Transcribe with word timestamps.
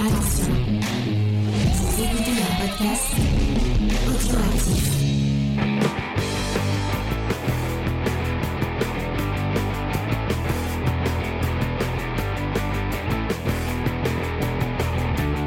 Attention, 0.00 0.54
vous 1.74 2.02
écoutez 2.04 2.30
un 2.30 2.66
podcast. 2.66 3.02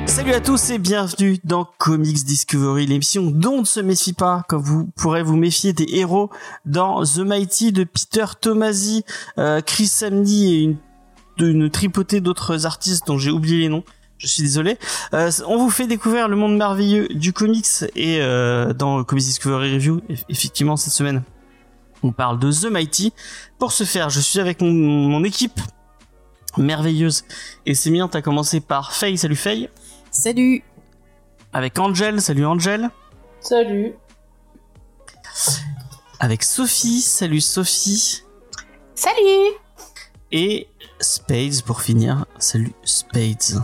Salut 0.05 0.33
à 0.33 0.41
tous 0.41 0.69
et 0.71 0.79
bienvenue 0.79 1.37
dans 1.45 1.65
Comics 1.77 2.25
Discovery, 2.25 2.87
l'émission 2.87 3.31
dont 3.31 3.61
ne 3.61 3.65
se 3.65 3.79
méfie 3.79 4.11
pas, 4.11 4.43
comme 4.49 4.61
vous 4.61 4.89
pourrez 4.97 5.23
vous 5.23 5.37
méfier 5.37 5.71
des 5.71 5.87
héros 5.91 6.29
dans 6.65 7.05
The 7.05 7.19
Mighty 7.19 7.71
de 7.71 7.85
Peter 7.85 8.25
Tomasi, 8.41 9.05
euh, 9.37 9.61
Chris 9.61 9.87
Samney 9.87 10.43
et 10.43 10.63
une, 10.63 10.77
une 11.37 11.69
tripotée 11.69 12.19
d'autres 12.19 12.65
artistes 12.65 13.07
dont 13.07 13.17
j'ai 13.17 13.31
oublié 13.31 13.59
les 13.59 13.69
noms. 13.69 13.85
Je 14.21 14.27
suis 14.27 14.43
désolé. 14.43 14.77
Euh, 15.15 15.31
on 15.47 15.57
vous 15.57 15.71
fait 15.71 15.87
découvrir 15.87 16.27
le 16.27 16.35
monde 16.35 16.55
merveilleux 16.55 17.07
du 17.07 17.33
comics 17.33 17.65
et 17.95 18.19
euh, 18.21 18.71
dans 18.71 19.03
Comics 19.03 19.25
Discovery 19.25 19.73
Review, 19.73 20.01
eff- 20.09 20.23
effectivement 20.29 20.77
cette 20.77 20.93
semaine, 20.93 21.23
on 22.03 22.11
parle 22.11 22.37
de 22.37 22.51
The 22.51 22.65
Mighty. 22.71 23.13
Pour 23.57 23.71
ce 23.71 23.83
faire, 23.83 24.11
je 24.11 24.19
suis 24.19 24.39
avec 24.39 24.61
mon, 24.61 24.69
mon 24.71 25.23
équipe 25.23 25.59
merveilleuse 26.57 27.23
et 27.65 27.73
sémillante 27.73 28.15
à 28.15 28.21
commencer 28.21 28.59
par 28.59 28.93
Faye. 28.93 29.17
Salut 29.17 29.35
Faye 29.35 29.69
Salut 30.11 30.63
avec 31.53 31.79
Angel, 31.79 32.21
salut 32.21 32.45
Angel, 32.45 32.89
Salut. 33.39 33.93
avec 36.19 36.43
Sophie, 36.43 37.01
salut 37.01 37.41
Sophie, 37.41 38.21
Salut. 38.93 39.51
et 40.31 40.67
Spades 40.99 41.61
pour 41.65 41.81
finir, 41.81 42.25
salut 42.37 42.73
Spades. 42.83 43.63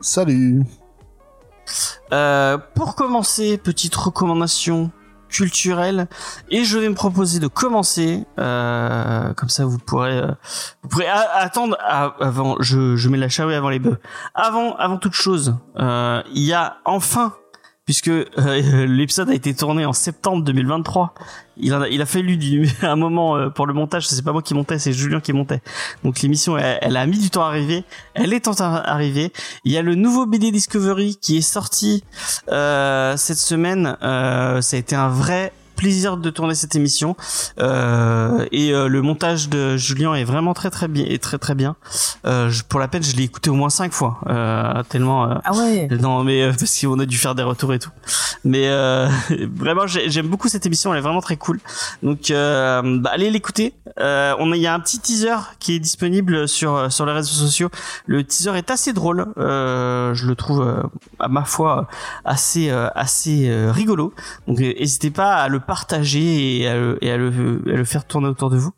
Salut. 0.00 0.62
Euh, 2.12 2.56
pour 2.74 2.94
commencer, 2.94 3.58
petite 3.58 3.94
recommandation 3.94 4.90
culturelle, 5.28 6.08
et 6.48 6.64
je 6.64 6.78
vais 6.78 6.88
me 6.88 6.94
proposer 6.94 7.38
de 7.38 7.48
commencer, 7.48 8.24
euh, 8.38 9.34
comme 9.34 9.48
ça 9.50 9.66
vous 9.66 9.78
pourrez, 9.78 10.18
euh, 10.18 11.12
attendre 11.34 11.76
avant, 11.80 12.56
je, 12.60 12.96
je 12.96 13.08
mets 13.08 13.18
la 13.18 13.28
charrue 13.28 13.54
avant 13.54 13.68
les 13.68 13.78
bœufs. 13.78 13.98
Avant, 14.34 14.74
avant 14.76 14.96
toute 14.96 15.12
chose, 15.12 15.56
il 15.76 16.42
y 16.42 16.52
a 16.54 16.78
enfin, 16.84 17.34
puisque 17.88 18.08
euh, 18.08 18.26
l'épisode 18.86 19.30
a 19.30 19.34
été 19.34 19.54
tourné 19.54 19.86
en 19.86 19.94
septembre 19.94 20.44
2023, 20.44 21.14
il, 21.56 21.72
a, 21.72 21.88
il 21.88 22.02
a 22.02 22.04
fallu 22.04 22.36
du, 22.36 22.68
un 22.82 22.96
moment 22.96 23.34
euh, 23.38 23.48
pour 23.48 23.66
le 23.66 23.72
montage, 23.72 24.06
c'est 24.06 24.22
pas 24.22 24.32
moi 24.32 24.42
qui 24.42 24.52
montais, 24.52 24.78
c'est 24.78 24.92
Julien 24.92 25.20
qui 25.20 25.32
montait. 25.32 25.62
Donc 26.04 26.20
l'émission, 26.20 26.58
elle, 26.58 26.78
elle 26.82 26.98
a 26.98 27.06
mis 27.06 27.18
du 27.18 27.30
temps 27.30 27.44
à 27.44 27.46
arriver, 27.46 27.84
elle 28.12 28.34
est 28.34 28.46
en 28.46 28.52
train 28.52 28.82
d'arriver. 28.82 29.32
Il 29.64 29.72
y 29.72 29.78
a 29.78 29.82
le 29.82 29.94
nouveau 29.94 30.26
BD 30.26 30.50
Discovery 30.50 31.16
qui 31.16 31.38
est 31.38 31.40
sorti 31.40 32.04
euh, 32.50 33.16
cette 33.16 33.38
semaine. 33.38 33.96
Euh, 34.02 34.60
ça 34.60 34.76
a 34.76 34.80
été 34.80 34.94
un 34.94 35.08
vrai 35.08 35.54
plaisir 35.78 36.16
de 36.18 36.28
tourner 36.30 36.54
cette 36.54 36.74
émission. 36.76 37.16
Euh, 37.60 38.46
et 38.52 38.72
euh, 38.74 38.88
le 38.88 39.00
montage 39.02 39.48
de 39.48 39.76
Julien 39.76 40.14
est 40.14 40.24
vraiment 40.24 40.52
très 40.54 40.70
très 40.70 40.88
bien 40.88 41.04
et 41.08 41.18
très 41.18 41.38
très 41.38 41.54
bien. 41.54 41.76
Euh, 42.26 42.50
je- 42.50 42.62
pour 42.64 42.80
la 42.80 42.88
peine 42.88 43.02
je 43.02 43.16
l'ai 43.16 43.22
écouté 43.22 43.48
au 43.50 43.54
moins 43.54 43.70
cinq 43.70 43.92
fois. 43.92 44.18
Euh, 44.28 44.82
tellement 44.88 45.30
euh, 45.30 45.34
Ah 45.44 45.54
ouais. 45.54 45.88
non 46.00 46.24
mais 46.24 46.42
euh, 46.42 46.52
parce 46.58 46.78
qu'on 46.80 46.98
a 46.98 47.06
dû 47.06 47.16
faire 47.16 47.34
des 47.34 47.42
retours 47.42 47.72
et 47.72 47.78
tout. 47.78 47.90
Mais 48.44 48.68
euh, 48.68 49.08
vraiment 49.56 49.86
j'ai- 49.86 50.10
j'aime 50.10 50.28
beaucoup 50.28 50.48
cette 50.48 50.66
émission 50.66 50.92
elle 50.92 50.98
est 50.98 51.02
vraiment 51.02 51.20
très 51.20 51.36
cool. 51.36 51.60
Donc 52.02 52.30
euh, 52.30 52.98
bah, 53.00 53.10
allez 53.12 53.30
l'écouter. 53.30 53.74
Euh, 54.00 54.34
on 54.38 54.52
a 54.52 54.56
il 54.56 54.62
y 54.62 54.66
a 54.66 54.74
un 54.74 54.80
petit 54.80 54.98
teaser 54.98 55.36
qui 55.60 55.74
est 55.74 55.78
disponible 55.78 56.48
sur 56.48 56.90
sur 56.92 57.06
les 57.06 57.12
réseaux 57.12 57.32
sociaux. 57.46 57.70
Le 58.06 58.24
teaser 58.24 58.56
est 58.56 58.70
assez 58.70 58.92
drôle. 58.92 59.26
Euh, 59.38 60.12
je 60.14 60.26
le 60.26 60.34
trouve 60.34 60.82
à 61.20 61.28
ma 61.28 61.44
foi 61.44 61.86
assez 62.24 62.70
assez 62.70 63.48
rigolo. 63.70 64.12
Donc 64.46 64.58
n'hésitez 64.58 65.10
pas 65.10 65.34
à 65.36 65.48
le 65.48 65.60
partager 65.68 66.60
et 66.62 66.66
à 66.66 66.74
le, 66.76 66.98
et 67.02 67.10
à 67.12 67.16
le, 67.18 67.28
à 67.66 67.76
le 67.76 67.84
faire 67.84 68.04
tourner 68.06 68.26
autour 68.26 68.48
de 68.50 68.56
vous 68.56 68.72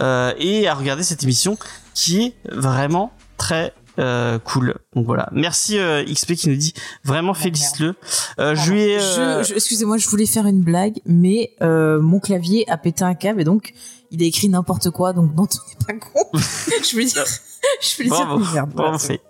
euh, 0.00 0.32
et 0.38 0.66
à 0.66 0.74
regarder 0.74 1.02
cette 1.02 1.22
émission 1.22 1.58
qui 1.94 2.22
est 2.22 2.34
vraiment 2.50 3.12
très 3.36 3.74
euh, 3.98 4.38
cool. 4.38 4.74
Donc 4.96 5.04
voilà. 5.04 5.28
Merci 5.32 5.78
euh, 5.78 6.02
XP 6.02 6.32
qui 6.32 6.48
nous 6.48 6.56
dit 6.56 6.72
vraiment 7.04 7.34
félicite-le. 7.34 7.94
Euh, 8.38 8.54
je 8.54 8.72
lui 8.72 8.80
ai, 8.80 8.98
euh, 8.98 9.42
Je- 9.42 9.48
je- 9.50 9.54
Excusez-moi, 9.54 9.98
je 9.98 10.08
voulais 10.08 10.24
faire 10.24 10.46
une 10.46 10.62
blague, 10.62 11.00
mais 11.04 11.52
euh, 11.60 12.00
mon 12.00 12.18
clavier 12.20 12.64
a 12.70 12.78
pété 12.78 13.04
un 13.04 13.14
câble 13.14 13.42
et 13.42 13.44
donc 13.44 13.74
il 14.10 14.22
a 14.22 14.26
écrit 14.26 14.48
n'importe 14.48 14.90
quoi, 14.90 15.12
donc 15.12 15.34
non, 15.36 15.46
t'es 15.46 15.58
pas 15.86 15.92
con. 15.92 16.24
je 16.34 16.92
voulais 16.92 17.04
dire, 17.04 17.24
je 17.82 17.96
voulais 17.96 18.08
dire 18.08 18.26
bravo 18.66 18.68
Voilà. 18.74 18.98
fait. 18.98 19.20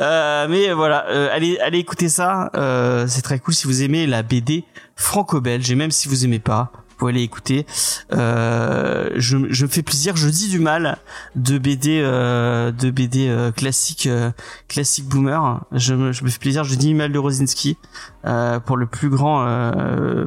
Euh, 0.00 0.46
mais 0.48 0.72
voilà, 0.72 1.06
euh, 1.08 1.28
allez, 1.32 1.58
allez 1.58 1.78
écouter 1.78 2.08
ça. 2.08 2.50
Euh, 2.54 3.06
c'est 3.08 3.22
très 3.22 3.38
cool 3.38 3.54
si 3.54 3.66
vous 3.66 3.82
aimez 3.82 4.06
la 4.06 4.22
BD 4.22 4.64
franco-belge 5.00 5.70
et 5.70 5.74
même 5.74 5.90
si 5.90 6.08
vous 6.08 6.24
aimez 6.24 6.38
pas, 6.38 6.70
vous 6.74 6.96
pouvez 6.96 7.12
aller 7.12 7.22
écouter. 7.22 7.66
Euh, 8.12 9.08
je, 9.16 9.36
me 9.36 9.68
fais 9.68 9.82
plaisir. 9.82 10.16
Je 10.16 10.28
dis 10.28 10.48
du 10.48 10.58
mal 10.58 10.98
de 11.34 11.56
BD, 11.56 12.00
euh, 12.02 12.70
de 12.72 12.90
BD 12.90 13.28
euh, 13.28 13.50
classique, 13.50 14.06
euh, 14.06 14.30
classique 14.68 15.06
boomer. 15.06 15.64
Je 15.72 15.94
me, 15.94 16.12
je 16.12 16.22
me 16.24 16.28
fais 16.28 16.38
plaisir. 16.38 16.64
Je 16.64 16.74
dis 16.74 16.88
du 16.88 16.94
mal 16.94 17.10
de 17.10 17.18
Rosinski 17.18 17.78
pour 18.22 18.76
le 18.76 18.86
plus 18.86 19.08
grand 19.08 19.72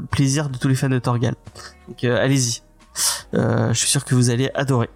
plaisir 0.09 0.50
de 0.50 0.57
tous 0.57 0.67
les 0.67 0.75
fans 0.75 0.90
de 0.90 1.00
Torgal. 1.00 1.35
Donc 1.88 2.03
allez-y. 2.03 2.63
Je 3.34 3.73
suis 3.73 3.90
sûr 3.90 4.03
que 4.03 4.16
vous 4.16 4.31
allez 4.31 4.50
adorer. 4.55 4.90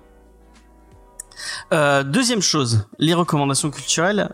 Deuxième 1.72 2.42
chose, 2.42 2.88
les 2.98 3.14
recommandations 3.14 3.70
culturelles. 3.70 4.34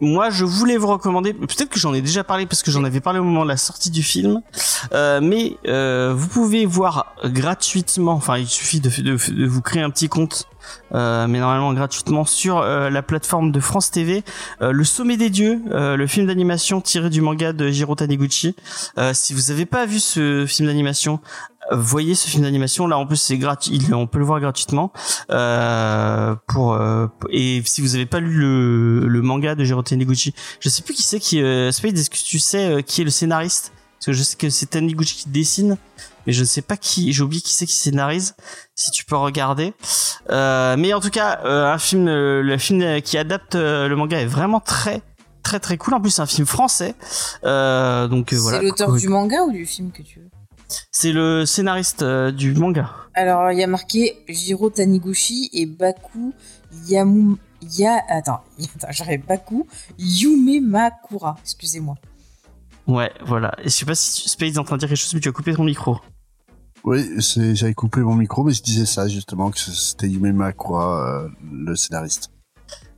Moi, 0.00 0.30
je 0.30 0.44
voulais 0.44 0.76
vous 0.76 0.86
recommander, 0.86 1.32
peut-être 1.32 1.68
que 1.68 1.78
j'en 1.78 1.94
ai 1.94 2.00
déjà 2.00 2.24
parlé 2.24 2.46
parce 2.46 2.62
que 2.62 2.70
j'en 2.70 2.84
avais 2.84 3.00
parlé 3.00 3.18
au 3.18 3.24
moment 3.24 3.44
de 3.44 3.48
la 3.48 3.56
sortie 3.56 3.90
du 3.90 4.02
film, 4.02 4.40
euh, 4.92 5.20
mais 5.22 5.56
euh, 5.66 6.14
vous 6.16 6.28
pouvez 6.28 6.66
voir 6.66 7.14
gratuitement, 7.24 8.12
enfin 8.12 8.38
il 8.38 8.48
suffit 8.48 8.80
de, 8.80 8.88
de, 8.88 9.16
de 9.32 9.46
vous 9.46 9.60
créer 9.60 9.82
un 9.82 9.90
petit 9.90 10.08
compte, 10.08 10.46
euh, 10.94 11.26
mais 11.26 11.40
normalement 11.40 11.72
gratuitement 11.72 12.24
sur 12.24 12.58
euh, 12.58 12.90
la 12.90 13.02
plateforme 13.02 13.52
de 13.52 13.60
France 13.60 13.90
TV, 13.90 14.24
euh, 14.62 14.72
Le 14.72 14.84
Sommet 14.84 15.16
des 15.16 15.30
Dieux, 15.30 15.60
euh, 15.70 15.96
le 15.96 16.06
film 16.06 16.26
d'animation 16.26 16.80
tiré 16.80 17.10
du 17.10 17.20
manga 17.20 17.52
de 17.52 17.68
Jiro 17.68 17.94
Taniguchi. 17.94 18.54
Si 19.12 19.34
vous 19.34 19.50
n'avez 19.50 19.66
pas 19.66 19.86
vu 19.86 19.98
ce 19.98 20.46
film 20.46 20.68
d'animation, 20.68 21.20
voyez 21.72 22.14
ce 22.14 22.28
film 22.28 22.42
d'animation. 22.44 22.86
Là, 22.86 22.98
en 22.98 23.06
plus, 23.06 23.16
c'est 23.16 23.38
gratuit, 23.38 23.80
on 23.92 24.06
peut 24.06 24.18
le 24.18 24.24
voir 24.24 24.40
gratuitement. 24.40 24.92
Euh, 25.30 26.34
pour 26.46 26.74
euh, 26.74 27.06
et 27.30 27.62
si 27.64 27.80
vous 27.80 27.94
avez 27.94 28.06
pas 28.06 28.20
lu 28.20 28.32
le, 28.32 29.06
le 29.06 29.22
manga 29.22 29.54
de 29.54 29.64
Jiro 29.64 29.82
Taniguchi, 29.82 30.34
je 30.60 30.68
sais 30.68 30.82
plus 30.82 30.94
qui 30.94 31.02
c'est 31.02 31.20
qui. 31.20 31.42
Euh, 31.42 31.72
Spade, 31.72 31.96
est-ce 31.96 32.10
que 32.10 32.16
tu 32.16 32.38
sais 32.38 32.64
euh, 32.64 32.82
qui 32.82 33.00
est 33.00 33.04
le 33.04 33.10
scénariste? 33.10 33.72
Parce 33.98 34.06
que 34.06 34.12
je 34.12 34.22
sais 34.22 34.36
que 34.36 34.48
c'est 34.50 34.66
Taniguchi 34.66 35.16
qui 35.16 35.28
dessine, 35.28 35.76
mais 36.26 36.32
je 36.32 36.40
ne 36.40 36.46
sais 36.46 36.62
pas 36.62 36.76
qui. 36.76 37.12
J'ai 37.12 37.22
oublié 37.22 37.42
qui 37.42 37.52
c'est 37.52 37.66
qui 37.66 37.74
scénarise. 37.74 38.34
Si 38.74 38.90
tu 38.90 39.04
peux 39.04 39.16
regarder. 39.16 39.74
Euh, 40.30 40.76
mais 40.78 40.94
en 40.94 41.00
tout 41.00 41.10
cas, 41.10 41.40
euh, 41.44 41.72
un 41.72 41.78
film, 41.78 42.06
le 42.06 42.58
film 42.58 43.02
qui 43.02 43.18
adapte 43.18 43.54
le 43.56 43.94
manga 43.94 44.20
est 44.20 44.26
vraiment 44.26 44.60
très 44.60 45.02
très 45.42 45.60
très 45.60 45.78
cool. 45.78 45.94
En 45.94 46.00
plus, 46.00 46.10
c'est 46.10 46.22
un 46.22 46.26
film 46.26 46.46
français. 46.46 46.94
Euh, 47.44 48.06
donc 48.06 48.32
voilà. 48.34 48.58
C'est 48.58 48.64
l'auteur 48.64 48.92
du 48.92 49.08
manga 49.08 49.42
ou 49.42 49.50
du 49.50 49.66
film 49.66 49.90
que 49.90 50.02
tu 50.02 50.20
veux? 50.20 50.28
C'est 50.92 51.12
le 51.12 51.46
scénariste 51.46 52.02
euh, 52.02 52.30
du 52.30 52.54
manga. 52.54 52.90
Alors, 53.14 53.50
il 53.52 53.58
y 53.58 53.62
a 53.62 53.66
marqué 53.66 54.18
Jiro 54.28 54.70
Taniguchi 54.70 55.48
et 55.52 55.66
Baku 55.66 56.32
Yamu... 56.88 57.36
Ya... 57.62 58.00
Attends, 58.08 58.40
attends 58.76 58.88
j'arrive. 58.90 59.24
Baku 59.26 59.66
Yume 59.98 60.60
Makura. 60.66 61.36
Excusez-moi. 61.42 61.94
Ouais, 62.86 63.10
voilà. 63.26 63.54
Et 63.60 63.64
je 63.64 63.68
sais 63.70 63.84
pas 63.84 63.94
si 63.94 64.22
tu- 64.22 64.28
Space 64.28 64.54
est 64.54 64.58
en 64.58 64.64
train 64.64 64.76
de 64.76 64.80
dire 64.80 64.88
quelque 64.88 64.98
chose, 64.98 65.12
mais 65.14 65.20
tu 65.20 65.28
as 65.28 65.32
coupé 65.32 65.54
ton 65.54 65.64
micro. 65.64 65.98
Oui, 66.84 67.04
j'avais 67.54 67.74
coupé 67.74 68.00
mon 68.00 68.14
micro, 68.14 68.44
mais 68.44 68.52
je 68.52 68.62
disais 68.62 68.86
ça 68.86 69.08
justement 69.08 69.50
que 69.50 69.58
c'était 69.58 70.08
Yume 70.08 70.32
Makura, 70.32 71.24
euh, 71.24 71.28
le 71.52 71.74
scénariste. 71.76 72.30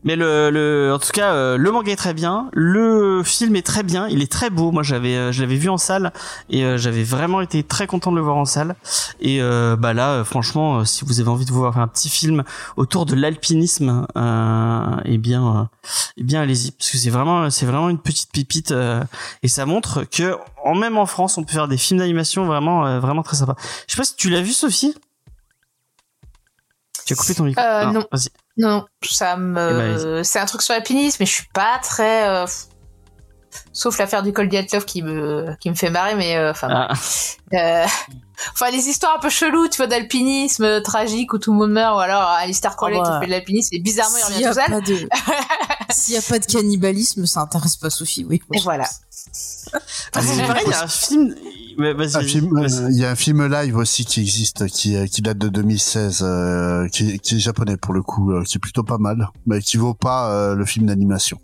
Mais 0.02 0.16
le, 0.16 0.50
le, 0.50 0.94
en 0.94 0.98
tout 0.98 1.10
cas, 1.12 1.34
euh, 1.34 1.58
le 1.58 1.70
manga 1.70 1.92
est 1.92 1.96
très 1.96 2.14
bien, 2.14 2.48
le 2.54 3.22
film 3.22 3.54
est 3.54 3.66
très 3.66 3.82
bien, 3.82 4.08
il 4.08 4.22
est 4.22 4.32
très 4.32 4.48
beau. 4.48 4.72
Moi, 4.72 4.82
j'avais, 4.82 5.14
euh, 5.14 5.30
je 5.32 5.42
l'avais 5.42 5.56
vu 5.56 5.68
en 5.68 5.76
salle 5.76 6.12
et 6.48 6.64
euh, 6.64 6.78
j'avais 6.78 7.02
vraiment 7.02 7.42
été 7.42 7.62
très 7.62 7.86
content 7.86 8.10
de 8.10 8.16
le 8.16 8.22
voir 8.22 8.36
en 8.36 8.46
salle. 8.46 8.76
Et 9.20 9.42
euh, 9.42 9.76
bah 9.76 9.92
là, 9.92 10.12
euh, 10.12 10.24
franchement, 10.24 10.78
euh, 10.78 10.84
si 10.84 11.04
vous 11.04 11.20
avez 11.20 11.28
envie 11.28 11.44
de 11.44 11.52
voir 11.52 11.78
un 11.78 11.86
petit 11.86 12.08
film 12.08 12.44
autour 12.78 13.04
de 13.04 13.14
l'alpinisme, 13.14 14.06
euh, 14.16 14.96
eh 15.04 15.18
bien, 15.18 15.68
eh 16.16 16.22
bien, 16.22 16.40
allez-y, 16.40 16.70
parce 16.70 16.90
que 16.90 16.96
c'est 16.96 17.10
vraiment, 17.10 17.50
c'est 17.50 17.66
vraiment 17.66 17.90
une 17.90 17.98
petite 17.98 18.32
pépite 18.32 18.70
euh, 18.70 19.04
et 19.42 19.48
ça 19.48 19.66
montre 19.66 20.04
que, 20.04 20.34
en 20.64 20.74
même 20.74 20.96
en 20.96 21.04
France, 21.04 21.36
on 21.36 21.44
peut 21.44 21.52
faire 21.52 21.68
des 21.68 21.76
films 21.76 22.00
d'animation 22.00 22.46
vraiment, 22.46 22.86
euh, 22.86 23.00
vraiment 23.00 23.22
très 23.22 23.36
sympas. 23.36 23.56
Je 23.86 23.92
sais 23.92 23.98
pas 23.98 24.04
si 24.04 24.16
tu 24.16 24.30
l'as 24.30 24.40
vu, 24.40 24.52
Sophie? 24.52 24.94
Tu 27.04 27.12
as 27.12 27.16
coupé 27.16 27.34
ton 27.34 27.44
micro. 27.44 27.62
Euh, 27.62 27.86
non. 27.92 28.06
Vas-y. 28.12 28.30
Non, 28.60 28.84
ça 29.02 29.34
Eh 29.38 29.40
ben, 29.40 29.96
me. 30.18 30.22
c'est 30.22 30.38
un 30.38 30.46
truc 30.46 30.62
sur 30.62 30.74
l'alpinisme, 30.74 31.16
mais 31.20 31.26
je 31.26 31.32
suis 31.32 31.48
pas 31.54 31.78
très. 31.82 32.28
euh, 32.28 32.46
Sauf 33.72 33.98
l'affaire 33.98 34.22
du 34.22 34.32
col 34.32 34.48
Dyatlov 34.48 34.84
qui 34.84 35.02
me, 35.02 35.54
qui 35.60 35.70
me 35.70 35.74
fait 35.74 35.90
marrer, 35.90 36.14
mais 36.14 36.36
euh, 36.36 36.50
enfin. 36.52 36.68
Ah. 36.70 36.92
euh, 37.54 37.86
Enfin, 38.54 38.70
les 38.70 38.88
histoires 38.88 39.14
un 39.18 39.20
peu 39.20 39.28
cheloues, 39.28 39.68
tu 39.68 39.76
vois, 39.76 39.86
d'alpinisme 39.86 40.80
tragique 40.80 41.34
où 41.34 41.38
tout 41.38 41.52
le 41.52 41.58
monde 41.58 41.72
meurt, 41.72 41.94
ou 41.94 41.98
alors 41.98 42.22
Alistair 42.22 42.74
Crowley 42.74 42.96
Ah 42.98 43.02
bah. 43.02 43.14
qui 43.16 43.20
fait 43.20 43.26
de 43.26 43.30
l'alpinisme 43.32 43.68
et 43.74 43.80
bizarrement 43.80 44.16
il 44.16 44.32
revient 44.32 44.46
tout 44.46 44.54
seul. 44.54 44.70
pas 44.70 44.80
de- 44.80 45.08
S'il 45.92 46.14
y 46.14 46.16
a 46.16 46.22
pas 46.22 46.38
de 46.38 46.46
cannibalisme, 46.46 47.26
ça 47.26 47.40
intéresse 47.40 47.76
pas 47.76 47.90
Sophie, 47.90 48.24
oui. 48.26 48.40
Et 48.54 48.60
voilà. 48.60 48.84
Ah, 48.88 49.78
c'est 50.22 50.42
pareil, 50.46 50.62
il 50.64 50.70
y 50.70 50.74
a 50.74 50.84
un 50.84 50.88
film. 50.88 51.34
Euh, 51.84 52.88
Il 52.90 52.98
y 52.98 53.04
a 53.04 53.10
un 53.10 53.14
film 53.16 53.46
live 53.46 53.76
aussi 53.76 54.04
qui 54.04 54.20
existe, 54.20 54.66
qui, 54.68 54.96
euh, 54.96 55.06
qui 55.06 55.22
date 55.22 55.38
de 55.38 55.48
2016, 55.48 56.20
euh, 56.22 56.88
qui, 56.88 57.18
qui 57.18 57.36
est 57.36 57.38
japonais 57.38 57.76
pour 57.76 57.94
le 57.94 58.02
coup, 58.02 58.32
euh, 58.32 58.42
qui 58.44 58.58
est 58.58 58.60
plutôt 58.60 58.82
pas 58.82 58.98
mal, 58.98 59.28
mais 59.46 59.60
qui 59.60 59.76
vaut 59.76 59.94
pas 59.94 60.32
euh, 60.32 60.54
le 60.54 60.64
film 60.64 60.86
d'animation. 60.86 61.38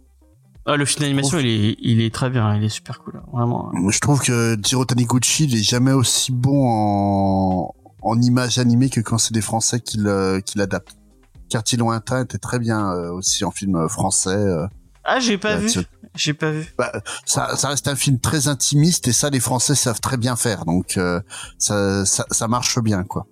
Ah, 0.67 0.77
le 0.77 0.85
film 0.85 1.03
d'animation, 1.03 1.38
il 1.38 1.47
est, 1.47 1.77
il 1.81 2.00
est 2.00 2.12
très 2.12 2.29
bien, 2.29 2.55
il 2.56 2.65
est 2.65 2.69
super 2.69 3.00
cool, 3.00 3.21
vraiment. 3.33 3.71
Je 3.88 3.99
trouve 4.00 4.21
que 4.21 4.56
Jiro 4.62 4.85
Taniguchi, 4.85 5.44
il 5.44 5.55
est 5.55 5.62
jamais 5.62 5.93
aussi 5.93 6.33
bon 6.33 6.67
en, 6.69 7.75
en 8.03 8.21
image 8.21 8.59
animée 8.59 8.91
que 8.91 9.00
quand 9.00 9.19
c'est 9.19 9.35
des 9.35 9.41
Français 9.43 9.81
qui 9.81 9.99
l'adaptent. 9.99 10.97
Quartier 11.49 11.79
lointain 11.79 12.25
était 12.25 12.38
très 12.38 12.59
bien 12.59 12.91
aussi 13.12 13.44
en 13.44 13.53
film 13.53 13.88
français. 13.88 14.37
Ah, 15.06 15.20
j'ai 15.20 15.38
pas 15.38 15.50
Là, 15.50 15.56
vu. 15.58 15.70
J'ai 16.14 16.35
pas 16.35 16.50
vu. 16.50 16.67
ça, 17.25 17.56
ça 17.56 17.69
reste 17.69 17.88
un 17.88 17.97
film 17.97 18.19
très 18.19 18.49
intimiste 18.49 19.06
et 19.08 19.12
ça 19.12 19.31
les 19.31 19.41
Français 19.41 19.75
savent 19.75 20.00
très 20.00 20.17
bien 20.17 20.35
faire, 20.35 20.64
donc 20.64 20.97
euh, 20.97 21.20
ça, 21.58 22.05
ça, 22.06 22.26
ça 22.31 22.49
marche 22.49 22.79
bien 22.81 23.05
quoi. 23.05 23.26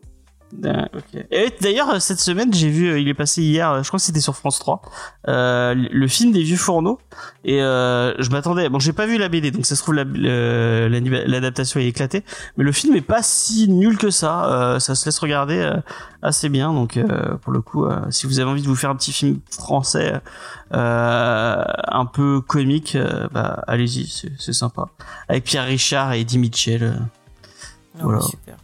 Ah, 0.62 0.88
ok. 0.94 1.24
Et 1.30 1.52
d'ailleurs, 1.60 2.00
cette 2.00 2.20
semaine, 2.20 2.52
j'ai 2.54 2.68
vu, 2.70 2.88
euh, 2.88 2.98
il 2.98 3.08
est 3.08 3.14
passé 3.14 3.42
hier, 3.42 3.70
euh, 3.70 3.82
je 3.82 3.88
crois 3.88 3.98
que 3.98 4.04
c'était 4.04 4.20
sur 4.20 4.36
France 4.36 4.58
3, 4.58 4.80
euh, 5.28 5.74
le 5.74 6.08
film 6.08 6.32
des 6.32 6.42
vieux 6.42 6.56
fourneaux. 6.56 6.98
Et 7.44 7.60
euh, 7.62 8.14
je 8.18 8.30
m'attendais, 8.30 8.68
bon, 8.68 8.78
j'ai 8.78 8.92
pas 8.92 9.06
vu 9.06 9.18
la 9.18 9.28
BD, 9.28 9.50
donc 9.50 9.66
ça 9.66 9.74
se 9.76 9.82
trouve 9.82 9.94
la- 9.94 10.04
l'adaptation 10.04 11.80
est 11.80 11.86
éclatée, 11.86 12.24
mais 12.56 12.64
le 12.64 12.72
film 12.72 12.94
est 12.96 13.00
pas 13.02 13.22
si 13.22 13.68
nul 13.68 13.98
que 13.98 14.10
ça. 14.10 14.50
Euh, 14.52 14.78
ça 14.78 14.94
se 14.94 15.04
laisse 15.06 15.18
regarder 15.18 15.58
euh, 15.58 15.76
assez 16.22 16.48
bien, 16.48 16.72
donc 16.72 16.96
euh, 16.96 17.36
pour 17.42 17.52
le 17.52 17.60
coup, 17.60 17.84
euh, 17.86 18.00
si 18.10 18.26
vous 18.26 18.38
avez 18.40 18.48
envie 18.50 18.62
de 18.62 18.68
vous 18.68 18.76
faire 18.76 18.90
un 18.90 18.96
petit 18.96 19.12
film 19.12 19.40
français 19.50 20.14
euh, 20.72 21.64
un 21.88 22.06
peu 22.06 22.40
comique, 22.40 22.94
euh, 22.96 23.28
bah 23.32 23.62
allez-y, 23.66 24.06
c'est 24.38 24.52
sympa. 24.52 24.86
Avec 25.28 25.44
Pierre 25.44 25.64
Richard 25.66 26.12
et 26.12 26.20
Eddie 26.20 26.38
Mitchell. 26.38 26.82
euh. 26.82 26.92
Non, 27.98 28.04
Voilà. 28.04 28.20
super. 28.22 28.56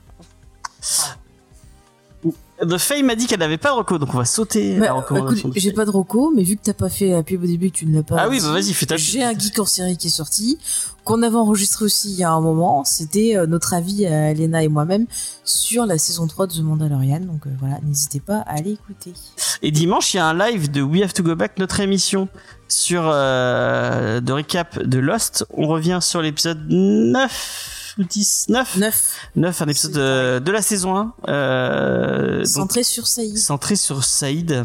The 2.63 2.77
Faye 2.79 3.03
m'a 3.03 3.15
dit 3.15 3.27
qu'elle 3.27 3.39
n'avait 3.41 3.57
pas 3.59 3.71
de 3.71 3.77
reco, 3.77 3.99
donc 3.99 4.15
on 4.15 4.19
va 4.19 4.25
sauter 4.27 4.77
Bah, 4.79 4.87
la 4.87 4.93
recommandation. 4.95 5.51
j'ai 5.57 5.73
pas 5.73 5.85
de 5.87 5.91
reco, 5.91 6.31
mais 6.35 6.43
vu 6.43 6.57
que 6.57 6.63
t'as 6.63 6.75
pas 6.75 6.91
fait 6.91 7.09
la 7.11 7.23
pub 7.23 7.43
au 7.43 7.47
début, 7.47 7.71
que 7.71 7.77
tu 7.77 7.87
ne 7.87 7.95
l'as 7.97 8.03
pas. 8.03 8.17
Ah 8.19 8.29
oui, 8.29 8.39
bah 8.43 8.53
vas-y, 8.53 8.73
fais 8.75 8.85
ta 8.87 8.97
J'ai 8.99 9.23
un 9.23 9.33
geek 9.39 9.59
en 9.59 9.65
série 9.65 9.97
qui 9.97 10.09
est 10.09 10.11
sorti, 10.11 10.59
qu'on 11.05 11.23
avait 11.23 11.37
enregistré 11.37 11.87
aussi 11.87 12.11
il 12.13 12.19
y 12.19 12.25
a 12.25 12.31
un 12.31 12.41
moment. 12.41 12.85
C'était 12.85 13.37
euh, 13.37 13.47
notre 13.47 13.73
avis 13.73 14.05
à 14.07 14.33
Elena 14.33 14.63
et 14.63 14.69
moi-même 14.69 15.07
sur 15.45 15.87
la 15.87 15.97
saison 15.97 16.27
3 16.27 16.49
de 16.49 16.53
The 16.53 16.61
Mandalorian. 16.61 17.21
Donc 17.21 17.47
euh, 17.47 17.51
voilà, 17.61 17.79
n'hésitez 17.83 18.21
pas 18.21 18.39
à 18.41 18.57
aller 18.59 18.73
écouter. 18.73 19.15
Et 19.63 19.71
dimanche, 19.71 20.13
il 20.13 20.19
y 20.19 20.21
a 20.21 20.27
un 20.27 20.35
live 20.39 20.71
de 20.71 20.83
We 20.83 21.03
Have 21.03 21.15
to 21.15 21.23
Go 21.23 21.35
Back, 21.37 21.59
notre 21.59 21.81
émission 21.81 22.29
sur 22.69 23.03
euh, 23.07 24.21
de 24.21 24.33
récap 24.33 24.83
de 24.83 24.99
Lost. 24.99 25.47
On 25.55 25.67
revient 25.67 26.01
sur 26.03 26.21
l'épisode 26.21 26.61
9 26.69 27.77
ou 28.01 28.05
10 28.05 28.47
9 28.49 28.77
9, 28.77 29.17
9, 29.37 29.63
un 29.63 29.67
épisode 29.69 29.93
de, 29.93 30.39
de 30.41 30.51
la 30.53 30.63
saison 30.63 30.97
1. 30.97 31.15
Euh, 31.29 32.39
donc, 32.39 32.47
centré 32.47 32.83
sur 32.83 33.07
Saïd. 33.07 33.37
centré 33.39 33.77
sur 33.77 34.03
Saïd. 34.05 34.65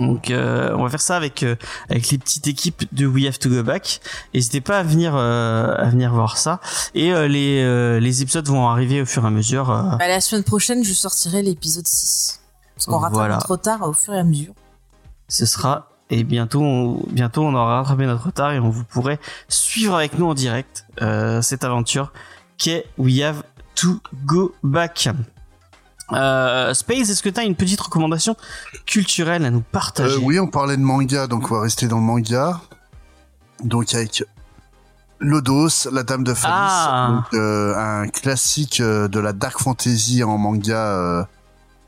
Donc 0.00 0.30
euh, 0.32 0.74
on 0.76 0.82
va 0.82 0.90
faire 0.90 1.00
ça 1.00 1.16
avec 1.16 1.44
euh, 1.44 1.54
avec 1.88 2.10
les 2.10 2.18
petites 2.18 2.44
équipes 2.48 2.92
de 2.92 3.06
We 3.06 3.26
Have 3.26 3.38
to 3.38 3.48
Go 3.48 3.62
Back. 3.62 4.00
N'hésitez 4.34 4.60
pas 4.60 4.80
à 4.80 4.82
venir 4.82 5.12
euh, 5.14 5.72
à 5.76 5.88
venir 5.90 6.12
voir 6.12 6.38
ça. 6.38 6.58
Et 6.94 7.12
euh, 7.14 7.28
les 7.28 7.62
euh, 7.62 8.00
les 8.00 8.20
épisodes 8.22 8.46
vont 8.48 8.68
arriver 8.68 9.00
au 9.00 9.06
fur 9.06 9.22
et 9.22 9.26
à 9.28 9.30
mesure. 9.30 9.70
euh, 9.70 9.82
Bah, 9.96 10.08
la 10.08 10.20
semaine 10.20 10.42
prochaine, 10.42 10.82
je 10.82 10.92
sortirai 10.92 11.42
l'épisode 11.42 11.86
6. 11.86 12.40
Parce 12.74 12.86
qu'on 12.86 12.94
rattrape 12.98 13.12
Voilà. 13.12 13.34
notre 13.36 13.48
retard 13.50 13.82
au 13.82 13.92
fur 13.92 14.12
et 14.12 14.18
à 14.18 14.24
mesure. 14.24 14.54
ce 15.28 15.46
sera 15.46 15.88
et 16.10 16.24
bientôt 16.24 16.60
on, 16.62 17.02
bientôt 17.10 17.42
on 17.44 17.54
aura 17.54 17.76
rattrapé 17.78 18.06
notre 18.06 18.26
retard 18.26 18.52
et 18.52 18.58
on 18.58 18.68
vous 18.70 18.84
pourrez 18.84 19.18
suivre 19.48 19.94
avec 19.94 20.18
nous 20.18 20.26
en 20.26 20.34
direct 20.34 20.86
euh, 21.02 21.40
cette 21.42 21.64
aventure 21.64 22.12
qu'est 22.58 22.86
We 22.98 23.20
Have 23.22 23.42
to 23.76 24.00
Go 24.26 24.54
Back. 24.62 25.08
Euh, 26.12 26.74
Space, 26.74 27.08
est-ce 27.08 27.22
que 27.22 27.28
tu 27.28 27.38
as 27.40 27.44
une 27.44 27.54
petite 27.54 27.80
recommandation 27.80 28.36
culturelle 28.84 29.44
à 29.44 29.50
nous 29.50 29.60
partager? 29.62 30.16
Euh, 30.16 30.20
oui, 30.22 30.40
on 30.40 30.48
parlait 30.48 30.76
de 30.76 30.82
manga, 30.82 31.26
donc 31.28 31.50
on 31.50 31.54
va 31.54 31.60
rester 31.62 31.86
dans 31.86 31.98
le 31.98 32.02
manga. 32.04 32.60
Donc 33.62 33.94
avec 33.94 34.24
Lodos, 35.20 35.88
la 35.92 36.02
Dame 36.02 36.24
de 36.24 36.34
Phalis, 36.34 36.52
Ah. 36.54 37.24
euh, 37.34 37.74
un 37.76 38.08
classique 38.08 38.80
de 38.82 39.20
la 39.20 39.32
dark 39.32 39.60
fantasy 39.60 40.24
en 40.24 40.36
manga. 40.38 41.28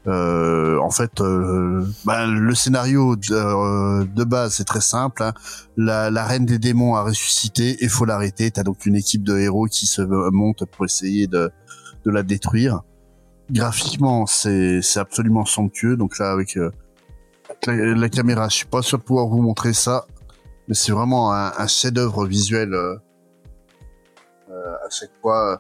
Euh, 0.06 0.78
en 0.80 0.90
fait, 0.90 1.20
euh, 1.20 1.86
bah, 2.04 2.26
le 2.26 2.54
scénario 2.54 3.14
de, 3.16 3.32
euh, 3.32 4.04
de 4.04 4.24
base 4.24 4.54
c'est 4.54 4.64
très 4.64 4.80
simple. 4.80 5.22
hein. 5.22 5.32
La, 5.76 6.10
la 6.10 6.24
reine 6.24 6.44
des 6.44 6.58
démons 6.58 6.96
a 6.96 7.02
ressuscité 7.02 7.84
et 7.84 7.88
faut 7.88 8.04
l'arrêter. 8.04 8.50
T'as 8.50 8.64
donc 8.64 8.84
une 8.86 8.96
équipe 8.96 9.22
de 9.22 9.38
héros 9.38 9.66
qui 9.66 9.86
se 9.86 10.02
monte 10.02 10.64
pour 10.64 10.84
essayer 10.84 11.26
de, 11.28 11.50
de 12.04 12.10
la 12.10 12.22
détruire. 12.22 12.80
Graphiquement, 13.50 14.26
c'est 14.26 14.82
c'est 14.82 15.00
absolument 15.00 15.44
somptueux. 15.44 15.96
Donc 15.96 16.18
là, 16.18 16.30
avec 16.32 16.56
euh, 16.56 16.70
la, 17.66 17.74
la 17.94 18.08
caméra, 18.08 18.48
je 18.48 18.54
suis 18.56 18.66
pas 18.66 18.82
sûr 18.82 18.98
de 18.98 19.04
pouvoir 19.04 19.26
vous 19.28 19.40
montrer 19.42 19.72
ça, 19.72 20.06
mais 20.68 20.74
c'est 20.74 20.92
vraiment 20.92 21.32
un, 21.32 21.52
un 21.56 21.66
chef-d'œuvre 21.66 22.26
visuel 22.26 22.74
euh, 22.74 22.96
euh, 24.50 24.74
à 24.86 24.90
chaque 24.90 25.12
fois. 25.20 25.58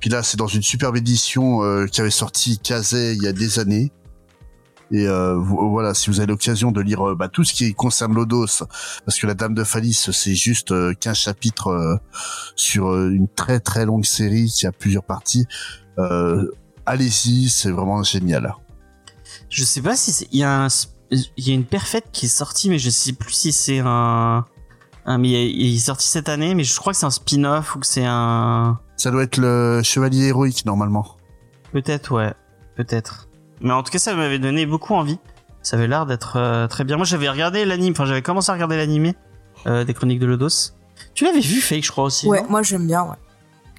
Puis 0.00 0.10
là, 0.10 0.22
c'est 0.22 0.36
dans 0.36 0.46
une 0.46 0.62
superbe 0.62 0.96
édition 0.96 1.62
euh, 1.62 1.86
qui 1.86 2.00
avait 2.00 2.10
sorti 2.10 2.58
Kazé 2.58 3.14
il 3.14 3.22
y 3.22 3.26
a 3.26 3.32
des 3.32 3.58
années. 3.58 3.92
Et 4.92 5.06
euh, 5.06 5.36
voilà, 5.38 5.94
si 5.94 6.10
vous 6.10 6.18
avez 6.18 6.26
l'occasion 6.26 6.72
de 6.72 6.80
lire 6.80 7.10
euh, 7.10 7.14
bah, 7.14 7.28
tout 7.28 7.44
ce 7.44 7.52
qui 7.52 7.72
concerne 7.74 8.12
Lodos, 8.12 8.64
parce 9.04 9.18
que 9.18 9.26
la 9.26 9.34
Dame 9.34 9.54
de 9.54 9.62
Phalis, 9.62 10.08
c'est 10.12 10.34
juste 10.34 10.72
euh, 10.72 10.94
15 10.98 11.16
chapitres 11.16 11.68
euh, 11.68 11.96
sur 12.56 12.88
euh, 12.88 13.10
une 13.10 13.28
très 13.28 13.60
très 13.60 13.86
longue 13.86 14.04
série 14.04 14.46
qui 14.46 14.66
a 14.66 14.72
plusieurs 14.72 15.04
parties. 15.04 15.46
Euh, 15.98 16.50
Allez-y, 16.86 17.48
c'est 17.50 17.70
vraiment 17.70 18.02
génial. 18.02 18.52
Je 19.48 19.62
sais 19.62 19.80
pas 19.82 19.96
si 19.96 20.26
il 20.32 20.40
y 20.40 20.42
a 20.42 20.64
un 20.64 20.68
y 21.12 21.50
a 21.50 21.54
une 21.54 21.64
perfect 21.64 22.08
qui 22.12 22.26
est 22.26 22.30
sortie 22.30 22.68
mais 22.68 22.78
je 22.78 22.90
sais 22.90 23.12
plus 23.12 23.32
si 23.32 23.52
c'est 23.52 23.80
un 23.80 24.44
un 25.04 25.18
mais 25.18 25.50
il 25.50 25.76
est 25.76 25.78
sorti 25.78 26.06
cette 26.06 26.28
année 26.28 26.54
mais 26.54 26.64
je 26.64 26.74
crois 26.76 26.92
que 26.92 26.98
c'est 26.98 27.06
un 27.06 27.10
spin-off 27.10 27.76
ou 27.76 27.80
que 27.80 27.86
c'est 27.86 28.06
un 28.06 28.80
Ça 29.00 29.10
doit 29.10 29.22
être 29.22 29.38
le 29.38 29.80
chevalier 29.82 30.26
héroïque 30.26 30.66
normalement. 30.66 31.16
peut-être 31.72 32.14
ouais, 32.14 32.34
peut-être. 32.76 33.28
Mais 33.62 33.72
en 33.72 33.82
tout 33.82 33.90
cas 33.90 33.98
ça 33.98 34.14
m'avait 34.14 34.38
donné 34.38 34.66
beaucoup 34.66 34.92
envie. 34.94 35.18
Ça 35.62 35.78
avait 35.78 35.86
l'air 35.88 36.04
d'être 36.04 36.36
euh, 36.36 36.66
très 36.66 36.84
bien. 36.84 36.98
Moi 36.98 37.06
j'avais 37.06 37.30
regardé 37.30 37.64
l'anime, 37.64 37.92
enfin 37.92 38.04
j'avais 38.04 38.20
commencé 38.20 38.50
à 38.50 38.52
regarder 38.52 38.76
l'animé 38.76 39.14
euh, 39.66 39.84
des 39.84 39.94
chroniques 39.94 40.20
de 40.20 40.26
Lodos. 40.26 40.74
Tu 41.14 41.24
l'avais 41.24 41.40
vu 41.40 41.62
Fake 41.62 41.82
je 41.82 41.90
crois 41.90 42.04
aussi. 42.04 42.28
Ouais, 42.28 42.42
moi 42.50 42.62
j'aime 42.62 42.86
bien, 42.86 43.04
ouais. 43.04 43.16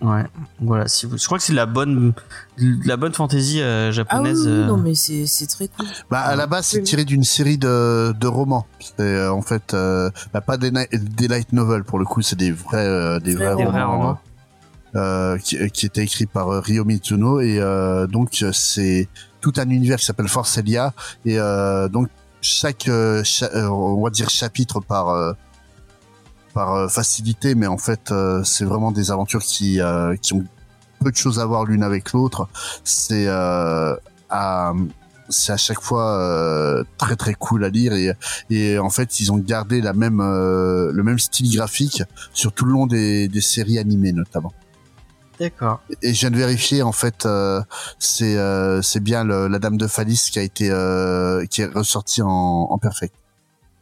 Ouais. 0.01 0.24
Voilà, 0.60 0.88
si 0.88 1.06
vous 1.06 1.20
je 1.20 1.25
crois 1.28 1.38
que 1.38 1.44
c'est 1.44 1.54
de 1.54 1.58
la 1.58 1.68
bonne 1.68 2.13
de 2.58 2.88
la 2.88 2.98
bonne 2.98 3.13
fantaisie 3.13 3.62
euh, 3.62 3.86
Ah 3.86 3.90
oui, 3.90 3.94
japonaise. 3.94 4.48
oui, 4.48 4.51
euh, 4.51 4.66
non, 4.66 4.78
mais 4.78 4.96
c'est 4.96 5.28
c'est 5.28 5.46
très 5.46 5.68
cool. 5.68 5.86
Bah 6.10 6.22
à 6.22 6.36
la 6.36 6.48
base 6.48 6.66
c'est 6.66 6.78
Oui, 6.78 6.82
oui. 6.82 6.90
tiré 6.90 7.06
d'une 7.06 7.24
série 7.24 7.60
de, 7.60 8.12
de 8.20 8.28
romans. 8.28 8.66
C'est 8.80 9.04
euh, 9.04 9.32
en 9.32 9.44
fait 9.44 9.75
euh, 9.75 10.10
bah, 10.34 10.42
pas 10.42 10.58
des, 10.58 10.72
light 10.72 11.54
novels 11.54 11.84
pour 11.84 12.00
le 12.00 12.06
coup, 12.06 12.24
c'est 12.24 12.36
des 12.36 12.51
vrais 12.51 12.84
euh, 12.84 13.20
des 13.20 13.36
vrais, 13.36 13.56
des 13.56 13.66
vrais 13.66 13.84
romans. 13.84 14.20
Euh, 14.95 15.38
qui, 15.38 15.57
qui 15.71 15.86
était 15.86 16.03
écrit 16.03 16.25
par 16.25 16.50
euh, 16.50 16.60
Ryo 16.60 16.83
Mizuno 16.86 17.39
et 17.39 17.60
euh, 17.60 18.07
donc 18.07 18.43
c'est 18.53 19.07
tout 19.39 19.53
un 19.57 19.69
univers 19.69 19.98
qui 19.98 20.05
s'appelle 20.05 20.27
Forcelia 20.27 20.93
et 21.25 21.39
euh, 21.39 21.88
donc 21.88 22.10
chaque, 22.41 22.89
cha- 23.24 23.51
euh, 23.55 23.67
on 23.69 24.03
va 24.03 24.10
dire 24.10 24.29
chapitre 24.29 24.79
par 24.79 25.36
par 26.53 26.91
facilité. 26.91 27.55
Mais 27.55 27.67
en 27.67 27.77
fait 27.77 28.13
c'est 28.43 28.65
vraiment 28.65 28.91
des 28.91 29.12
aventures 29.12 29.41
qui 29.43 29.79
qui 30.21 30.33
ont 30.33 30.43
peu 31.03 31.12
de 31.12 31.15
choses 31.15 31.39
à 31.39 31.45
voir 31.45 31.65
l'une 31.65 31.83
avec 31.83 32.13
l'autre. 32.13 32.48
C'est 32.83 33.27
à 33.27 34.74
c'est 35.29 35.53
à 35.53 35.57
chaque 35.57 35.81
fois 35.81 36.17
euh, 36.19 36.83
très 36.98 37.15
très 37.15 37.33
cool 37.36 37.63
à 37.63 37.69
lire. 37.69 37.93
Et, 37.93 38.12
et 38.50 38.77
en 38.79 38.89
fait 38.89 39.19
ils 39.19 39.31
ont 39.31 39.38
gardé 39.38 39.81
la 39.81 39.93
même 39.93 40.19
euh, 40.19 40.91
le 40.91 41.03
même 41.03 41.19
style 41.19 41.55
graphique 41.55 42.03
sur 42.33 42.51
tout 42.51 42.65
le 42.65 42.74
long 42.74 42.86
des, 42.86 43.27
des 43.29 43.41
séries 43.41 43.79
animées 43.79 44.12
notamment 44.12 44.51
D'accord. 45.41 45.81
et 46.01 46.13
je 46.13 46.19
viens 46.21 46.31
de 46.31 46.38
vérifier 46.38 46.81
en 46.83 46.91
fait 46.91 47.25
euh, 47.25 47.62
c'est 48.00 48.38
euh, 48.38 48.81
c'est 48.81 49.00
bien 49.00 49.24
le, 49.24 49.48
la 49.48 49.60
dame 49.60 49.77
de 49.77 49.88
Phalis 49.88 50.29
qui 50.31 50.39
a 50.39 50.43
été 50.43 50.69
euh, 50.71 51.45
qui 51.48 51.62
est 51.62 51.65
ressortie 51.74 52.21
en, 52.21 52.29
en 52.29 52.77
perfect 52.77 53.13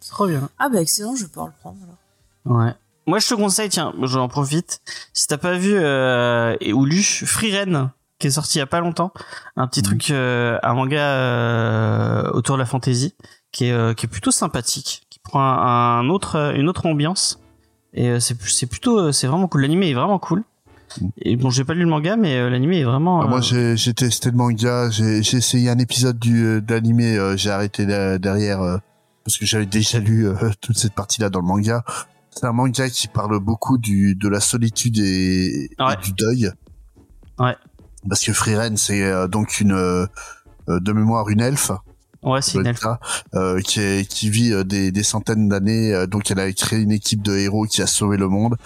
Trop 0.10 0.28
bien. 0.28 0.50
Ah 0.58 0.70
bah 0.70 0.82
excellent, 0.82 1.16
je 1.16 1.24
vais 1.24 1.28
pouvoir 1.28 1.48
le 1.48 1.54
prendre 1.60 1.78
alors. 1.84 2.58
Ouais. 2.66 2.74
Moi, 3.06 3.20
je 3.20 3.28
te 3.28 3.34
conseille, 3.36 3.70
tiens, 3.70 3.94
j'en 4.04 4.28
profite. 4.28 4.82
Si 5.14 5.28
t'as 5.28 5.38
pas 5.38 5.56
vu 5.58 5.74
euh, 5.76 6.56
et 6.62 6.74
ou 6.74 6.86
lu 6.86 7.04
Free 7.04 7.56
Ren, 7.56 7.92
qui 8.18 8.26
est 8.28 8.32
sorti 8.32 8.58
il 8.58 8.60
y 8.60 8.62
a 8.62 8.66
pas 8.68 8.80
longtemps, 8.80 9.12
un 9.56 9.68
petit 9.68 9.82
Mhm. 9.82 9.86
truc, 9.86 10.10
euh, 10.12 10.58
un 10.64 10.74
manga 10.74 10.98
euh, 11.00 12.32
autour 12.32 12.56
de 12.56 12.60
la 12.62 12.66
fantasy, 12.66 13.14
qui 13.52 13.66
est 13.66 13.72
euh, 13.72 13.94
qui 13.94 14.06
est 14.06 14.10
plutôt 14.10 14.32
sympathique, 14.32 15.04
qui 15.10 15.20
prend 15.20 15.42
un, 15.42 16.00
un 16.00 16.10
autre 16.10 16.54
une 16.56 16.70
autre 16.70 16.86
ambiance 16.88 17.40
et 17.94 18.10
euh, 18.10 18.20
c'est 18.20 18.40
c'est 18.44 18.68
plutôt 18.68 19.12
c'est 19.12 19.28
vraiment 19.28 19.48
cool. 19.48 19.62
L'animé 19.62 19.90
est 19.90 19.94
vraiment 19.96 20.20
cool. 20.20 20.44
Et 21.22 21.36
bon, 21.36 21.50
j'ai 21.50 21.64
pas 21.64 21.74
lu 21.74 21.82
le 21.82 21.90
manga, 21.90 22.16
mais 22.16 22.38
euh, 22.38 22.50
l'animé 22.50 22.80
est 22.80 22.84
vraiment. 22.84 23.22
Ah, 23.22 23.28
moi 23.28 23.40
euh, 23.40 23.42
j'ai 23.42 23.78
j'ai 23.78 23.94
testé 23.94 24.32
le 24.32 24.38
manga 24.38 24.90
j'ai 24.90 25.22
j'ai 25.24 25.38
essayé 25.38 25.70
un 25.70 25.78
épisode 25.78 26.18
du 26.20 26.44
euh, 26.46 26.62
d'animé 26.62 27.18
euh, 27.18 27.38
j'ai 27.38 27.52
arrêté 27.52 27.86
de- 27.86 28.18
derrière 28.18 28.62
euh, 28.62 28.78
parce 29.24 29.38
que 29.38 29.46
j'avais 29.46 29.66
déjà 29.66 30.00
lu 30.00 30.28
euh, 30.28 30.34
toute 30.62 30.78
cette 30.78 30.94
partie-là 30.94 31.30
dans 31.30 31.40
le 31.42 31.46
manga. 31.48 31.84
C'est 32.32 32.46
un 32.46 32.54
manga 32.54 32.90
qui 32.90 33.08
parle 33.08 33.40
beaucoup 33.40 33.78
du 33.78 34.16
de 34.16 34.28
la 34.30 34.40
solitude 34.40 34.98
et, 35.00 35.70
du 36.02 36.14
deuil. 36.14 36.52
Ouais. 37.38 37.56
Parce 38.08 38.24
que 38.24 38.34
Frieren, 38.34 38.78
c'est 38.78 39.04
euh, 39.04 39.28
donc 39.28 39.60
une 39.60 40.08
de 40.68 40.94
mémoire 40.94 41.30
une 41.30 41.42
elfe 41.42 41.72
Ouais, 42.22 42.42
c'est 42.42 42.58
une 42.58 42.68
elfe. 42.68 42.80
ça, 42.82 43.00
euh, 43.36 43.62
qui, 43.62 43.80
est, 43.80 44.06
qui 44.06 44.30
vit 44.30 44.52
euh, 44.52 44.66
des, 44.66 44.92
des 44.92 45.04
centaines 45.04 45.48
d'années. 45.48 45.94
euh, 45.94 46.06
donc 46.06 46.30
elle 46.30 46.40
a 46.40 46.52
créé 46.52 46.80
une 46.80 46.92
équipe 46.92 47.22
de 47.22 47.34
héros 47.38 47.66
qui 47.66 47.82
a 47.82 47.88
sauvé 47.88 48.18
le 48.18 48.28
monde. 48.28 48.58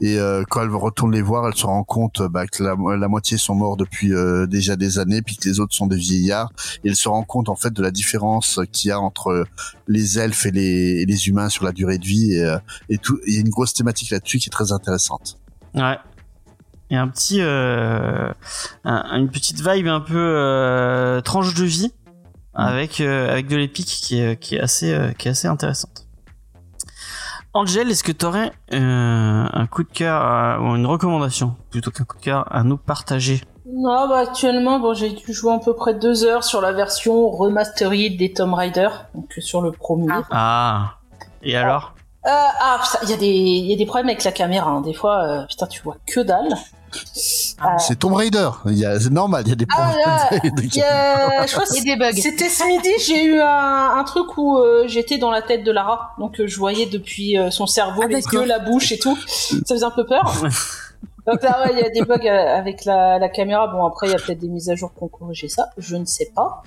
Et 0.00 0.18
euh, 0.18 0.44
quand 0.48 0.62
elle 0.62 0.68
retourne 0.70 1.10
les 1.12 1.20
voir, 1.22 1.48
elle 1.48 1.56
se 1.56 1.66
rend 1.66 1.82
compte 1.82 2.20
euh, 2.20 2.28
bah, 2.28 2.46
que 2.46 2.62
la, 2.62 2.76
la 2.96 3.08
moitié 3.08 3.36
sont 3.36 3.56
morts 3.56 3.76
depuis 3.76 4.14
euh, 4.14 4.46
déjà 4.46 4.76
des 4.76 5.00
années, 5.00 5.22
puis 5.22 5.36
que 5.36 5.48
les 5.48 5.58
autres 5.58 5.74
sont 5.74 5.88
des 5.88 5.96
vieillards. 5.96 6.52
Et 6.84 6.88
elle 6.90 6.96
se 6.96 7.08
rend 7.08 7.24
compte 7.24 7.48
en 7.48 7.56
fait 7.56 7.72
de 7.72 7.82
la 7.82 7.90
différence 7.90 8.60
qu'il 8.70 8.90
y 8.90 8.92
a 8.92 9.00
entre 9.00 9.44
les 9.88 10.18
elfes 10.20 10.46
et 10.46 10.52
les, 10.52 11.02
et 11.02 11.04
les 11.06 11.28
humains 11.28 11.48
sur 11.48 11.64
la 11.64 11.72
durée 11.72 11.98
de 11.98 12.06
vie. 12.06 12.34
Et, 12.34 12.54
et 12.90 12.98
tout, 12.98 13.18
il 13.26 13.34
y 13.34 13.38
a 13.38 13.40
une 13.40 13.50
grosse 13.50 13.74
thématique 13.74 14.10
là-dessus 14.10 14.38
qui 14.38 14.48
est 14.50 14.52
très 14.52 14.70
intéressante. 14.70 15.36
Ouais. 15.74 15.98
Et 16.92 16.96
un 16.96 17.06
petit, 17.08 17.38
euh, 17.40 18.32
un- 18.84 19.16
une 19.18 19.30
petite 19.30 19.60
vibe 19.66 19.86
un 19.86 20.00
peu 20.00 20.16
euh, 20.16 21.20
tranche 21.20 21.54
de 21.54 21.64
vie 21.64 21.92
avec 22.54 23.00
euh, 23.00 23.30
avec 23.30 23.46
de 23.48 23.56
l'épique 23.56 23.86
qui 23.86 24.20
est 24.20 24.36
qui 24.38 24.56
est 24.56 24.60
assez 24.60 24.92
euh, 24.92 25.12
qui 25.12 25.28
est 25.28 25.32
assez 25.32 25.48
intéressante. 25.48 26.06
Angel, 27.52 27.90
est-ce 27.90 28.04
que 28.04 28.12
tu 28.12 28.24
aurais 28.26 28.52
un 28.70 29.66
coup 29.66 29.82
de 29.82 29.88
cœur 29.88 30.22
à- 30.22 30.60
ou 30.60 30.76
une 30.76 30.86
recommandation 30.86 31.56
plutôt 31.70 31.90
qu'un 31.90 32.04
coup 32.04 32.16
de 32.16 32.22
cœur 32.22 32.46
à 32.54 32.62
nous 32.62 32.76
partager? 32.76 33.40
Non, 33.66 34.08
bah 34.08 34.18
actuellement, 34.18 34.78
bon, 34.80 34.94
j'ai 34.94 35.10
dû 35.10 35.32
jouer 35.32 35.52
à 35.54 35.58
peu 35.58 35.74
près 35.74 35.94
deux 35.94 36.24
heures 36.24 36.44
sur 36.44 36.60
la 36.60 36.72
version 36.72 37.28
remastered 37.30 38.16
des 38.16 38.32
Tomb 38.32 38.54
Raider, 38.54 38.88
donc 39.14 39.36
euh, 39.36 39.40
sur 39.40 39.62
le 39.62 39.70
premier. 39.72 40.12
Ah. 40.30 40.96
Et 41.42 41.56
alors? 41.56 41.94
Euh, 42.26 42.28
ah, 42.28 42.78
putain, 42.82 42.98
il 43.04 43.10
y, 43.10 43.12
a 43.14 43.16
des- 43.16 43.26
il 43.26 43.70
y 43.70 43.72
a 43.72 43.76
des 43.76 43.86
problèmes 43.86 44.08
avec 44.08 44.24
la 44.24 44.32
caméra. 44.32 44.70
hein. 44.70 44.80
Des 44.82 44.92
fois, 44.92 45.22
euh, 45.22 45.46
putain, 45.46 45.66
tu 45.66 45.80
vois 45.82 45.96
que 46.06 46.20
dalle. 46.20 46.54
Ah, 47.60 47.74
Euh, 47.74 47.78
C'est 47.78 47.98
Tomb 47.98 48.14
Raider. 48.14 48.50
C'est 48.66 49.10
normal, 49.10 49.44
il 49.46 49.50
y 49.50 49.52
a 49.52 49.54
des 49.54 49.66
Ah, 49.74 49.82
problèmes. 49.82 50.06
là, 50.06 50.50
de- 50.50 50.62
il 50.62 50.76
y 50.76 50.82
a- 50.82 51.46
je 51.46 51.52
crois 51.52 51.64
que 51.64 51.82
des 51.84 51.96
bugs. 51.96 52.12
C'était 52.20 52.48
ce 52.48 52.64
midi, 52.66 52.90
j'ai 53.06 53.24
eu 53.24 53.40
un, 53.40 53.94
un 53.96 54.04
truc 54.04 54.36
où 54.36 54.58
euh, 54.58 54.84
j'étais 54.88 55.16
dans 55.18 55.30
la 55.30 55.40
tête 55.40 55.62
de 55.64 55.70
Lara, 55.72 56.14
donc 56.18 56.40
euh, 56.40 56.46
je 56.46 56.58
voyais 56.58 56.86
depuis 56.86 57.38
euh, 57.38 57.50
son 57.50 57.66
cerveau, 57.66 58.02
Ah, 58.04 58.08
les 58.08 58.22
yeux, 58.32 58.44
la 58.44 58.58
bouche 58.58 58.92
et 58.92 58.98
tout. 58.98 59.16
Ça 59.26 59.56
faisait 59.68 59.84
un 59.84 59.90
peu 59.90 60.04
peur. 60.04 60.24
Donc 61.26 61.42
là, 61.42 61.62
ouais, 61.62 61.72
il 61.74 61.78
y 61.78 61.82
a 61.84 61.90
des 61.90 62.00
bugs 62.02 62.16
euh, 62.26 62.56
avec 62.58 62.84
la, 62.86 63.18
la 63.18 63.28
caméra. 63.28 63.66
Bon, 63.68 63.84
après, 63.86 64.08
il 64.08 64.12
y 64.12 64.14
a 64.14 64.18
peut-être 64.18 64.38
des 64.40 64.48
mises 64.48 64.68
à 64.70 64.74
jour 64.74 64.90
qui 64.96 65.02
ont 65.04 65.08
corrigé 65.08 65.48
ça, 65.48 65.68
je 65.78 65.94
ne 65.96 66.06
sais 66.06 66.30
pas. 66.34 66.62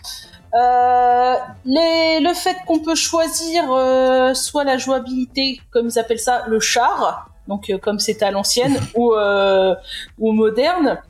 Euh, 0.53 1.35
les, 1.65 2.19
le 2.19 2.33
fait 2.33 2.57
qu'on 2.67 2.79
peut 2.79 2.95
choisir 2.95 3.71
euh, 3.71 4.33
soit 4.33 4.63
la 4.63 4.77
jouabilité, 4.77 5.59
comme 5.71 5.87
ils 5.87 5.97
appellent 5.97 6.19
ça, 6.19 6.43
le 6.47 6.59
char, 6.59 7.29
donc 7.47 7.69
euh, 7.69 7.77
comme 7.77 7.99
c'était 7.99 8.25
à 8.25 8.31
l'ancienne, 8.31 8.79
ou, 8.95 9.13
euh, 9.13 9.75
ou 10.19 10.31
moderne, 10.31 11.01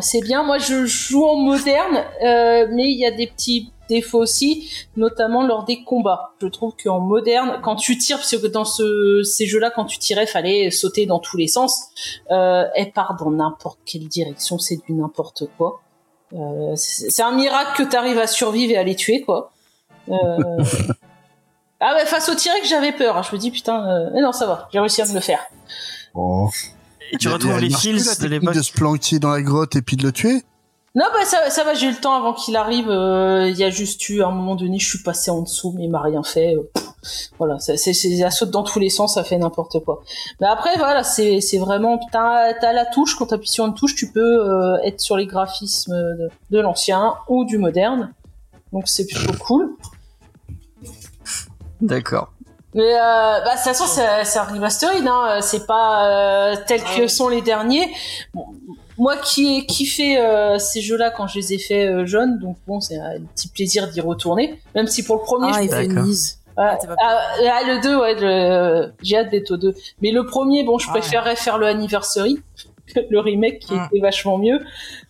C'est 0.00 0.20
bien. 0.22 0.44
Moi, 0.44 0.58
je 0.58 0.86
joue 0.86 1.24
en 1.24 1.36
moderne, 1.36 2.04
euh, 2.24 2.66
mais 2.70 2.90
il 2.90 2.98
y 2.98 3.06
a 3.06 3.10
des 3.10 3.26
petits 3.26 3.72
défauts 3.88 4.20
aussi, 4.20 4.70
notamment 4.96 5.44
lors 5.44 5.64
des 5.64 5.82
combats. 5.82 6.30
Je 6.40 6.46
trouve 6.46 6.74
qu'en 6.82 7.00
moderne, 7.00 7.58
quand 7.62 7.76
tu 7.76 7.98
tires, 7.98 8.18
parce 8.18 8.36
que 8.36 8.46
dans 8.46 8.64
ce, 8.64 9.22
ces 9.24 9.46
jeux-là, 9.46 9.70
quand 9.74 9.84
tu 9.84 9.98
tirais, 9.98 10.26
fallait 10.26 10.70
sauter 10.70 11.06
dans 11.06 11.18
tous 11.18 11.36
les 11.36 11.48
sens. 11.48 11.88
Euh, 12.30 12.64
elle 12.76 12.92
part 12.92 13.16
dans 13.18 13.30
n'importe 13.30 13.80
quelle 13.84 14.06
direction, 14.08 14.58
c'est 14.58 14.76
du 14.86 14.92
n'importe 14.92 15.44
quoi. 15.58 15.82
Euh, 16.32 16.74
c'est 16.76 17.22
un 17.22 17.32
miracle 17.32 17.84
que 17.84 17.88
tu 17.88 17.96
arrives 17.96 18.18
à 18.18 18.26
survivre 18.26 18.72
et 18.72 18.76
à 18.76 18.82
les 18.82 18.94
tuer, 18.94 19.22
quoi. 19.22 19.52
Euh... 20.08 20.14
ah 21.80 21.94
ouais, 21.94 22.06
face 22.06 22.28
au 22.28 22.34
tiré 22.34 22.60
que 22.60 22.66
j'avais 22.66 22.92
peur. 22.92 23.16
hein. 23.16 23.22
Je 23.28 23.34
me 23.34 23.40
dis 23.40 23.50
putain, 23.50 23.86
euh, 23.88 24.10
mais 24.12 24.20
non, 24.20 24.32
ça 24.32 24.46
va, 24.46 24.68
j'ai 24.72 24.80
réussi 24.80 25.02
à 25.02 25.06
me 25.06 25.14
le 25.14 25.20
faire. 25.20 25.40
Bon. 26.14 26.48
Et 27.12 27.18
tu 27.18 27.28
retrouves 27.28 27.58
les 27.58 27.70
fils 27.70 28.18
de 28.20 28.28
l'époque 28.28 28.54
de 28.54 28.62
se 28.62 28.72
planquer 28.72 29.18
dans 29.18 29.30
la 29.30 29.42
grotte 29.42 29.74
et 29.76 29.82
puis 29.82 29.96
de 29.96 30.04
le 30.04 30.12
tuer. 30.12 30.44
Non, 30.96 31.04
bah 31.12 31.24
ça, 31.24 31.50
ça 31.50 31.62
va, 31.62 31.74
j'ai 31.74 31.86
eu 31.86 31.90
le 31.90 31.96
temps 32.00 32.14
avant 32.14 32.32
qu'il 32.32 32.56
arrive. 32.56 32.90
euh, 32.90 33.48
Il 33.48 33.56
y 33.56 33.62
a 33.62 33.70
juste 33.70 34.08
eu, 34.08 34.22
à 34.22 34.26
un 34.26 34.32
moment 34.32 34.56
donné, 34.56 34.78
je 34.80 34.88
suis 34.88 35.02
passé 35.04 35.30
en 35.30 35.42
dessous, 35.42 35.72
mais 35.76 35.84
il 35.84 35.90
m'a 35.90 36.00
rien 36.02 36.24
fait. 36.24 36.56
euh, 36.56 36.68
pff, 36.74 36.84
voilà, 37.38 37.60
ça, 37.60 37.76
c'est, 37.76 37.92
c'est, 37.92 38.16
ça 38.16 38.30
saute 38.32 38.50
dans 38.50 38.64
tous 38.64 38.80
les 38.80 38.90
sens, 38.90 39.14
ça 39.14 39.22
fait 39.22 39.38
n'importe 39.38 39.78
quoi. 39.84 40.02
Mais 40.40 40.48
après, 40.48 40.76
voilà, 40.78 41.04
c'est, 41.04 41.40
c'est 41.40 41.58
vraiment, 41.58 42.00
t'as, 42.10 42.54
t'as 42.54 42.72
la 42.72 42.86
touche, 42.86 43.14
quand 43.14 43.26
t'appuies 43.26 43.48
sur 43.50 43.64
une 43.66 43.74
touche, 43.74 43.94
tu 43.94 44.10
peux 44.10 44.20
euh, 44.20 44.78
être 44.82 45.00
sur 45.00 45.16
les 45.16 45.26
graphismes 45.26 45.94
de, 45.94 46.28
de 46.50 46.58
l'ancien 46.60 47.14
ou 47.28 47.44
du 47.44 47.56
moderne. 47.58 48.12
Donc 48.72 48.88
c'est 48.88 49.06
plutôt 49.06 49.32
cool. 49.44 49.76
D'accord. 51.80 52.32
Mais 52.74 52.94
euh, 52.94 52.98
bah, 52.98 53.40
de 53.42 53.50
toute 53.50 53.60
façon, 53.60 53.84
c'est, 53.86 54.24
c'est 54.24 54.38
un 54.40 54.44
remastered, 54.44 55.06
hein. 55.06 55.40
c'est 55.40 55.66
pas 55.66 56.50
euh, 56.52 56.56
tel 56.66 56.82
que 56.82 57.06
sont 57.06 57.28
les 57.28 57.42
derniers. 57.42 57.92
Bon, 58.34 58.46
moi 59.00 59.16
qui 59.16 59.56
ai 59.58 59.66
kiffé 59.66 60.18
euh, 60.18 60.58
ces 60.58 60.80
jeux-là 60.82 61.10
quand 61.10 61.26
je 61.26 61.38
les 61.38 61.54
ai 61.54 61.58
fait 61.58 61.86
euh, 61.88 62.06
jeunes, 62.06 62.38
donc 62.38 62.56
bon, 62.66 62.80
c'est 62.80 62.98
un 62.98 63.20
petit 63.34 63.48
plaisir 63.48 63.88
d'y 63.88 64.00
retourner. 64.00 64.60
Même 64.74 64.86
si 64.86 65.02
pour 65.02 65.16
le 65.16 65.22
premier, 65.22 65.48
Ah, 65.52 65.60
je 65.62 65.66
il 65.66 65.90
une. 65.90 65.98
Ah, 66.56 66.76
Ah, 67.00 67.18
ah, 67.52 67.62
le 67.66 67.80
2, 67.82 67.98
ouais, 68.00 68.14
le- 68.20 68.92
j'ai 69.02 69.16
hâte 69.16 69.30
d'être 69.30 69.50
au 69.52 69.56
2. 69.56 69.74
Mais 70.02 70.10
le 70.10 70.26
premier, 70.26 70.62
bon, 70.64 70.78
je 70.78 70.86
Ah 70.90 70.92
ouais. 70.94 71.00
préférerais 71.00 71.36
faire 71.36 71.56
le 71.58 71.66
anniversary, 71.66 72.38
le 73.10 73.18
remake 73.20 73.60
qui 73.60 73.74
Mm. 73.74 73.88
était 73.90 74.00
vachement 74.00 74.36
mieux. 74.36 74.60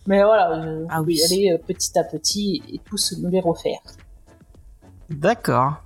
Mais 0.06 0.22
voilà, 0.22 0.62
je 0.62 0.86
Ah 0.90 1.02
vais 1.02 1.12
y 1.14 1.16
oui. 1.18 1.22
aller 1.24 1.50
euh, 1.52 1.58
petit 1.58 1.98
à 1.98 2.04
petit 2.04 2.62
et 2.72 2.78
tous 2.88 3.18
me 3.18 3.28
les 3.30 3.40
refaire. 3.40 3.80
D'accord. 5.08 5.82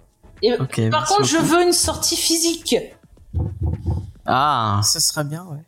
Par 0.91 1.07
contre, 1.09 1.25
je 1.25 1.39
veux 1.39 1.63
une 1.63 1.73
sortie 1.73 2.17
physique. 2.17 2.77
Ah. 4.27 4.81
Ce 4.85 5.01
serait 5.01 5.25
bien, 5.25 5.45
ouais. 5.51 5.59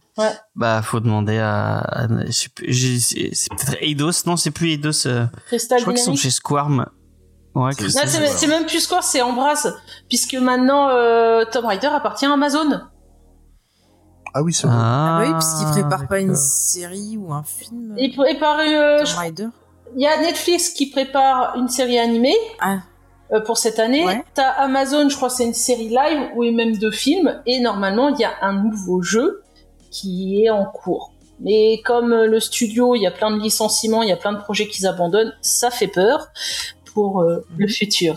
Bah, 0.55 0.81
faut 0.83 1.01
demander 1.01 1.39
à. 1.39 2.07
c'est 2.31 2.53
peut-être 2.55 3.77
Eidos. 3.81 4.25
Non, 4.27 4.37
c'est 4.37 4.51
plus 4.51 4.71
Eidos. 4.73 5.07
euh, 5.07 5.27
Crystal 5.47 5.79
je 5.79 5.85
crois 5.85 5.95
qu'ils 5.95 6.03
sont 6.03 6.17
chez 6.17 6.31
Squarm. 6.31 6.87
Ouais, 7.55 7.73
C'est- 7.73 8.47
même 8.49 8.67
plus 8.67 8.81
Square, 8.81 9.03
c'est 9.03 9.23
Embrace. 9.23 9.67
Puisque 10.09 10.35
maintenant, 10.35 10.89
euh, 10.91 11.45
Tomb 11.51 11.65
Raider 11.65 11.87
appartient 11.87 12.27
à 12.27 12.33
Amazon. 12.33 12.81
Ah 14.35 14.43
oui, 14.43 14.53
c'est 14.53 14.67
vrai. 14.67 14.77
Ah, 14.79 15.19
bah 15.21 15.27
oui, 15.27 15.33
puisqu'il 15.35 15.67
prépare 15.71 16.07
pas 16.09 16.21
une 16.21 16.37
série 16.37 17.17
ou 17.19 17.33
un 17.33 17.43
film. 17.43 17.95
Et 17.97 18.13
par, 18.39 18.59
euh, 18.59 19.03
Raider. 19.17 19.49
il 19.95 20.03
y 20.03 20.07
a 20.07 20.21
Netflix 20.21 20.71
qui 20.71 20.91
prépare 20.91 21.57
une 21.57 21.69
série 21.69 21.99
animée. 21.99 22.37
Ah, 22.61 22.81
euh, 23.33 23.41
pour 23.41 23.57
cette 23.57 23.79
année. 23.79 24.05
Ouais. 24.05 24.23
T'as 24.35 24.51
Amazon, 24.51 25.09
je 25.09 25.17
crois 25.17 25.29
que 25.31 25.35
c'est 25.35 25.47
une 25.47 25.55
série 25.55 25.89
live 25.89 26.29
ou 26.37 26.45
même 26.53 26.77
deux 26.77 26.91
films. 26.91 27.41
Et 27.47 27.61
normalement, 27.61 28.11
il 28.11 28.21
y 28.21 28.25
a 28.25 28.33
un 28.43 28.53
nouveau 28.63 29.01
jeu 29.03 29.43
qui 29.97 30.43
est 30.45 30.51
en 30.51 30.65
cours. 30.65 31.13
Mais 31.41 31.81
comme 31.85 32.13
euh, 32.13 32.27
le 32.27 32.41
studio, 32.41 32.95
il 32.95 33.01
y 33.03 33.07
a 33.07 33.11
plein 33.11 33.31
de 33.31 33.41
licenciements, 33.41 34.03
il 34.03 34.09
y 34.09 34.13
a 34.13 34.17
plein 34.17 34.33
de 34.33 34.39
projets 34.41 34.69
qu'ils 34.69 34.87
abandonnent, 34.87 35.35
ça 35.43 35.71
fait 35.71 35.89
peur 35.89 36.29
pour 36.95 37.21
euh, 37.23 37.45
le 37.57 37.67
Mhm. 37.67 37.73
futur. 37.73 38.15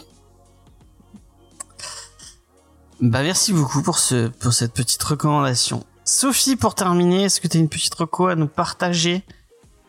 Bah, 3.02 3.22
merci 3.24 3.54
beaucoup 3.54 3.82
pour 3.82 3.98
ce, 3.98 4.28
pour 4.28 4.52
cette 4.54 4.74
petite 4.74 5.02
recommandation. 5.04 5.84
Sophie, 6.04 6.56
pour 6.58 6.76
terminer, 6.76 7.26
est-ce 7.26 7.40
que 7.40 7.48
tu 7.48 7.58
as 7.58 7.60
une 7.62 7.70
petite 7.70 7.94
reco 7.96 8.28
à 8.28 8.36
nous 8.36 8.48
partager? 8.48 9.24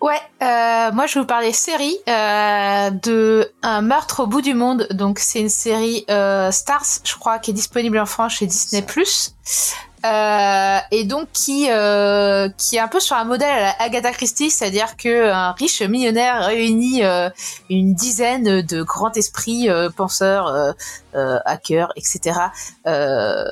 Ouais, 0.01 0.21
euh, 0.43 0.93
moi 0.93 1.07
je 1.07 1.15
vais 1.15 1.21
vous 1.21 1.27
parler 1.27 1.53
série 1.53 1.97
euh, 2.09 2.91
de 2.91 3.53
Un 3.63 3.83
meurtre 3.83 4.21
au 4.21 4.27
bout 4.27 4.41
du 4.41 4.55
monde. 4.55 4.87
Donc 4.93 5.19
c'est 5.19 5.41
une 5.41 5.49
série 5.51 6.05
euh, 6.09 6.51
Stars, 6.51 6.87
je 7.05 7.15
crois, 7.17 7.39
qui 7.39 7.51
est 7.51 7.55
disponible 7.55 7.99
en 7.99 8.07
France 8.07 8.33
chez 8.35 8.47
Disney+. 8.47 8.85
Euh, 10.05 10.79
et 10.91 11.05
donc 11.05 11.29
qui 11.33 11.67
euh, 11.71 12.49
qui 12.57 12.77
est 12.77 12.81
un 12.81 12.89
peu 12.89 13.01
sur 13.01 13.17
un 13.17 13.25
modèle 13.25 13.51
à 13.51 13.61
la 13.61 13.83
Agatha 13.83 14.13
Christie, 14.13 14.51
c'est-à-dire 14.51 14.97
que 14.97 15.31
un 15.31 15.53
riche 15.53 15.83
millionnaire 15.83 16.47
réunit 16.47 17.05
euh, 17.05 17.29
une 17.69 17.93
dizaine 17.93 18.63
de 18.63 18.83
grands 18.83 19.13
esprits 19.13 19.69
euh, 19.69 19.91
penseurs, 19.91 20.47
euh, 20.47 20.73
euh, 21.15 21.39
hackers, 21.45 21.93
etc. 21.97 22.39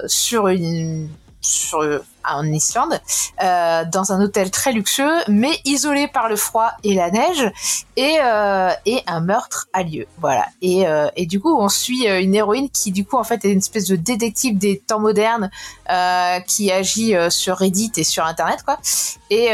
sur 0.06 0.48
une 0.48 1.08
sur 1.40 1.82
en 2.30 2.44
Islande 2.46 3.00
euh, 3.42 3.84
dans 3.90 4.12
un 4.12 4.20
hôtel 4.20 4.50
très 4.50 4.72
luxueux, 4.72 5.22
mais 5.28 5.58
isolé 5.64 6.08
par 6.08 6.28
le 6.28 6.36
froid 6.36 6.72
et 6.84 6.94
la 6.94 7.10
neige, 7.10 7.50
et, 7.96 8.18
euh, 8.22 8.70
et 8.84 9.02
un 9.06 9.20
meurtre 9.20 9.68
a 9.72 9.82
lieu. 9.82 10.06
Voilà. 10.18 10.44
Et, 10.60 10.86
euh, 10.86 11.08
et 11.16 11.26
du 11.26 11.40
coup, 11.40 11.56
on 11.58 11.68
suit 11.68 12.06
une 12.06 12.34
héroïne 12.34 12.68
qui, 12.70 12.92
du 12.92 13.04
coup, 13.04 13.16
en 13.16 13.24
fait, 13.24 13.44
est 13.44 13.52
une 13.52 13.58
espèce 13.58 13.86
de 13.86 13.96
détective 13.96 14.58
des 14.58 14.78
temps 14.78 15.00
modernes 15.00 15.50
qui 16.46 16.70
agit 16.70 17.14
sur 17.30 17.56
Reddit 17.56 17.92
et 17.96 18.04
sur 18.04 18.26
Internet, 18.26 18.62
quoi. 18.62 18.78
Et, 19.30 19.46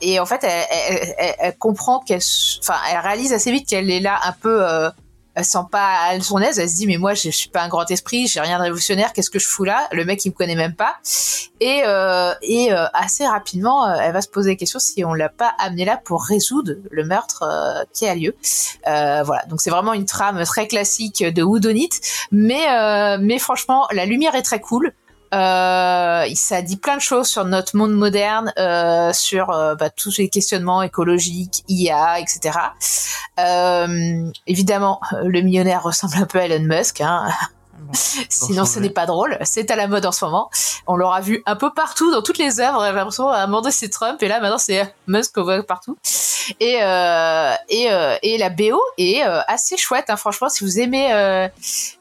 et 0.00 0.20
en 0.20 0.26
fait, 0.26 0.44
elle, 0.44 1.14
elle, 1.18 1.34
elle- 1.40 1.58
comprend 1.58 1.98
qu'elle, 1.98 2.22
enfin, 2.60 2.76
elle 2.92 2.98
réalise 2.98 3.32
assez 3.32 3.50
vite 3.50 3.68
qu'elle 3.68 3.90
est 3.90 4.00
là 4.00 4.20
un 4.24 4.32
peu. 4.32 4.90
Elle 5.38 5.44
se 5.44 5.52
sent 5.52 5.66
pas 5.70 6.08
à 6.08 6.20
son 6.20 6.38
aise. 6.38 6.58
Elle 6.58 6.68
se 6.68 6.74
dit 6.74 6.88
mais 6.88 6.96
moi 6.96 7.14
je 7.14 7.30
suis 7.30 7.48
pas 7.48 7.62
un 7.62 7.68
grand 7.68 7.88
esprit, 7.92 8.26
j'ai 8.26 8.40
rien 8.40 8.58
de 8.58 8.64
révolutionnaire. 8.64 9.12
Qu'est-ce 9.12 9.30
que 9.30 9.38
je 9.38 9.46
fous 9.46 9.62
là? 9.62 9.86
Le 9.92 10.04
mec 10.04 10.24
il 10.24 10.30
me 10.30 10.34
connaît 10.34 10.56
même 10.56 10.74
pas. 10.74 10.96
Et 11.60 11.82
euh, 11.86 12.34
et 12.42 12.72
euh, 12.72 12.86
assez 12.92 13.24
rapidement, 13.24 13.86
euh, 13.86 13.98
elle 14.02 14.12
va 14.12 14.20
se 14.20 14.26
poser 14.26 14.50
la 14.50 14.56
question 14.56 14.80
si 14.80 15.04
on 15.04 15.14
l'a 15.14 15.28
pas 15.28 15.52
amené 15.60 15.84
là 15.84 15.96
pour 15.96 16.24
résoudre 16.24 16.72
le 16.90 17.04
meurtre 17.04 17.44
euh, 17.44 17.84
qui 17.92 18.08
a 18.08 18.16
lieu. 18.16 18.34
Euh, 18.88 19.22
voilà. 19.22 19.44
Donc 19.44 19.60
c'est 19.60 19.70
vraiment 19.70 19.92
une 19.92 20.06
trame 20.06 20.42
très 20.42 20.66
classique 20.66 21.22
de 21.22 21.42
Whodunit, 21.44 21.90
mais 22.32 22.66
euh, 22.72 23.18
mais 23.20 23.38
franchement 23.38 23.86
la 23.92 24.06
lumière 24.06 24.34
est 24.34 24.42
très 24.42 24.60
cool. 24.60 24.92
Euh, 25.34 26.24
ça 26.34 26.62
dit 26.62 26.76
plein 26.76 26.96
de 26.96 27.02
choses 27.02 27.28
sur 27.28 27.44
notre 27.44 27.76
monde 27.76 27.92
moderne, 27.92 28.52
euh, 28.58 29.12
sur 29.12 29.50
euh, 29.50 29.74
bah, 29.74 29.90
tous 29.90 30.18
les 30.18 30.28
questionnements 30.28 30.82
écologiques, 30.82 31.64
IA, 31.68 32.20
etc. 32.20 32.58
Euh, 33.38 34.30
évidemment, 34.46 35.00
le 35.22 35.40
millionnaire 35.40 35.82
ressemble 35.82 36.14
un 36.16 36.26
peu 36.26 36.38
à 36.38 36.46
Elon 36.46 36.64
Musk. 36.64 37.00
Hein. 37.00 37.28
Sinon, 38.28 38.64
ce 38.64 38.78
n'est 38.78 38.90
pas 38.90 39.06
drôle. 39.06 39.38
C'est 39.42 39.70
à 39.70 39.76
la 39.76 39.86
mode 39.86 40.06
en 40.06 40.12
ce 40.12 40.24
moment. 40.24 40.50
On 40.86 40.96
l'aura 40.96 41.20
vu 41.20 41.42
un 41.46 41.56
peu 41.56 41.72
partout 41.72 42.10
dans 42.10 42.22
toutes 42.22 42.38
les 42.38 42.60
œuvres. 42.60 42.84
J'ai 42.84 42.92
l'impression 42.92 43.28
à 43.28 43.38
un 43.38 43.46
moment 43.46 43.62
donné, 43.62 43.72
c'est 43.72 43.88
Trump 43.88 44.22
et 44.22 44.28
là 44.28 44.40
maintenant 44.40 44.58
c'est 44.58 44.94
Musk 45.06 45.34
qu'on 45.34 45.42
voit 45.44 45.62
partout. 45.62 45.96
Et 46.60 46.78
euh, 46.82 47.52
et 47.68 47.90
euh, 47.90 48.16
et 48.22 48.38
la 48.38 48.50
BO 48.50 48.80
est 48.96 49.22
euh, 49.22 49.40
assez 49.48 49.76
chouette. 49.76 50.06
Hein. 50.08 50.16
Franchement, 50.16 50.48
si 50.48 50.64
vous 50.64 50.78
aimez 50.78 51.12
euh, 51.12 51.48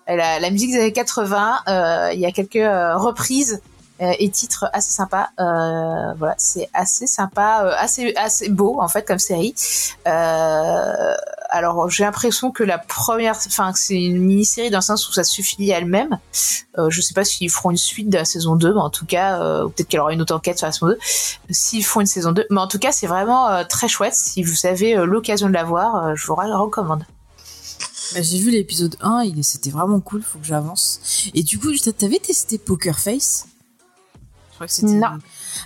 la, 0.07 0.39
la 0.39 0.49
musique 0.49 0.71
des 0.71 0.79
années 0.79 0.93
80, 0.93 1.59
euh, 1.67 2.11
il 2.13 2.19
y 2.19 2.25
a 2.25 2.31
quelques 2.31 2.53
reprises 2.53 3.61
et 4.19 4.29
titres 4.29 4.65
assez 4.73 4.91
sympas. 4.91 5.29
Euh, 5.39 6.13
voilà, 6.17 6.35
c'est 6.37 6.69
assez 6.73 7.07
sympa, 7.07 7.63
euh, 7.65 7.73
assez 7.77 8.13
assez 8.15 8.49
beau 8.49 8.79
en 8.81 8.87
fait 8.87 9.05
comme 9.07 9.19
série. 9.19 9.53
Euh, 10.07 11.13
alors 11.49 11.89
j'ai 11.89 12.03
l'impression 12.03 12.51
que 12.51 12.63
la 12.63 12.77
première, 12.77 13.37
enfin 13.47 13.71
c'est 13.75 13.95
une 14.01 14.19
mini-série 14.19 14.69
dans 14.69 14.79
le 14.79 14.83
sens 14.83 15.07
où 15.07 15.13
ça 15.13 15.23
suffit 15.23 15.71
à 15.73 15.77
elle-même. 15.77 16.19
Euh, 16.77 16.89
je 16.89 17.01
sais 17.01 17.13
pas 17.13 17.23
s'ils 17.23 17.49
feront 17.49 17.71
une 17.71 17.77
suite 17.77 18.09
de 18.09 18.17
la 18.17 18.25
saison 18.25 18.55
2, 18.55 18.73
mais 18.73 18.79
en 18.81 18.89
tout 18.89 19.05
cas, 19.05 19.41
euh, 19.41 19.63
peut-être 19.67 19.87
qu'il 19.87 19.97
y 19.97 19.99
aura 19.99 20.13
une 20.13 20.21
autre 20.21 20.35
enquête 20.35 20.57
sur 20.57 20.67
la 20.67 20.71
saison 20.73 20.87
2. 20.87 20.97
S'ils 21.49 21.85
font 21.85 22.01
une 22.01 22.05
saison 22.07 22.31
2, 22.31 22.45
mais 22.49 22.59
en 22.61 22.67
tout 22.67 22.79
cas 22.79 22.91
c'est 22.91 23.07
vraiment 23.07 23.47
euh, 23.49 23.63
très 23.63 23.87
chouette. 23.87 24.15
Si 24.15 24.43
vous 24.43 24.65
avez 24.65 24.97
euh, 24.97 25.05
l'occasion 25.05 25.47
de 25.47 25.53
la 25.53 25.63
voir, 25.63 25.95
euh, 26.07 26.13
je 26.15 26.27
vous 26.27 26.35
la 26.39 26.57
recommande. 26.57 27.05
Bah, 28.13 28.21
J'ai 28.21 28.39
vu 28.39 28.51
l'épisode 28.51 28.95
1, 29.01 29.23
il 29.23 29.43
c'était 29.43 29.69
vraiment 29.69 29.99
cool, 29.99 30.21
faut 30.21 30.39
que 30.39 30.45
j'avance. 30.45 31.29
Et 31.33 31.43
du 31.43 31.59
coup, 31.59 31.75
t'a- 31.77 31.91
t'avais 31.93 32.19
testé 32.19 32.57
Poker 32.57 32.99
Face? 32.99 33.45
Crois 34.57 34.67
que 34.67 34.73
c'était. 34.73 34.93
Non. 34.93 35.17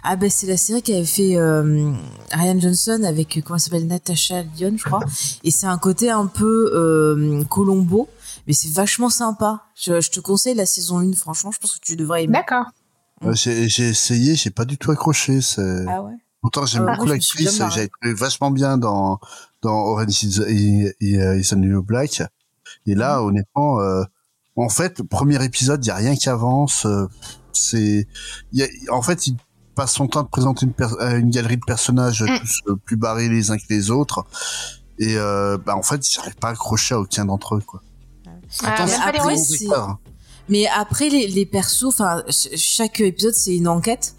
Ah 0.03 0.15
bah 0.15 0.29
c'est 0.29 0.47
la 0.47 0.57
série 0.57 0.81
qu'avait 0.81 1.03
fait 1.05 1.35
euh, 1.37 1.91
Ryan 2.31 2.59
Johnson 2.59 3.01
avec 3.05 3.37
euh, 3.37 3.41
comment 3.41 3.55
elle 3.57 3.61
s'appelle 3.61 3.87
Natasha 3.87 4.43
Lyon, 4.43 4.75
je 4.77 4.83
crois. 4.83 5.01
Et 5.43 5.51
c'est 5.51 5.65
un 5.67 5.77
côté 5.77 6.09
un 6.09 6.27
peu 6.27 6.71
euh, 6.73 7.43
Colombo, 7.45 8.07
mais 8.47 8.53
c'est 8.53 8.71
vachement 8.71 9.09
sympa. 9.09 9.63
Je, 9.75 9.99
je 10.01 10.11
te 10.11 10.19
conseille 10.19 10.55
la 10.55 10.65
saison 10.65 10.99
1, 10.99 11.13
franchement, 11.13 11.51
je 11.51 11.59
pense 11.59 11.75
que 11.77 11.79
tu 11.85 11.95
devrais 11.95 12.23
aimer. 12.23 12.33
D'accord. 12.33 12.65
J'ai 13.33 13.67
j'ai 13.69 13.89
essayé, 13.89 14.35
j'ai 14.35 14.49
pas 14.49 14.65
du 14.65 14.77
tout 14.77 14.91
accroché. 14.91 15.41
c'est- 15.41 15.85
Ah 15.87 16.01
ouais. 16.01 16.13
Pourtant, 16.41 16.65
j'aime 16.65 16.87
Ah, 16.89 16.93
beaucoup 16.95 17.07
l'actrice. 17.07 17.55
J'avais 17.57 17.87
trouvé 17.87 18.13
vachement 18.15 18.49
bien 18.51 18.77
dans 18.77 19.19
dans 19.61 19.75
Orange 19.75 20.23
is, 20.23 20.39
is, 20.49 20.91
is 21.01 21.49
the 21.49 21.53
New 21.53 21.83
Black. 21.83 22.23
Et 22.87 22.95
là, 22.95 23.19
Mhm. 23.19 23.27
honnêtement, 23.27 23.79
euh, 23.79 24.03
en 24.55 24.69
fait, 24.69 25.03
premier 25.03 25.43
épisode, 25.45 25.85
il 25.85 25.89
y 25.89 25.91
a 25.91 25.95
rien 25.95 26.15
qui 26.15 26.29
avance. 26.29 26.87
C'est, 27.53 28.07
en 28.89 29.01
fait, 29.01 29.27
il 29.27 29.37
passe 29.75 29.93
son 29.93 30.07
temps 30.07 30.23
de 30.23 30.27
présenter 30.27 30.65
une, 30.65 31.29
galerie 31.29 31.57
de 31.57 31.65
personnages 31.65 32.21
Mm. 32.23 32.39
tous 32.39 32.61
euh, 32.67 32.75
plus 32.83 32.97
barrés 32.97 33.29
les 33.29 33.51
uns 33.51 33.57
que 33.57 33.63
les 33.69 33.89
autres. 33.89 34.25
Et 34.99 35.15
euh, 35.17 35.57
bah, 35.57 35.75
en 35.75 35.81
fait, 35.83 36.05
j'arrive 36.09 36.35
pas 36.35 36.49
à 36.49 36.51
accrocher 36.51 36.93
à 36.95 36.99
aucun 36.99 37.25
d'entre 37.25 37.55
eux, 37.55 37.63
quoi. 37.65 37.81
Ah, 38.63 38.75
mais 38.85 38.91
pas 38.97 39.11
les 39.31 39.39
après. 39.39 39.99
Mais 40.49 40.67
après 40.67 41.09
les, 41.09 41.27
les 41.27 41.45
persos, 41.45 41.85
enfin 41.85 42.23
ch- 42.29 42.49
chaque 42.59 42.99
épisode 42.99 43.33
c'est 43.33 43.55
une 43.55 43.67
enquête. 43.69 44.13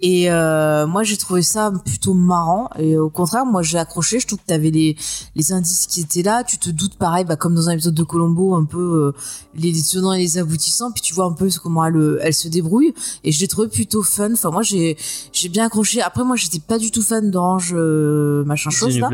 Et 0.00 0.30
euh, 0.30 0.86
moi 0.86 1.02
j'ai 1.02 1.16
trouvé 1.16 1.42
ça 1.42 1.72
plutôt 1.84 2.14
marrant. 2.14 2.70
Et 2.78 2.96
au 2.96 3.10
contraire 3.10 3.44
moi 3.44 3.62
j'ai 3.62 3.78
accroché. 3.78 4.20
Je 4.20 4.26
trouve 4.26 4.38
que 4.38 4.46
t'avais 4.46 4.70
les 4.70 4.96
les 5.34 5.52
indices 5.52 5.86
qui 5.86 6.00
étaient 6.00 6.22
là. 6.22 6.44
Tu 6.44 6.58
te 6.58 6.70
doutes 6.70 6.96
pareil 6.96 7.24
bah 7.24 7.36
comme 7.36 7.54
dans 7.54 7.68
un 7.68 7.72
épisode 7.72 7.94
de 7.94 8.02
Colombo 8.02 8.54
un 8.54 8.64
peu 8.64 8.78
euh, 8.78 9.20
les, 9.54 9.72
les 9.72 9.82
tenants 9.82 10.12
et 10.12 10.18
les 10.18 10.38
aboutissants. 10.38 10.92
Puis 10.92 11.02
tu 11.02 11.14
vois 11.14 11.26
un 11.26 11.32
peu 11.32 11.48
comment 11.62 11.84
elle 11.84 11.96
euh, 11.96 12.18
elle 12.22 12.34
se 12.34 12.48
débrouille. 12.48 12.94
Et 13.24 13.32
je 13.32 13.40
l'ai 13.40 13.48
trouvé 13.48 13.68
plutôt 13.68 14.02
fun. 14.02 14.32
Enfin 14.32 14.50
moi 14.50 14.62
j'ai 14.62 14.96
j'ai 15.32 15.48
bien 15.48 15.66
accroché. 15.66 16.00
Après 16.00 16.24
moi 16.24 16.36
j'étais 16.36 16.60
pas 16.60 16.78
du 16.78 16.90
tout 16.90 17.02
fan 17.02 17.30
d'Orange 17.30 17.72
euh, 17.74 18.44
machin 18.44 18.70
chose 18.70 18.98
là. 18.98 19.10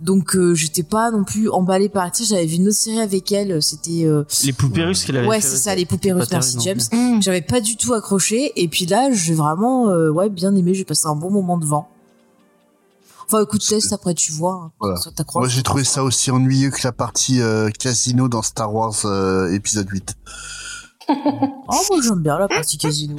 Donc 0.00 0.36
euh, 0.36 0.54
j'étais 0.54 0.82
pas 0.82 1.10
non 1.10 1.24
plus 1.24 1.48
emballée 1.48 1.88
par 1.88 2.14
sais, 2.14 2.24
j'avais 2.24 2.46
vu 2.46 2.56
une 2.56 2.68
autre 2.68 2.76
série 2.76 3.00
avec 3.00 3.30
elle. 3.32 3.62
C'était 3.62 4.04
euh, 4.04 4.24
Les 4.44 4.52
poupées 4.52 4.84
russes 4.84 5.04
qu'elle 5.04 5.18
avait 5.18 5.26
ouais 5.26 5.40
c'est 5.40 5.56
ça 5.56 5.74
les 5.74 5.86
poupées 5.86 6.12
russes 6.12 6.30
merci 6.30 6.58
James. 6.62 6.80
Mm. 6.92 7.22
j'avais 7.22 7.42
pas 7.42 7.60
du 7.60 7.76
tout 7.76 7.94
accroché. 7.94 8.52
Et 8.56 8.68
puis 8.68 8.86
là 8.86 9.10
j'ai 9.12 9.34
vraiment 9.34 9.88
euh, 9.88 10.10
ouais 10.16 10.28
bien 10.30 10.54
aimé 10.54 10.74
j'ai 10.74 10.84
passé 10.84 11.06
un 11.06 11.14
bon 11.16 11.30
moment 11.30 11.58
devant 11.58 11.88
enfin 13.24 13.42
écoute 13.42 13.64
test 13.66 13.92
après 13.92 14.14
tu 14.14 14.32
vois 14.32 14.52
hein, 14.54 14.72
Voilà. 14.80 14.96
ça 14.96 15.10
t'accroche 15.10 15.40
Moi, 15.42 15.48
j'ai 15.48 15.62
trouvé 15.62 15.84
ça 15.84 16.02
aussi 16.04 16.30
ennuyeux 16.30 16.70
que 16.70 16.80
la 16.84 16.92
partie 16.92 17.40
euh, 17.40 17.70
casino 17.70 18.28
dans 18.28 18.42
Star 18.42 18.72
Wars 18.74 18.94
euh, 19.04 19.52
épisode 19.52 19.88
8. 19.90 20.14
oh 21.08 21.12
moi 21.68 22.00
j'aime 22.02 22.22
bien 22.22 22.38
la 22.38 22.48
partie 22.48 22.78
casino 22.78 23.16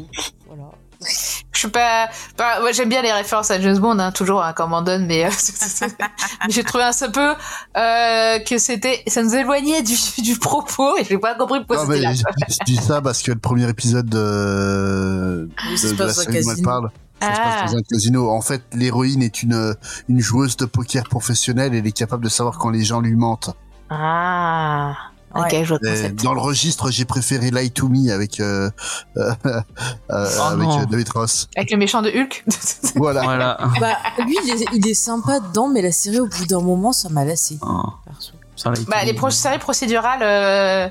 voilà 0.47 0.71
Je 1.01 1.59
suis 1.59 1.67
pas, 1.69 2.09
pas 2.35 2.59
moi 2.59 2.71
j'aime 2.71 2.89
bien 2.89 3.01
les 3.01 3.11
références 3.11 3.51
à 3.51 3.59
James 3.59 3.77
Bond, 3.79 3.97
hein, 3.99 4.11
toujours 4.11 4.41
à 4.43 4.53
Commandant, 4.53 4.99
mais, 4.99 5.25
euh, 5.25 5.29
mais 5.81 6.49
j'ai 6.49 6.63
trouvé 6.63 6.83
un 6.85 7.09
peu 7.11 7.33
euh, 7.77 8.39
que 8.39 8.57
c'était, 8.57 9.03
ça 9.07 9.23
nous 9.23 9.35
éloignait 9.35 9.81
du, 9.83 9.95
du 10.21 10.37
propos 10.37 10.97
et 10.97 11.03
j'ai 11.03 11.17
pas 11.17 11.35
compris 11.35 11.59
pourquoi 11.65 11.85
c'était 11.85 11.99
là. 11.99 12.13
je, 12.13 12.21
je 12.49 12.57
dis 12.65 12.77
ça 12.77 13.01
parce 13.01 13.21
que 13.21 13.31
le 13.31 13.39
premier 13.39 13.67
épisode 13.69 14.07
de, 14.09 15.49
de, 15.71 15.75
se 15.75 15.87
de 15.93 16.03
la 16.03 16.13
série 16.13 16.25
dont 16.27 16.33
elle 16.33 16.43
casino. 16.45 16.69
parle, 16.69 16.89
ça 17.21 17.33
se 17.35 17.39
Ah. 17.41 17.43
passe 17.61 17.71
dans 17.71 17.77
un 17.77 17.81
casino. 17.89 18.29
En 18.29 18.41
fait, 18.41 18.61
l'héroïne 18.73 19.23
est 19.23 19.41
une, 19.41 19.75
une 20.09 20.19
joueuse 20.19 20.57
de 20.57 20.65
poker 20.65 21.03
professionnelle. 21.09 21.73
Elle 21.73 21.87
est 21.87 21.91
capable 21.91 22.23
de 22.23 22.29
savoir 22.29 22.57
quand 22.59 22.69
les 22.69 22.83
gens 22.83 23.01
lui 23.01 23.15
mentent. 23.15 23.49
Ah, 23.89 24.93
ok, 25.35 25.41
Ouais. 25.51 25.63
je 25.63 25.69
vois 25.69 25.79
le 25.81 25.87
Et 25.89 25.91
concept. 25.95 26.23
dans 26.23 26.33
le 26.33 26.39
registre, 26.41 26.89
j'ai 26.91 27.05
préféré 27.05 27.51
Lie 27.51 27.71
to 27.71 27.87
Me 27.89 28.11
avec, 28.11 28.39
euh, 28.39 28.69
euh, 29.17 29.31
euh, 29.45 29.61
avec 30.09 30.67
non. 30.67 30.81
euh, 30.81 30.85
David 30.85 31.09
Ross. 31.09 31.47
Avec 31.55 31.71
le 31.71 31.77
méchant 31.77 32.01
de 32.01 32.09
Hulk. 32.09 32.45
Voilà. 32.95 33.21
Voilà. 33.23 33.57
bah 33.79 33.95
lui 34.25 34.35
il 34.45 34.49
est, 34.61 34.65
il 34.73 34.87
est 34.87 34.93
sympa 34.93 35.39
dedans 35.39 35.67
mais 35.67 35.81
la 35.81 35.91
série 35.91 36.19
au 36.19 36.27
bout 36.27 36.45
d'un 36.45 36.61
moment 36.61 36.91
ça 36.93 37.09
m'a 37.09 37.23
lassé 37.25 37.57
Oh, 37.61 37.83
ça 38.55 38.71
bah, 38.87 39.03
les 39.05 39.13
pro- 39.13 39.29
séries 39.29 39.59
procédurales, 39.59 40.23
euh, 40.23 40.89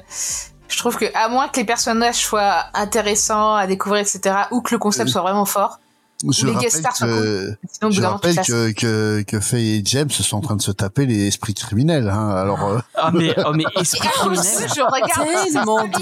je 0.68 0.78
trouve 0.78 0.96
que 0.96 1.06
à 1.16 1.28
moins 1.28 1.48
que 1.48 1.56
les 1.58 1.64
personnages 1.66 2.16
soient 2.24 2.66
intéressants 2.74 3.54
à 3.54 3.66
découvrir, 3.66 4.02
etc., 4.02 4.36
ou 4.52 4.60
que 4.60 4.72
le 4.74 4.78
concept 4.78 5.08
soit 5.10 5.22
vraiment 5.22 5.44
fort, 5.46 5.78
Je 6.26 6.46
les 6.46 6.52
rappelle, 6.52 6.70
stars 6.70 6.96
sont 6.96 7.06
que, 7.06 7.54
sinon 7.70 7.90
je 7.90 8.02
rappelle 8.02 8.36
que, 8.36 8.72
que, 8.72 9.22
que 9.26 9.38
Faye 9.40 9.76
et 9.76 9.82
James 9.84 10.08
sont 10.10 10.38
en 10.38 10.40
train 10.40 10.56
de 10.56 10.62
se 10.62 10.70
taper 10.70 11.04
les 11.04 11.26
esprits 11.26 11.52
criminels. 11.52 12.08
Hein. 12.08 12.30
Alors, 12.30 12.64
euh, 12.64 12.78
Ah 12.94 13.10
mais 13.12 13.34
oh 13.44 13.52
mais 13.54 13.64
esprit 13.80 14.00
Ah, 14.08 14.18
criminel. 14.20 14.44
je 14.74 14.80
regarde 14.80 15.28
série, 15.28 15.52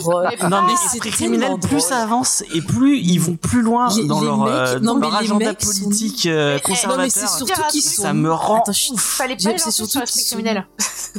drôle. 0.01 0.29
Non 0.49 0.63
mais 0.63 0.73
Ah, 0.77 0.85
esprit 0.95 1.11
criminel, 1.11 1.59
plus 1.61 1.81
ça 1.81 1.99
avance 2.03 2.45
et 2.55 2.63
plus 2.63 2.99
ils 3.01 3.19
vont 3.19 3.35
plus 3.37 3.61
loin 3.63 3.89
Les- 3.95 4.07
dans 4.07 4.21
les 4.21 4.27
leur, 4.27 4.39
mecs- 4.39 4.53
euh, 4.53 4.79
non, 4.79 4.95
dans 4.95 5.01
mais 5.01 5.07
leur 5.11 5.21
les 5.21 5.27
agenda 5.27 5.47
mecs 5.47 5.63
sont- 5.63 5.83
politique 5.85 6.27
euh, 6.27 6.31
Eh, 6.31 6.47
non 6.47 6.53
mais 6.55 6.61
conservateur. 6.61 7.11
c'est 7.11 7.27
surtout 7.39 7.63
qu'ils 7.71 7.83
sont 7.83 8.03
ça 8.03 8.13
me 8.13 8.33
rend 8.33 8.61
Attends, 8.61 8.73
chut. 8.73 8.97
Fallait 8.99 9.35
pas 9.37 9.59
c'est 9.59 9.71
surtout 9.73 10.01
qu'ils 10.03 10.23
sont- 10.23 10.37
criminel. 10.37 10.65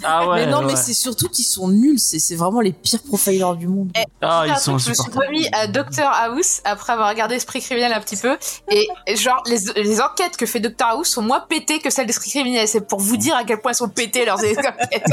Ah 0.03 0.27
ouais. 0.29 0.45
mais 0.45 0.51
non, 0.51 0.59
ouais. 0.59 0.65
mais 0.67 0.75
c'est 0.77 0.93
surtout 0.93 1.27
qu'ils 1.27 1.45
sont 1.45 1.67
nuls. 1.67 1.99
C'est 1.99 2.35
vraiment 2.35 2.61
les 2.61 2.71
pires 2.71 3.01
profilers 3.01 3.55
du 3.57 3.67
monde. 3.67 3.91
Ah 4.21 4.45
ils 4.47 4.57
sont 4.57 4.77
je 4.77 4.89
me 4.89 4.93
suis 4.93 5.11
remis 5.11 5.47
à 5.51 5.67
Doctor 5.67 6.09
House 6.11 6.61
après 6.63 6.93
avoir 6.93 7.09
regardé 7.09 7.35
Esprit 7.35 7.59
criminel 7.61 7.91
un 7.93 7.99
petit 7.99 8.15
peu 8.17 8.37
et 8.71 8.84
genre 9.15 9.41
les, 9.47 9.57
les 9.83 10.01
enquêtes 10.01 10.37
que 10.37 10.45
fait 10.45 10.59
Doctor 10.59 10.87
House 10.89 11.09
sont 11.09 11.21
moins 11.21 11.41
pétées 11.47 11.79
que 11.79 11.89
celles 11.89 12.07
d'Esprit 12.07 12.29
criminel. 12.29 12.67
C'est 12.67 12.87
pour 12.87 12.99
vous 12.99 13.17
dire 13.17 13.35
à 13.35 13.43
quel 13.43 13.59
point 13.61 13.71
elles 13.71 13.75
sont 13.77 13.89
pétées 13.89 14.25
leurs 14.25 14.39
enquêtes. 14.39 15.05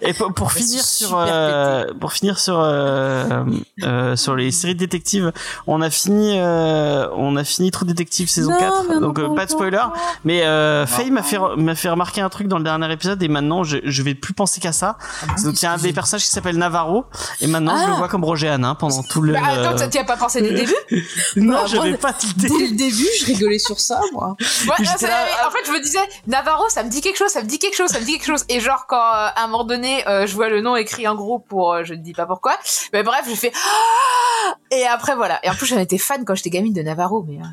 Et 0.00 0.12
pour, 0.12 0.52
finir 0.52 0.82
sur 0.84 1.16
euh, 1.18 1.84
pour 2.00 2.12
finir 2.12 2.38
sur 2.38 2.58
euh, 2.60 3.44
euh, 3.82 4.16
sur 4.16 4.36
les 4.36 4.50
séries 4.52 4.74
de 4.74 4.78
détectives, 4.80 5.32
on 5.66 5.80
a 5.82 5.90
fini 5.90 6.34
euh, 6.38 7.08
on 7.16 7.36
a 7.36 7.44
fini 7.44 7.70
True 7.70 7.84
Detective 7.86 8.28
saison 8.28 8.52
Non, 8.52 8.58
4 8.58 8.84
mais 8.88 8.94
on 8.96 9.00
donc 9.00 9.18
euh, 9.18 9.34
pas 9.34 9.46
de 9.46 9.50
spoiler 9.50 9.82
mais 10.24 10.42
euh, 10.42 10.86
Faye 10.86 11.10
m'a 11.10 11.22
fait 11.22 11.38
m'a 11.56 11.74
fait 11.74 11.88
remarquer 11.88 12.20
un 12.20 12.28
truc 12.28 12.48
dans 12.48 12.58
le 12.58 12.64
dernier 12.64 12.92
épisode 12.92 13.22
et 13.22 13.28
maintenant 13.28 13.64
je 13.64 13.78
je 13.84 14.02
vais 14.02 14.14
plus 14.14 14.34
penser 14.34 14.60
qu'à 14.60 14.72
ça. 14.72 14.98
Donc 15.44 15.60
il 15.60 15.64
y 15.64 15.66
a 15.66 15.72
un 15.72 15.76
des 15.78 15.92
personnages 15.92 16.24
qui 16.24 16.30
s'appelle 16.30 16.56
Navarro 16.58 17.04
et 17.40 17.46
maintenant 17.46 17.76
je 17.76 17.86
le 17.86 17.92
Ah. 17.94 17.98
vois 17.98 18.08
comme 18.08 18.24
Roger 18.24 18.48
Hanin 18.48 18.74
pendant 18.74 19.02
tout 19.02 19.20
le 19.22 19.32
Bah, 19.32 19.40
attends, 19.44 19.88
tu 19.88 19.98
as 19.98 20.04
pas 20.04 20.16
pensé 20.16 20.40
dès 20.42 20.50
le 20.50 20.56
début 20.60 20.74
Non, 21.36 21.54
Bah, 21.54 21.66
j'avais 21.66 21.90
moi, 21.90 21.98
pas 21.98 22.12
tilté. 22.12 22.48
Dès 22.48 22.66
le 22.68 22.76
début, 22.76 22.87
je 22.90 23.26
rigolais 23.26 23.58
sur 23.58 23.78
ça, 23.80 24.00
moi. 24.12 24.36
Ouais, 24.40 24.46
J'étais 24.78 24.90
non, 24.90 24.94
c'est- 24.98 25.06
là, 25.08 25.16
ah. 25.42 25.48
En 25.48 25.50
fait, 25.50 25.64
je 25.66 25.72
me 25.72 25.80
disais, 25.80 25.98
Navarro, 26.26 26.68
ça 26.68 26.82
me 26.82 26.90
dit 26.90 27.00
quelque 27.00 27.16
chose, 27.16 27.30
ça 27.30 27.42
me 27.42 27.46
dit 27.46 27.58
quelque 27.58 27.76
chose, 27.76 27.90
ça 27.90 28.00
me 28.00 28.04
dit 28.04 28.12
quelque 28.12 28.26
chose. 28.26 28.44
Et 28.48 28.60
genre, 28.60 28.86
quand 28.88 28.96
euh, 28.96 29.28
à 29.34 29.44
un 29.44 29.46
moment 29.46 29.64
donné, 29.64 30.06
euh, 30.08 30.26
je 30.26 30.34
vois 30.34 30.48
le 30.48 30.60
nom 30.60 30.76
écrit 30.76 31.06
en 31.08 31.14
gros 31.14 31.38
pour, 31.38 31.72
euh, 31.72 31.84
je 31.84 31.94
ne 31.94 32.00
dis 32.00 32.12
pas 32.14 32.26
pourquoi. 32.26 32.56
Mais 32.92 33.02
bref, 33.02 33.22
j'ai 33.28 33.36
fait 33.36 33.52
Ah 33.54 34.54
et 34.70 34.86
après 34.86 35.14
voilà. 35.16 35.38
Et 35.44 35.50
en 35.50 35.54
plus, 35.54 35.66
j'en 35.66 35.78
étais 35.78 35.98
fan 35.98 36.24
quand 36.24 36.34
j'étais 36.34 36.50
gamine 36.50 36.72
de 36.72 36.82
Navarro, 36.82 37.24
mais 37.28 37.38
euh, 37.38 37.44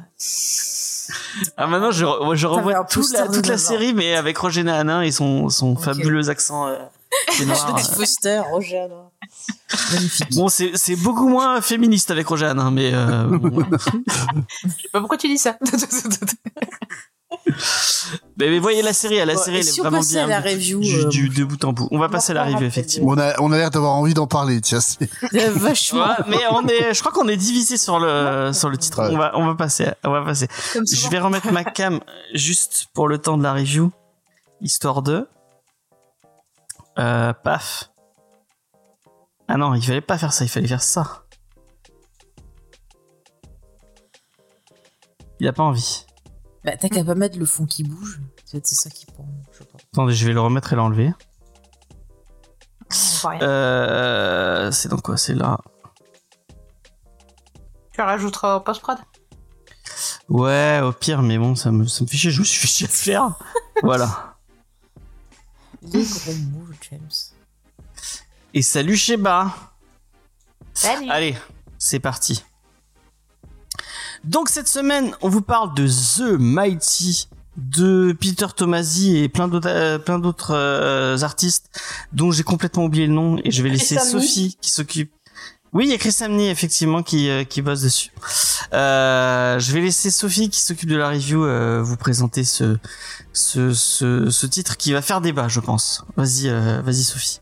Ah 1.57 1.67
maintenant 1.67 1.91
je, 1.91 2.05
re- 2.05 2.35
je 2.35 2.47
revois 2.47 2.83
tout 2.85 3.05
la, 3.13 3.27
toute 3.27 3.47
la 3.47 3.57
série 3.57 3.93
mais 3.93 4.15
avec 4.15 4.37
Roger 4.37 4.67
Hanin 4.67 5.01
et 5.01 5.11
son 5.11 5.49
fabuleux 5.75 6.29
accent 6.29 6.67
euh, 6.67 6.77
C'est 7.31 7.45
noir. 7.45 7.67
Jodie 7.77 7.89
Foster, 7.95 8.39
Roger 8.51 8.79
Hanna. 8.79 9.09
Magnifique. 9.93 10.33
Bon, 10.35 10.47
c'est 10.49 10.71
c'est 10.75 10.95
beaucoup 10.95 11.27
moins 11.27 11.59
féministe 11.61 12.11
avec 12.11 12.27
Rojeanne, 12.27 12.59
hein, 12.59 12.71
mais 12.71 12.91
euh, 12.93 13.25
bon. 13.25 13.63
Je 14.63 14.69
sais 14.69 14.89
pas 14.93 14.99
pourquoi 14.99 15.17
tu 15.17 15.27
dis 15.27 15.37
ça. 15.37 15.57
mais, 18.37 18.49
mais 18.49 18.59
voyez 18.59 18.81
la 18.81 18.93
série, 18.93 19.23
la 19.25 19.35
série 19.35 19.57
elle 19.57 19.61
est 19.67 19.71
si 19.71 19.81
on 19.81 19.83
vraiment 19.83 20.01
bien 20.01 20.25
à 20.25 20.27
la 20.27 20.39
review, 20.39 20.79
du, 20.79 20.95
euh, 20.95 21.05
du- 21.09 21.29
de 21.29 21.43
bout 21.43 21.63
en 21.65 21.73
bout. 21.73 21.87
On 21.91 21.99
va 21.99 22.09
passer 22.09 22.31
à 22.31 22.35
la 22.35 22.43
review 22.45 22.65
effectivement. 22.65 23.11
On 23.11 23.17
a, 23.17 23.33
on 23.41 23.51
a 23.51 23.57
l'air 23.57 23.71
d'avoir 23.71 23.93
envie 23.93 24.13
d'en 24.13 24.27
parler, 24.27 24.61
tiens. 24.61 24.79
c'est- 24.79 25.09
Vachement. 25.55 26.05
Ouais, 26.05 26.15
mais 26.27 26.39
on 26.51 26.65
est, 26.67 26.93
je 26.93 26.99
crois 26.99 27.11
qu'on 27.11 27.27
est 27.27 27.37
divisé 27.37 27.77
sur 27.77 27.99
le 27.99 28.51
sur 28.53 28.69
le 28.69 28.77
titre. 28.77 29.01
Ouais. 29.03 29.13
On 29.13 29.17
va 29.17 29.31
on 29.35 29.45
va 29.47 29.55
passer, 29.55 29.87
on 30.03 30.11
va 30.11 30.21
passer. 30.23 30.47
Je 30.73 31.09
vais 31.09 31.19
remettre 31.19 31.51
ma 31.51 31.63
cam 31.63 31.99
juste 32.33 32.87
pour 32.93 33.07
le 33.07 33.17
temps 33.17 33.37
de 33.37 33.43
la 33.43 33.53
review, 33.53 33.91
histoire 34.61 35.01
de. 35.01 35.27
Euh, 36.97 37.33
paf. 37.33 37.91
Ah 39.47 39.57
non, 39.57 39.73
il 39.75 39.83
fallait 39.83 40.01
pas 40.01 40.17
faire 40.17 40.33
ça, 40.33 40.43
il 40.45 40.49
fallait 40.49 40.67
faire 40.67 40.81
ça. 40.81 41.25
Il 45.39 45.47
a 45.47 45.53
pas 45.53 45.63
envie. 45.63 46.05
Bah, 46.63 46.77
t'as 46.77 46.89
qu'à 46.89 47.03
pas 47.03 47.15
mettre 47.15 47.37
le 47.37 47.45
fond 47.45 47.65
qui 47.65 47.83
bouge. 47.83 48.21
C'est 48.45 48.65
c'est 48.65 48.75
ça 48.75 48.89
qui 48.89 49.05
prend. 49.05 49.27
Je 49.51 49.63
pas. 49.63 49.77
Attendez, 49.93 50.13
je 50.13 50.25
vais 50.25 50.33
le 50.33 50.41
remettre 50.41 50.73
et 50.73 50.75
l'enlever. 50.75 51.11
Euh, 53.41 54.71
c'est 54.71 54.89
dans 54.89 54.97
quoi 54.97 55.17
C'est 55.17 55.33
là? 55.33 55.59
Tu 57.91 57.99
la 57.99 58.05
rajouteras 58.05 58.57
au 58.57 58.61
post-prod? 58.61 58.97
Ouais, 60.29 60.81
au 60.83 60.91
pire, 60.91 61.21
mais 61.21 61.37
bon, 61.37 61.55
ça 61.55 61.71
me, 61.71 61.85
ça 61.85 62.03
me 62.03 62.09
fait 62.09 62.17
chier, 62.17 62.31
je 62.31 62.39
me 62.39 62.45
suis 62.45 62.59
fait 62.59 62.67
chier 62.67 62.87
à 62.87 62.89
faire. 62.89 63.39
voilà. 63.83 64.34
Les 65.93 66.03
gros 66.03 66.33
mots, 66.51 66.67
James. 66.89 67.09
Et 68.53 68.61
salut 68.61 68.95
Sheba 68.95 69.53
Salut. 70.73 71.09
Allez, 71.09 71.35
c'est 71.77 71.99
parti. 71.99 72.43
Donc 74.23 74.49
cette 74.49 74.67
semaine, 74.67 75.13
on 75.21 75.29
vous 75.29 75.41
parle 75.41 75.73
de 75.75 75.87
The 75.87 76.39
Mighty 76.39 77.27
de 77.57 78.15
Peter 78.19 78.47
Tomasi 78.55 79.17
et 79.17 79.29
plein 79.29 79.47
d'autres 79.47 79.69
euh, 79.69 79.97
plein 79.97 80.19
d'autres 80.19 80.53
euh, 80.53 81.17
artistes 81.21 81.69
dont 82.11 82.31
j'ai 82.31 82.43
complètement 82.43 82.85
oublié 82.85 83.07
le 83.07 83.13
nom 83.13 83.37
et 83.43 83.51
je 83.51 83.63
vais 83.63 83.69
laisser. 83.71 83.97
Sophie 83.99 84.57
qui 84.59 84.71
s'occupe. 84.71 85.13
Oui, 85.75 85.87
il 85.87 85.91
y 85.91 85.93
a 85.93 85.97
Chris 85.97 86.13
Samney 86.13 86.49
effectivement 86.49 87.03
qui 87.03 87.29
euh, 87.29 87.43
qui 87.43 87.61
bosse 87.61 87.81
dessus. 87.81 88.09
Euh, 88.71 89.59
je 89.59 89.73
vais 89.73 89.81
laisser 89.81 90.09
Sophie 90.09 90.49
qui 90.49 90.61
s'occupe 90.61 90.87
de 90.87 90.95
la 90.95 91.09
review 91.09 91.43
euh, 91.43 91.81
vous 91.83 91.97
présenter 91.97 92.45
ce 92.45 92.77
ce 93.33 93.73
ce 93.73 94.29
ce 94.29 94.47
titre 94.47 94.77
qui 94.77 94.93
va 94.93 95.01
faire 95.01 95.19
débat, 95.19 95.49
je 95.49 95.59
pense. 95.59 96.05
Vas-y 96.15 96.47
euh, 96.47 96.81
vas-y 96.81 97.03
Sophie. 97.03 97.41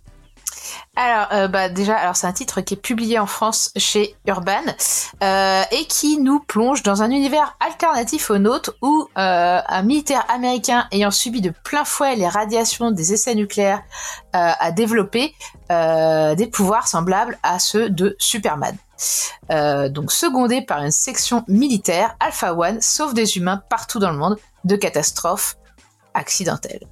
Alors, 0.95 1.27
euh, 1.31 1.47
bah 1.47 1.69
déjà, 1.69 1.95
alors 1.95 2.15
c'est 2.15 2.27
un 2.27 2.33
titre 2.33 2.61
qui 2.61 2.75
est 2.75 2.77
publié 2.77 3.17
en 3.17 3.25
France 3.25 3.71
chez 3.75 4.15
Urban 4.27 4.61
euh, 5.23 5.63
et 5.71 5.85
qui 5.85 6.19
nous 6.19 6.39
plonge 6.39 6.83
dans 6.83 7.01
un 7.01 7.09
univers 7.09 7.57
alternatif 7.59 8.29
au 8.29 8.37
nôtre 8.37 8.75
où 8.83 9.07
euh, 9.17 9.59
un 9.67 9.81
militaire 9.81 10.23
américain 10.29 10.85
ayant 10.91 11.09
subi 11.09 11.41
de 11.41 11.51
plein 11.63 11.83
fouet 11.83 12.15
les 12.15 12.27
radiations 12.27 12.91
des 12.91 13.11
essais 13.11 13.33
nucléaires 13.33 13.81
a 14.33 14.71
développé 14.71 15.35
des 15.69 16.49
pouvoirs 16.51 16.87
semblables 16.87 17.37
à 17.43 17.59
ceux 17.59 17.89
de 17.89 18.15
Superman. 18.19 18.75
Donc 19.49 20.11
secondé 20.11 20.61
par 20.61 20.83
une 20.83 20.91
section 20.91 21.43
militaire, 21.47 22.15
Alpha 22.19 22.53
One 22.53 22.81
sauve 22.81 23.13
des 23.13 23.37
humains 23.37 23.61
partout 23.69 23.99
dans 23.99 24.11
le 24.11 24.17
monde 24.17 24.37
de 24.63 24.75
catastrophes 24.75 25.55
accidentelles. 26.13 26.87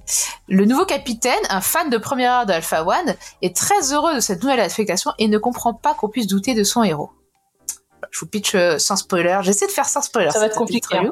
Le 0.48 0.64
nouveau 0.64 0.84
capitaine, 0.84 1.32
un 1.48 1.60
fan 1.60 1.90
de 1.90 1.98
première 1.98 2.32
heure 2.32 2.46
de 2.46 2.52
Alpha 2.52 2.84
One, 2.84 3.14
est 3.42 3.56
très 3.56 3.92
heureux 3.92 4.14
de 4.14 4.20
cette 4.20 4.42
nouvelle 4.42 4.60
affectation 4.60 5.12
et 5.18 5.28
ne 5.28 5.38
comprend 5.38 5.74
pas 5.74 5.94
qu'on 5.94 6.08
puisse 6.08 6.26
douter 6.26 6.54
de 6.54 6.64
son 6.64 6.82
héros. 6.82 7.10
Je 8.10 8.20
vous 8.20 8.26
pitch 8.26 8.54
euh, 8.54 8.78
sans 8.78 8.96
spoiler. 8.96 9.38
J'essaie 9.42 9.66
de 9.66 9.72
faire 9.72 9.86
sans 9.86 10.02
spoiler. 10.02 10.30
Ça 10.30 10.38
va 10.38 10.46
être 10.46 10.56
compliqué. 10.56 10.98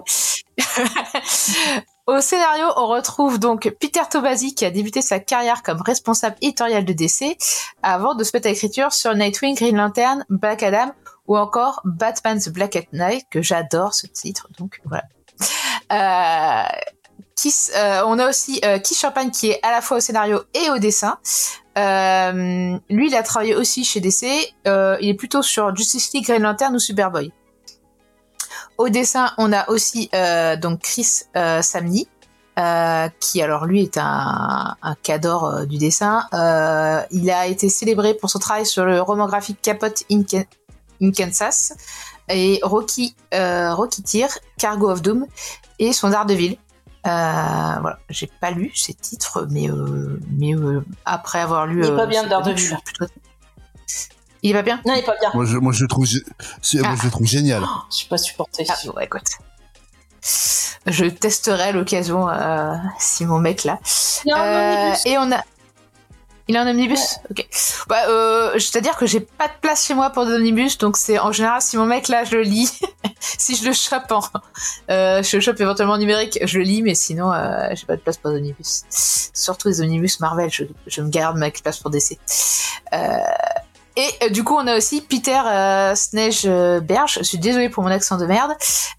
Au 2.06 2.20
scénario, 2.20 2.66
on 2.76 2.88
retrouve 2.88 3.38
donc 3.38 3.72
Peter 3.80 4.00
Tomasi 4.10 4.54
qui 4.54 4.64
a 4.64 4.70
débuté 4.70 5.00
sa 5.00 5.20
carrière 5.20 5.62
comme 5.62 5.80
responsable 5.80 6.36
éditorial 6.42 6.84
de 6.84 6.92
DC 6.92 7.38
avant 7.82 8.14
de 8.14 8.24
se 8.24 8.32
mettre 8.34 8.48
à 8.48 8.50
l'écriture 8.50 8.92
sur 8.92 9.14
Nightwing, 9.14 9.54
Green 9.54 9.76
Lantern, 9.76 10.24
Black 10.28 10.64
Adam 10.64 10.92
ou 11.28 11.36
encore 11.38 11.80
Batman 11.84 12.40
The 12.40 12.48
Black 12.48 12.74
at 12.74 12.86
Night 12.92 13.26
que 13.30 13.42
j'adore 13.42 13.94
ce 13.94 14.08
titre. 14.08 14.48
Donc 14.58 14.80
voilà. 14.84 15.04
Euh, 15.92 16.68
Euh, 17.46 18.02
on 18.06 18.18
a 18.18 18.28
aussi 18.28 18.60
euh, 18.64 18.78
Keith 18.78 18.98
Champagne 18.98 19.30
qui 19.30 19.50
est 19.50 19.60
à 19.62 19.70
la 19.70 19.80
fois 19.80 19.98
au 19.98 20.00
scénario 20.00 20.42
et 20.54 20.70
au 20.70 20.78
dessin. 20.78 21.18
Euh, 21.78 22.76
lui, 22.88 23.08
il 23.08 23.14
a 23.14 23.22
travaillé 23.22 23.54
aussi 23.54 23.84
chez 23.84 24.00
DC. 24.00 24.24
Il 24.66 25.08
est 25.08 25.14
plutôt 25.14 25.42
sur 25.42 25.74
Justice 25.74 26.12
League, 26.12 26.26
Green 26.26 26.42
Lantern 26.42 26.74
ou 26.74 26.78
Superboy. 26.78 27.32
Au 28.78 28.88
dessin, 28.88 29.32
on 29.38 29.52
a 29.52 29.68
aussi 29.68 30.10
donc 30.60 30.80
Chris 30.80 31.22
Samney, 31.62 32.08
qui 33.20 33.42
alors 33.42 33.66
lui 33.66 33.82
est 33.82 33.98
un, 33.98 34.76
un 34.82 35.64
du 35.66 35.78
dessin. 35.78 36.26
Il 37.10 37.30
a 37.30 37.46
été 37.46 37.68
célébré 37.68 38.14
pour 38.14 38.30
son 38.30 38.38
travail 38.38 38.66
sur 38.66 38.84
le 38.84 39.00
roman 39.00 39.26
graphique 39.26 39.60
Capote 39.62 40.04
in, 40.10 40.22
Kansas 41.12 41.74
et 42.30 42.60
Rocky 42.62 43.14
euh, 43.34 43.74
Rocketeer, 43.74 44.28
Cargo 44.58 44.90
of 44.90 45.02
Doom 45.02 45.26
et 45.78 45.92
son 45.92 46.10
Daredevil. 46.10 46.58
Euh, 47.06 47.10
voilà, 47.80 47.98
j'ai 48.10 48.26
pas 48.40 48.50
lu 48.50 48.70
ces 48.74 48.92
titres, 48.94 49.46
mais 49.50 49.70
euh, 49.70 50.20
mais 50.30 50.54
euh, 50.54 50.84
après 51.06 51.40
avoir 51.40 51.66
lu, 51.66 51.80
Il 51.82 51.86
est 51.92 51.96
pas 51.96 52.06
bien, 52.06 52.22
je 52.24 52.74
plutôt- 52.84 53.06
Il 54.42 54.50
est 54.50 54.54
pas 54.54 54.62
bien? 54.62 54.80
Non, 54.86 54.94
il 54.94 54.98
est 54.98 55.02
pas 55.02 55.16
bien. 55.20 55.30
Moi, 55.34 55.44
je, 55.46 55.56
moi, 55.58 55.72
je 55.72 55.82
le 55.82 55.88
trouve, 55.88 56.04
gé- 56.04 56.24
c'est- 56.62 56.80
moi, 56.80 56.94
je 56.98 57.04
le 57.04 57.10
trouve 57.10 57.26
génial. 57.26 57.62
Je 57.90 57.96
suis 57.96 58.08
pas 58.08 58.18
supporté. 58.18 58.66
Ah 58.68 58.74
bon, 58.86 58.98
écoute. 59.00 59.22
Je 60.86 61.06
testerai 61.06 61.62
à 61.64 61.72
l'occasion 61.72 62.28
euh, 62.28 62.74
si 62.98 63.24
mon 63.26 63.38
mec 63.38 63.64
là. 63.64 63.78
Un 64.30 64.38
Euh, 64.38 64.82
omnibus. 64.82 65.06
et 65.06 65.18
on 65.18 65.32
a. 65.32 65.42
Il 66.50 66.56
est 66.56 66.58
en 66.58 66.66
omnibus 66.66 67.20
Ok. 67.30 67.46
Bah, 67.86 68.08
euh, 68.08 68.58
C'est-à-dire 68.58 68.96
que 68.96 69.06
j'ai 69.06 69.20
pas 69.20 69.46
de 69.46 69.52
place 69.60 69.86
chez 69.86 69.94
moi 69.94 70.10
pour 70.10 70.26
des 70.26 70.32
omnibus, 70.32 70.78
donc 70.78 70.96
c'est 70.96 71.16
en 71.20 71.30
général 71.30 71.62
si 71.62 71.76
mon 71.76 71.86
mec 71.86 72.08
là 72.08 72.24
je 72.24 72.34
le 72.34 72.42
lis, 72.42 72.80
si 73.20 73.54
je 73.54 73.64
le 73.64 73.72
chope 73.72 74.10
en. 74.10 74.20
Euh, 74.90 75.22
je 75.22 75.36
le 75.36 75.42
chope 75.42 75.60
éventuellement 75.60 75.94
en 75.94 75.98
numérique, 75.98 76.40
je 76.42 76.58
le 76.58 76.64
lis, 76.64 76.82
mais 76.82 76.96
sinon 76.96 77.32
euh, 77.32 77.68
j'ai 77.76 77.86
pas 77.86 77.94
de 77.94 78.00
place 78.00 78.16
pour 78.16 78.32
des 78.32 78.38
omnibus. 78.38 78.82
Surtout 79.32 79.68
les 79.68 79.80
omnibus 79.80 80.18
Marvel, 80.18 80.50
je, 80.50 80.64
je 80.88 81.02
me 81.02 81.08
garde 81.08 81.36
ma 81.36 81.52
place 81.52 81.78
pour 81.78 81.92
DC. 81.92 82.18
Euh, 82.94 83.18
et 83.96 84.30
du 84.30 84.44
coup, 84.44 84.54
on 84.54 84.66
a 84.66 84.76
aussi 84.76 85.00
Peter 85.00 85.40
euh, 85.44 85.94
Snage-Berge, 85.94 87.18
je 87.18 87.22
suis 87.22 87.38
désolée 87.38 87.68
pour 87.68 87.82
mon 87.82 87.90
accent 87.90 88.16
de 88.16 88.26
merde, 88.26 88.52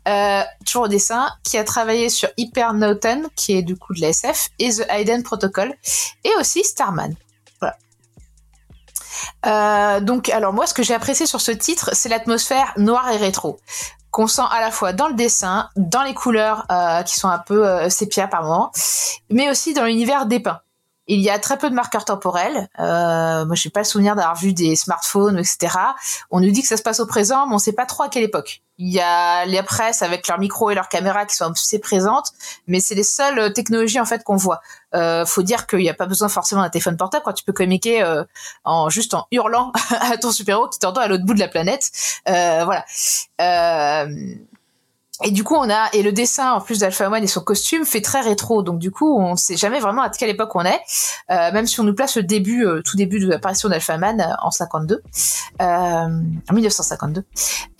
euh, 0.08 0.42
toujours 0.66 0.84
au 0.84 0.88
dessin, 0.88 1.30
qui 1.44 1.58
a 1.58 1.64
travaillé 1.64 2.10
sur 2.10 2.30
Hyper 2.38 2.74
Norton, 2.74 3.24
qui 3.36 3.54
est 3.54 3.62
du 3.62 3.76
coup 3.76 3.94
de 3.94 4.02
la 4.02 4.10
SF, 4.10 4.50
et 4.60 4.70
The 4.70 4.86
Hidden 4.92 5.24
Protocol, 5.24 5.74
et 6.24 6.32
aussi 6.40 6.64
Starman. 6.64 7.16
Euh, 9.46 10.00
donc, 10.00 10.30
alors 10.30 10.54
moi, 10.54 10.68
ce 10.68 10.74
que 10.74 10.84
j'ai 10.84 10.94
apprécié 10.94 11.26
sur 11.26 11.42
ce 11.42 11.52
titre, 11.52 11.90
c'est 11.94 12.10
l'atmosphère 12.10 12.74
noire 12.78 13.10
et 13.12 13.18
rétro 13.18 13.60
qu'on 14.12 14.28
sent 14.28 14.42
à 14.52 14.60
la 14.60 14.72
fois 14.72 14.92
dans 14.92 15.08
le 15.08 15.14
dessin, 15.14 15.70
dans 15.78 16.04
les 16.04 16.14
couleurs 16.14 16.66
euh, 16.70 17.02
qui 17.04 17.16
sont 17.16 17.30
un 17.30 17.40
peu 17.40 17.66
euh, 17.66 17.90
sépia 17.90 18.28
par 18.28 18.44
moment, 18.44 18.72
mais 19.30 19.50
aussi 19.50 19.74
dans 19.74 19.86
l'univers 19.86 20.26
dépeint. 20.26 20.60
Il 21.08 21.20
y 21.20 21.30
a 21.30 21.40
très 21.40 21.58
peu 21.58 21.70
de 21.70 21.76
marqueurs 21.76 22.06
temporels. 22.06 22.70
Euh, 22.80 23.46
moi, 23.46 23.56
j'ai 23.56 23.70
pas 23.70 23.82
le 23.82 23.86
souvenir 23.86 24.16
d'avoir 24.16 24.36
vu 24.36 24.54
des 24.54 24.76
smartphones, 24.76 25.38
etc. 25.38 25.78
On 26.30 26.40
nous 26.40 26.52
dit 26.52 26.62
que 26.62 26.68
ça 26.68 26.78
se 26.78 26.84
passe 26.84 27.00
au 27.00 27.06
présent, 27.06 27.48
mais 27.48 27.56
on 27.56 27.60
sait 27.60 27.74
pas 27.74 27.86
trop 27.86 28.04
à 28.04 28.10
quelle 28.10 28.24
époque. 28.24 28.62
Il 28.84 28.90
y 28.90 29.00
a 29.00 29.46
les 29.46 29.62
presses 29.62 30.02
avec 30.02 30.28
leurs 30.28 30.40
micros 30.40 30.72
et 30.72 30.76
leurs 30.76 30.90
caméras 30.90 31.26
qui 31.28 31.36
sont 31.36 31.52
assez 31.52 31.78
présentes, 31.78 32.32
mais 32.66 32.80
c'est 32.80 32.96
les 32.96 33.04
seules 33.04 33.38
euh, 33.38 33.50
technologies 33.52 34.00
en 34.00 34.06
fait 34.06 34.24
qu'on 34.24 34.38
voit. 34.38 34.62
Euh, 34.96 35.24
faut 35.24 35.44
dire 35.44 35.68
qu'il 35.68 35.80
n'y 35.80 35.90
a 35.90 35.94
pas 35.94 36.08
besoin 36.08 36.30
forcément 36.30 36.62
d'un 36.62 36.70
téléphone 36.70 36.98
portable 36.98 37.24
quand 37.24 37.34
tu 37.34 37.44
peux 37.44 37.54
communiquer 37.54 38.02
euh, 38.02 38.24
en 38.64 38.90
juste 38.90 39.14
en 39.14 39.28
hurlant 39.32 39.72
à 39.92 40.18
ton 40.18 40.32
super-héros 40.32 40.68
qui 40.70 40.80
t'entend 40.80 41.02
à 41.02 41.08
l'autre 41.08 41.26
bout 41.26 41.36
de 41.36 41.40
la 41.40 41.48
planète. 41.48 41.92
Euh, 42.28 42.66
voilà. 42.66 42.84
Euh, 43.40 44.36
et 45.24 45.32
du 45.32 45.44
coup, 45.44 45.56
on 45.56 45.70
a 45.70 45.90
et 45.94 46.02
le 46.04 46.12
dessin 46.12 46.54
en 46.54 46.62
plus 46.62 46.80
d'Alpha 46.80 47.10
One 47.10 47.24
et 47.24 47.28
son 47.28 47.42
costume 47.42 47.86
fait 47.86 48.02
très 48.02 48.22
rétro. 48.22 48.64
Donc 48.64 48.80
du 48.80 48.92
coup, 48.92 49.18
on 49.18 49.32
ne 49.32 49.38
sait 49.38 49.58
jamais 49.58 49.80
vraiment 49.80 50.02
à 50.02 50.10
quelle 50.10 50.30
époque 50.30 50.56
on 50.56 50.66
est, 50.66 50.80
euh, 51.30 51.52
même 51.52 51.68
si 51.68 51.80
on 51.80 51.84
nous 51.84 51.94
place 51.94 52.18
le 52.18 52.24
début, 52.24 52.66
euh, 52.66 52.82
tout 52.84 52.98
début 52.98 53.20
de 53.20 53.28
l'apparition 53.28 53.70
d'Alpha 53.70 53.98
Man 53.98 54.22
euh, 54.22 54.34
en 54.42 54.52
52, 54.52 55.02
euh, 55.62 55.66
en 55.66 56.54
1952. 56.54 57.24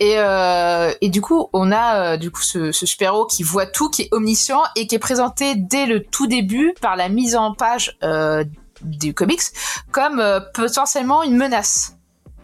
Et, 0.00 0.14
euh, 0.18 0.92
et 1.00 1.08
du 1.08 1.20
coup, 1.20 1.48
on 1.52 1.72
a 1.72 2.14
euh, 2.14 2.16
du 2.16 2.30
coup 2.30 2.42
ce, 2.42 2.72
ce 2.72 2.86
super-héros 2.86 3.26
qui 3.26 3.42
voit 3.42 3.66
tout, 3.66 3.90
qui 3.90 4.02
est 4.02 4.08
omniscient 4.12 4.62
et 4.76 4.86
qui 4.86 4.94
est 4.94 5.00
présenté 5.00 5.54
dès 5.56 5.86
le 5.86 6.02
tout 6.02 6.26
début 6.26 6.74
par 6.80 6.96
la 6.96 7.08
mise 7.08 7.36
en 7.36 7.54
page 7.54 7.96
euh, 8.02 8.44
du 8.82 9.14
comics 9.14 9.42
comme 9.90 10.20
euh, 10.20 10.40
potentiellement 10.54 11.22
une 11.22 11.36
menace. 11.36 11.96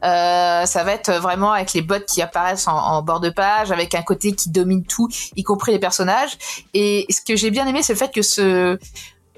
Euh, 0.04 0.66
ça 0.66 0.84
va 0.84 0.92
être 0.92 1.12
vraiment 1.12 1.52
avec 1.52 1.72
les 1.72 1.82
bots 1.82 2.04
qui 2.06 2.22
apparaissent 2.22 2.68
en, 2.68 3.02
bord 3.02 3.20
de 3.20 3.30
page, 3.30 3.72
avec 3.72 3.94
un 3.94 4.02
côté 4.02 4.32
qui 4.32 4.50
domine 4.50 4.84
tout, 4.84 5.08
y 5.36 5.42
compris 5.42 5.72
les 5.72 5.78
personnages. 5.78 6.38
Et 6.74 7.06
ce 7.10 7.20
que 7.20 7.36
j'ai 7.36 7.50
bien 7.50 7.66
aimé, 7.66 7.82
c'est 7.82 7.92
le 7.92 7.98
fait 7.98 8.12
que 8.12 8.22
ce 8.22 8.78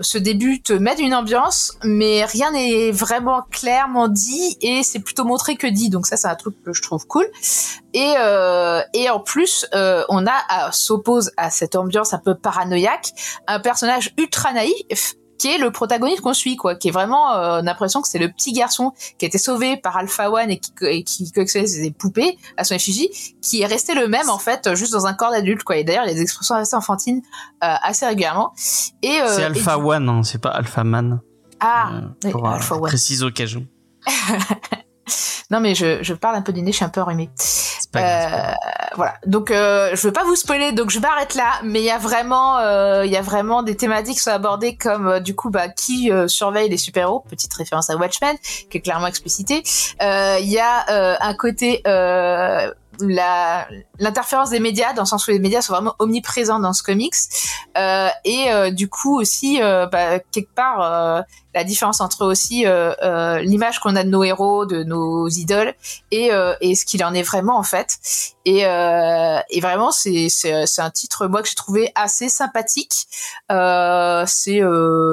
ce 0.01 0.17
début 0.19 0.63
te 0.63 0.73
met 0.73 0.95
une 0.99 1.15
ambiance, 1.15 1.77
mais 1.85 2.25
rien 2.25 2.53
n'est 2.53 2.91
vraiment 2.91 3.43
clairement 3.51 4.09
dit 4.09 4.57
et 4.63 4.83
c'est 4.83 5.01
plutôt 5.01 5.25
montré 5.25 5.57
que 5.57 5.67
dit. 5.67 5.91
Donc 5.91 6.07
ça, 6.07 6.17
c'est 6.17 6.29
un 6.29 6.35
truc 6.35 6.55
que 6.65 6.73
je 6.73 6.83
trouve 6.83 7.07
cool. 7.07 7.27
Et 7.93 8.15
euh, 8.19 8.81
et 8.95 9.11
en 9.11 9.21
plus, 9.21 9.67
euh, 9.75 10.05
on 10.09 10.27
a 10.27 10.73
s'oppose 10.73 11.33
à 11.37 11.51
cette 11.51 11.77
ambiance 11.77 12.15
un 12.15 12.19
peu 12.19 12.35
paranoïaque 12.35 13.13
un 13.47 13.61
personnage 13.61 14.13
ultra 14.17 14.53
naïf 14.53 15.17
qui 15.41 15.49
est 15.49 15.57
le 15.57 15.71
protagoniste 15.71 16.21
qu'on 16.21 16.35
suit, 16.35 16.57
quoi, 16.57 16.75
qui 16.75 16.89
est 16.89 16.91
vraiment, 16.91 17.33
euh, 17.33 17.57
on 17.57 17.61
a 17.61 17.63
l'impression 17.63 18.03
que 18.03 18.09
c'est 18.09 18.19
le 18.19 18.31
petit 18.31 18.53
garçon 18.53 18.93
qui 19.17 19.25
a 19.25 19.29
été 19.29 19.39
sauvé 19.39 19.79
par 19.79 19.97
Alpha 19.97 20.31
One 20.31 20.51
et 20.51 20.59
qui, 20.59 20.71
et 20.83 21.03
qui 21.03 21.33
collectionnait 21.33 21.67
ses 21.67 21.91
poupées 21.93 22.37
à 22.59 22.65
son 22.65 22.75
effigie, 22.75 23.09
qui 23.41 23.63
est 23.63 23.67
resté 23.67 23.95
le 23.95 24.07
même 24.07 24.29
en 24.29 24.39
fait, 24.39 24.75
juste 24.75 24.93
dans 24.93 25.07
un 25.07 25.15
corps 25.15 25.31
d'adulte, 25.31 25.63
quoi. 25.63 25.79
Et 25.79 25.85
d'ailleurs, 25.85 26.05
il 26.05 26.09
y 26.09 26.11
a 26.11 26.15
des 26.15 26.21
expressions 26.21 26.57
assez 26.57 26.77
enfantines 26.77 27.23
euh, 27.65 27.75
assez 27.83 28.05
régulièrement. 28.05 28.53
Et 29.03 29.19
euh, 29.21 29.35
c'est 29.35 29.45
Alpha 29.45 29.79
One, 29.79 30.11
hein, 30.11 30.23
c'est 30.25 30.43
pas 30.43 30.51
Alpha 30.51 30.85
Man. 30.85 31.21
Ah, 31.59 31.91
euh, 32.25 32.31
pour, 32.31 32.47
Alpha 32.47 32.75
One. 32.75 32.83
Précise 32.83 33.23
au 33.23 33.31
cas 33.31 33.47
où. 33.47 33.63
non 35.51 35.61
mais 35.61 35.75
je, 35.75 36.03
je 36.03 36.15
parle 36.15 36.37
un 36.37 36.43
peu 36.43 36.53
du 36.53 36.63
nez, 36.63 36.73
je 36.73 36.77
suis 36.77 36.85
un 36.85 36.89
peu 36.91 37.01
enrhumée. 37.01 37.31
Euh, 37.97 38.53
voilà. 38.95 39.15
Donc 39.27 39.51
euh, 39.51 39.91
je 39.95 40.07
veux 40.07 40.13
pas 40.13 40.25
vous 40.25 40.37
spoiler, 40.37 40.73
donc 40.73 40.91
je 40.91 41.01
m'arrête 41.01 41.35
là. 41.35 41.51
Mais 41.65 41.81
il 41.81 41.85
y 41.85 41.91
a 41.91 41.99
vraiment, 41.99 42.59
euh, 42.59 43.05
il 43.05 43.11
y 43.11 43.17
a 43.17 43.23
vraiment 43.23 43.63
des 43.63 43.77
thématiques 43.77 44.17
qui 44.17 44.23
sont 44.23 44.31
abordées 44.31 44.77
comme 44.77 45.09
euh, 45.09 45.21
du 45.21 45.35
coup 45.35 45.51
bah 45.51 45.69
qui 45.69 46.11
euh, 46.11 46.29
surveille 46.29 46.69
les 46.69 46.77
super 46.77 47.05
héros. 47.05 47.25
Petite 47.29 47.53
référence 47.55 47.91
à 47.91 47.97
Watchmen 47.97 48.37
qui 48.71 48.79
est 48.79 48.81
clairement 48.81 49.07
explicité. 49.07 49.63
Il 50.01 50.49
y 50.49 50.59
a 50.59 51.19
un 51.21 51.35
côté 51.35 51.83
la 53.09 53.67
l'interférence 53.99 54.51
des 54.51 54.61
médias 54.61 54.93
dans 54.93 55.03
le 55.03 55.07
sens 55.07 55.27
où 55.27 55.31
les 55.31 55.39
médias 55.39 55.63
sont 55.63 55.73
vraiment 55.73 55.95
omniprésents 55.99 56.61
dans 56.61 56.73
ce 56.73 56.83
comics 56.83 57.15
euh, 57.77 58.09
et 58.25 58.53
euh, 58.53 58.71
du 58.71 58.89
coup 58.89 59.19
aussi 59.19 59.63
euh, 59.63 59.87
bah, 59.87 60.19
quelque 60.33 60.55
part 60.55 61.25
la 61.55 61.65
différence 61.65 62.01
entre 62.01 62.25
aussi 62.25 62.65
l'image 63.43 63.79
qu'on 63.81 63.97
a 63.97 64.05
de 64.05 64.09
nos 64.09 64.25
héros 64.25 64.67
de 64.67 64.83
nos 64.85 65.29
idoles 65.29 65.75
et, 66.11 66.31
et 66.61 66.75
ce 66.75 66.85
qu'il 66.85 67.05
en 67.05 67.13
est 67.15 67.23
vraiment 67.23 67.59
en 67.59 67.63
fait 67.63 67.99
et, 68.45 68.61
et 68.61 69.61
vraiment 69.61 69.91
c'est 69.91 70.29
c'est 70.29 70.83
un 70.83 70.91
titre 70.91 71.27
moi 71.27 71.43
que 71.43 71.49
j'ai 71.49 71.55
trouvé 71.55 71.91
assez 71.95 72.29
sympathique 72.29 73.07
c'est 73.49 74.61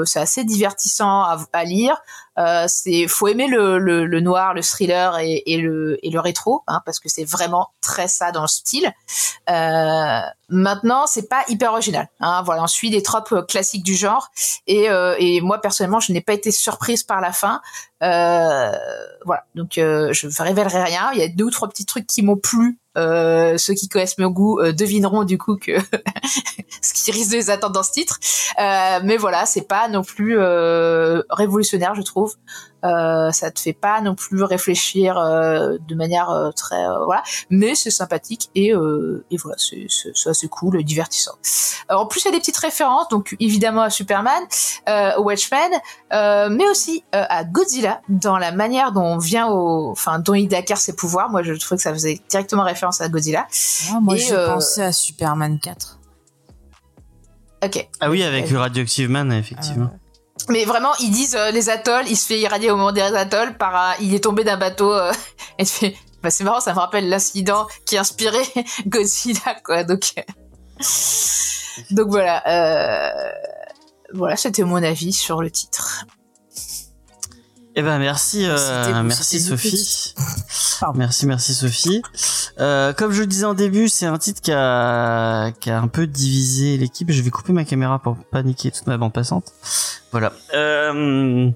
c'est 0.06 0.20
assez 0.20 0.44
divertissant 0.44 1.22
à, 1.22 1.38
à 1.54 1.64
lire 1.64 2.02
euh, 2.38 2.66
c'est 2.68 3.08
faut 3.08 3.28
aimer 3.28 3.48
le, 3.48 3.80
le, 3.80 4.06
le, 4.06 4.20
noir, 4.22 4.54
le 4.54 4.62
thriller 4.62 5.18
et, 5.20 5.42
et, 5.48 5.58
le, 5.58 5.98
et 6.04 6.12
le 6.12 6.20
rétro, 6.20 6.64
hein, 6.68 6.82
parce 6.86 7.00
que 7.00 7.10
c'est 7.10 7.24
vraiment 7.24 7.70
très 7.82 8.08
ça 8.08 8.32
dans 8.32 8.44
le 8.44 8.48
style. 8.48 8.92
Euh, 9.50 10.20
maintenant, 10.50 11.08
c'est 11.08 11.28
pas 11.28 11.44
hyper 11.48 11.72
original. 11.72 12.08
Hein, 12.20 12.44
voilà, 12.44 12.64
on 12.64 12.68
suit 12.68 12.92
des 12.92 13.02
tropes 13.02 13.32
euh, 13.32 13.42
classiques 13.42 13.84
du 13.84 13.96
genre, 13.96 14.30
et, 14.68 14.90
euh, 14.90 15.16
et 15.18 15.42
moi 15.42 15.60
personnellement, 15.62 16.00
je 16.00 16.12
n'ai 16.12 16.22
pas 16.28 16.34
été 16.34 16.52
surprise 16.52 17.02
par 17.02 17.22
la 17.22 17.32
fin. 17.32 17.62
Euh, 18.04 18.72
voilà, 19.26 19.46
donc 19.56 19.80
euh, 19.80 20.14
je 20.14 20.28
ne 20.28 20.44
révélerai 20.44 20.84
rien. 20.84 21.10
Il 21.14 21.20
y 21.20 21.24
a 21.24 21.28
deux 21.28 21.46
ou 21.46 21.50
trois 21.50 21.70
petits 21.70 21.86
trucs 21.86 22.06
qui 22.06 22.22
m'ont 22.22 22.38
plu 22.38 22.78
euh, 22.98 23.58
ceux 23.58 23.74
qui 23.74 23.88
connaissent 23.88 24.18
mon 24.18 24.30
goût 24.30 24.60
euh, 24.60 24.74
devineront 24.74 25.24
du 25.24 25.38
coup 25.38 25.56
que 25.56 25.74
ce 26.82 26.94
qui 26.94 27.12
risque 27.12 27.32
de 27.32 27.38
les 27.38 27.50
attendre 27.50 27.74
dans 27.74 27.84
ce 27.84 27.92
titre. 27.92 28.20
Euh, 28.60 29.00
mais 29.04 29.18
voilà, 29.18 29.46
c'est 29.46 29.68
pas 29.68 29.88
non 29.88 30.04
plus 30.04 30.38
révolutionnaire, 31.30 31.96
je 31.96 32.02
trouve. 32.02 32.36
Ça 32.84 33.52
te 33.52 33.60
fait 33.60 33.74
pas 33.74 34.00
non 34.00 34.16
plus 34.16 34.44
réfléchir 34.44 35.16
de 35.16 35.96
manière 35.96 36.52
très 36.56 36.82
voilà, 37.06 37.22
mais 37.50 37.76
c'est 37.76 37.92
sympathique 37.92 38.50
et, 38.56 38.70
et 38.70 39.38
voilà, 39.38 39.58
c'est 39.58 40.30
assez 40.30 40.48
cool, 40.48 40.82
divertissant. 40.84 41.34
en 41.90 42.06
plus, 42.06 42.22
il 42.22 42.26
y 42.26 42.28
a 42.30 42.32
des 42.32 42.40
petites 42.40 42.58
références, 42.58 43.10
donc 43.10 43.36
évidemment 43.42 43.82
à 43.82 43.90
Superman, 43.90 44.42
au 45.18 45.24
Watchmen, 45.24 45.72
mais 46.12 46.70
aussi 46.70 47.04
à 47.12 47.44
Godzilla 47.44 48.00
dans 48.08 48.38
la 48.38 48.54
manière 48.54 48.94
dont 48.94 49.04
on 49.04 49.18
vient 49.18 49.50
au, 49.50 49.92
enfin, 49.92 50.20
dont 50.20 50.36
il 50.36 50.54
acquiert 50.56 50.78
ses 50.78 50.96
pouvoirs. 50.96 51.30
Moi, 51.30 51.44
je 51.44 51.54
trouvais 51.54 51.76
que 51.76 51.84
ça 51.84 51.92
faisait 51.92 52.22
directement 52.30 52.64
référence 52.64 52.87
à 53.02 53.10
Godzilla. 53.10 53.48
Ah, 53.92 54.00
moi, 54.02 54.16
j'ai 54.16 54.36
pensé 54.36 54.82
à 54.82 54.92
Superman 54.92 55.60
4. 55.60 56.00
Ok. 57.64 57.88
Ah 58.00 58.10
oui, 58.10 58.24
avec 58.24 58.50
le 58.50 58.60
Radioactive 58.60 59.10
Man, 59.10 59.32
effectivement. 59.32 59.90
Ah, 59.94 60.08
mais 60.50 60.66
vraiment, 60.66 60.94
ils 61.00 61.12
disent 61.12 61.36
euh, 61.36 61.52
les 61.52 61.70
atolls, 61.70 62.06
il 62.08 62.16
se 62.16 62.28
fait 62.28 62.40
irradier 62.40 62.72
au 62.72 62.78
moment 62.78 62.92
des 62.92 63.02
atolls 63.02 63.58
par 63.58 63.96
il 64.00 64.14
est 64.14 64.24
tombé 64.24 64.44
d'un 64.44 64.58
bateau 64.58 64.92
euh, 64.94 65.12
et 65.58 65.66
fait 65.66 65.96
bah 66.24 66.32
c'est 66.32 66.44
marrant, 66.44 66.60
ça 66.60 66.74
me 66.74 66.80
rappelle 66.80 67.10
l'incident 67.10 67.68
qui 67.86 67.96
a 67.96 68.02
inspiré 68.02 68.40
Godzilla 68.88 69.56
quoi. 69.64 69.84
Donc 69.84 70.14
donc 71.92 72.08
voilà, 72.10 72.44
euh, 72.48 73.32
voilà, 74.14 74.36
c'était 74.36 74.64
mon 74.64 74.82
avis 74.82 75.14
sur 75.14 75.42
le 75.42 75.52
titre. 75.52 76.06
Eh 77.80 77.84
ben 77.84 78.00
merci, 78.00 78.44
euh, 78.44 79.04
merci 79.04 79.40
Sophie. 79.40 80.16
Merci, 80.96 81.28
merci 81.28 81.54
Sophie. 81.54 82.02
Euh, 82.60 82.92
comme 82.92 83.12
je 83.12 83.22
le 83.22 83.28
disais 83.28 83.46
en 83.46 83.54
début, 83.54 83.88
c'est 83.88 84.08
un 84.08 84.18
titre 84.18 84.42
qui 84.42 84.52
a, 84.52 85.52
qui 85.60 85.70
a 85.70 85.80
un 85.80 85.88
peu 85.88 86.08
divisé 86.08 86.78
l'équipe. 86.78 87.12
Je 87.12 87.22
vais 87.22 87.30
couper 87.30 87.54
ma 87.54 87.66
caméra 87.66 88.00
pour 88.00 88.18
paniquer 88.32 88.72
toute 88.72 88.88
ma 88.88 88.98
bande 88.98 89.14
passante. 89.14 89.54
Voilà. 90.12 90.34
Euh, 90.56 91.52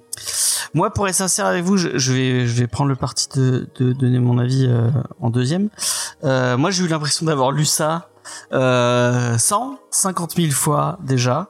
moi, 0.75 0.93
pour 0.93 1.07
être 1.07 1.15
sincère 1.15 1.47
avec 1.47 1.63
vous, 1.63 1.77
je, 1.77 2.13
vais, 2.13 2.45
je 2.45 2.53
vais 2.53 2.67
prendre 2.67 2.89
le 2.89 2.95
parti 2.95 3.27
de, 3.35 3.67
de 3.79 3.91
donner 3.91 4.19
mon 4.19 4.37
avis 4.37 4.67
euh, 4.69 4.91
en 5.21 5.31
deuxième. 5.31 5.69
Euh, 6.23 6.55
moi, 6.55 6.69
j'ai 6.69 6.83
eu 6.83 6.87
l'impression 6.87 7.25
d'avoir 7.25 7.51
lu 7.51 7.65
ça 7.65 8.09
euh, 8.53 9.39
150 9.91 10.35
000 10.37 10.51
fois 10.51 10.97
déjà. 11.03 11.49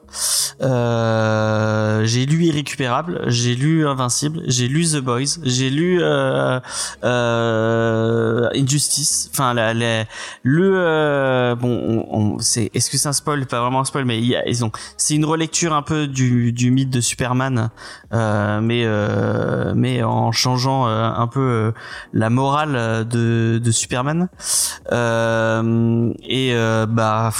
Euh, 0.60 2.04
j'ai 2.04 2.26
lu 2.26 2.44
Irrécupérable, 2.44 3.22
j'ai 3.28 3.54
lu 3.54 3.86
Invincible, 3.86 4.42
j'ai 4.46 4.68
lu 4.68 4.84
The 4.84 4.98
Boys, 4.98 5.38
j'ai 5.44 5.70
lu 5.70 5.98
euh, 6.02 6.60
euh, 7.04 8.48
Injustice. 8.54 9.30
Enfin, 9.32 9.54
la, 9.54 9.74
la, 9.74 10.04
le 10.42 10.72
euh, 10.76 11.54
bon, 11.54 12.04
on, 12.10 12.38
c'est 12.40 12.70
est-ce 12.74 12.90
que 12.90 12.98
c'est 12.98 13.08
un 13.08 13.12
spoil? 13.12 13.46
Pas 13.46 13.60
vraiment 13.60 13.80
un 13.80 13.84
spoil, 13.84 14.04
mais 14.04 14.20
ils 14.20 14.64
ont. 14.64 14.72
C'est 14.96 15.14
une 15.14 15.24
relecture 15.24 15.72
un 15.72 15.82
peu 15.82 16.08
du, 16.08 16.52
du 16.52 16.70
mythe 16.70 16.90
de 16.90 17.00
Superman, 17.00 17.70
euh, 18.12 18.60
mais 18.60 18.82
euh, 18.84 19.72
mais 19.76 20.02
en 20.02 20.32
changeant 20.32 20.86
un 20.86 21.26
peu 21.28 21.72
la 22.12 22.28
morale 22.30 23.06
de, 23.08 23.60
de 23.62 23.70
Superman. 23.70 24.28
et 24.90 26.54
bah 26.88 27.30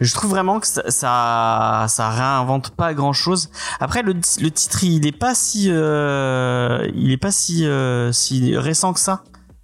je 0.00 0.12
trouve 0.14 0.30
vraiment 0.30 0.60
que 0.60 0.66
ça, 0.66 1.86
ça, 1.88 2.10
réinvente 2.10 2.70
pas 2.70 2.94
grand 2.94 3.12
chose. 3.12 3.50
Après 3.80 4.02
le, 4.02 4.12
le 4.12 4.50
titre 4.50 4.84
il 4.84 5.06
est 5.06 5.12
pas 5.12 5.34
si 5.34 5.68
euh, 5.70 6.88
il 6.94 7.12
est 7.12 7.16
pas 7.16 7.30
si 7.30 7.66
euh, 7.66 8.12
si 8.12 8.56
récent 8.56 8.92
que 8.92 9.00
ça. 9.00 9.22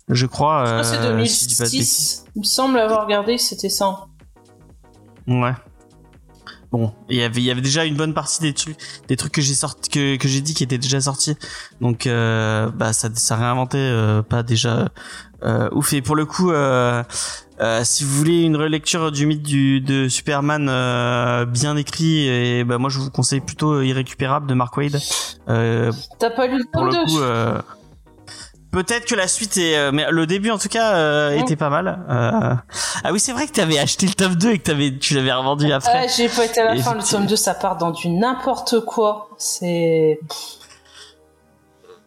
Je 0.08 0.26
crois. 0.26 0.64
Je 0.66 0.70
crois 0.72 0.84
c'est 0.84 1.02
2006. 1.02 1.60
Euh, 1.60 2.30
il 2.36 2.40
me 2.40 2.44
semble 2.44 2.78
avoir 2.78 3.04
regardé, 3.04 3.38
c'était 3.38 3.68
ça. 3.68 4.06
Ouais. 5.26 5.52
Bon, 6.72 6.92
il 7.08 7.16
y 7.16 7.22
avait 7.22 7.40
il 7.40 7.44
y 7.44 7.50
avait 7.50 7.60
déjà 7.60 7.84
une 7.84 7.96
bonne 7.96 8.14
partie 8.14 8.40
des 8.42 8.52
trucs 8.52 8.76
des 9.08 9.16
trucs 9.16 9.32
que 9.32 9.42
j'ai 9.42 9.54
sorti 9.54 9.90
que 9.90 10.16
que 10.16 10.28
j'ai 10.28 10.40
dit 10.40 10.54
qui 10.54 10.62
étaient 10.62 10.78
déjà 10.78 11.00
sortis. 11.00 11.36
Donc 11.80 12.06
bah 12.06 12.92
ça 12.92 13.08
ça 13.14 13.36
réinventait 13.36 14.22
pas 14.28 14.42
déjà 14.42 14.88
ouf 15.72 15.92
et 15.92 16.02
pour 16.02 16.14
le 16.14 16.26
coup 16.26 16.52
euh, 17.60 17.84
si 17.84 18.04
vous 18.04 18.10
voulez 18.16 18.42
une 18.42 18.56
relecture 18.56 19.12
du 19.12 19.26
mythe 19.26 19.42
du, 19.42 19.82
de 19.82 20.08
Superman 20.08 20.68
euh, 20.70 21.44
bien 21.44 21.76
écrit, 21.76 22.26
et 22.26 22.64
bah, 22.64 22.78
moi 22.78 22.88
je 22.88 22.98
vous 22.98 23.10
conseille 23.10 23.40
plutôt 23.40 23.82
Irrécupérable 23.82 24.46
de 24.46 24.54
Mark 24.54 24.74
Wade. 24.78 24.98
Euh, 25.48 25.92
T'as 26.18 26.30
pas 26.30 26.46
lu 26.46 26.58
le 26.58 26.64
pour 26.72 26.84
le 26.84 26.92
coup, 27.04 27.20
euh, 27.20 27.60
Peut-être 28.70 29.06
que 29.06 29.14
la 29.14 29.26
suite 29.26 29.56
est, 29.56 29.90
mais 29.92 30.06
le 30.10 30.26
début 30.26 30.50
en 30.50 30.58
tout 30.58 30.68
cas 30.68 31.30
était 31.32 31.56
pas 31.56 31.70
mal. 31.70 31.98
Ah 33.02 33.12
oui, 33.12 33.20
c'est 33.20 33.32
vrai 33.32 33.46
que 33.46 33.52
t'avais 33.52 33.78
acheté 33.78 34.06
le 34.06 34.14
tome 34.14 34.34
2 34.34 34.50
et 34.50 34.58
que 34.58 34.64
t'avais, 34.64 34.96
tu 34.98 35.14
l'avais 35.14 35.32
revendu 35.32 35.70
après. 35.72 36.02
Ouais, 36.02 36.08
j'ai 36.14 36.28
pas 36.28 36.44
été 36.44 36.60
à 36.60 36.74
la 36.74 36.82
fin. 36.82 36.94
Le 36.94 37.02
tome 37.02 37.26
2, 37.26 37.36
ça 37.36 37.54
part 37.54 37.76
dans 37.76 37.90
du 37.90 38.08
n'importe 38.08 38.80
quoi. 38.80 39.30
C'est. 39.38 40.20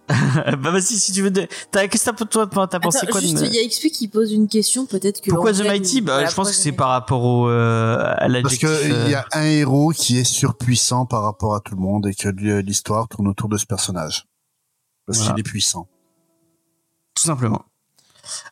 bah 0.60 0.72
vas-y 0.72 0.84
si 0.84 1.14
tu 1.14 1.22
veux. 1.22 1.32
T'as 1.72 1.88
qu'est-ce 1.88 2.12
que 2.12 2.24
toi 2.26 2.48
t'as 2.48 2.80
pensé 2.80 3.08
quoi 3.08 3.22
Juste, 3.22 3.40
il 3.42 3.56
y 3.56 3.60
a 3.60 3.68
XP 3.68 3.88
qui 3.88 4.08
pose 4.10 4.34
une 4.34 4.48
question 4.48 4.86
peut-être 4.86 5.22
que. 5.22 5.30
Pourquoi 5.30 5.54
The 5.54 5.64
Mighty 5.64 6.02
Bah 6.02 6.26
je 6.26 6.36
pense 6.36 6.50
que 6.50 6.56
c'est 6.56 6.74
par 6.74 6.90
rapport 6.90 7.24
au 7.24 7.50
euh, 7.50 8.14
à. 8.18 8.28
Parce 8.42 8.58
qu'il 8.58 9.10
y 9.10 9.16
a 9.16 9.22
euh, 9.22 9.24
un 9.40 9.44
héros 9.44 9.92
qui 9.92 10.20
est 10.20 10.26
surpuissant 10.26 11.06
par 11.06 11.24
rapport 11.24 11.56
à 11.56 11.62
tout 11.62 11.76
le 11.76 11.82
monde 11.82 12.08
et 12.08 12.14
que 12.14 12.28
l'histoire 12.60 13.08
tourne 13.08 13.28
autour 13.30 13.48
de 13.48 13.58
ce 13.58 13.66
personnage 13.66 14.26
parce 15.08 15.20
qu'il 15.20 15.40
est 15.40 15.44
puissant. 15.44 15.88
Tout 17.16 17.24
simplement. 17.24 17.62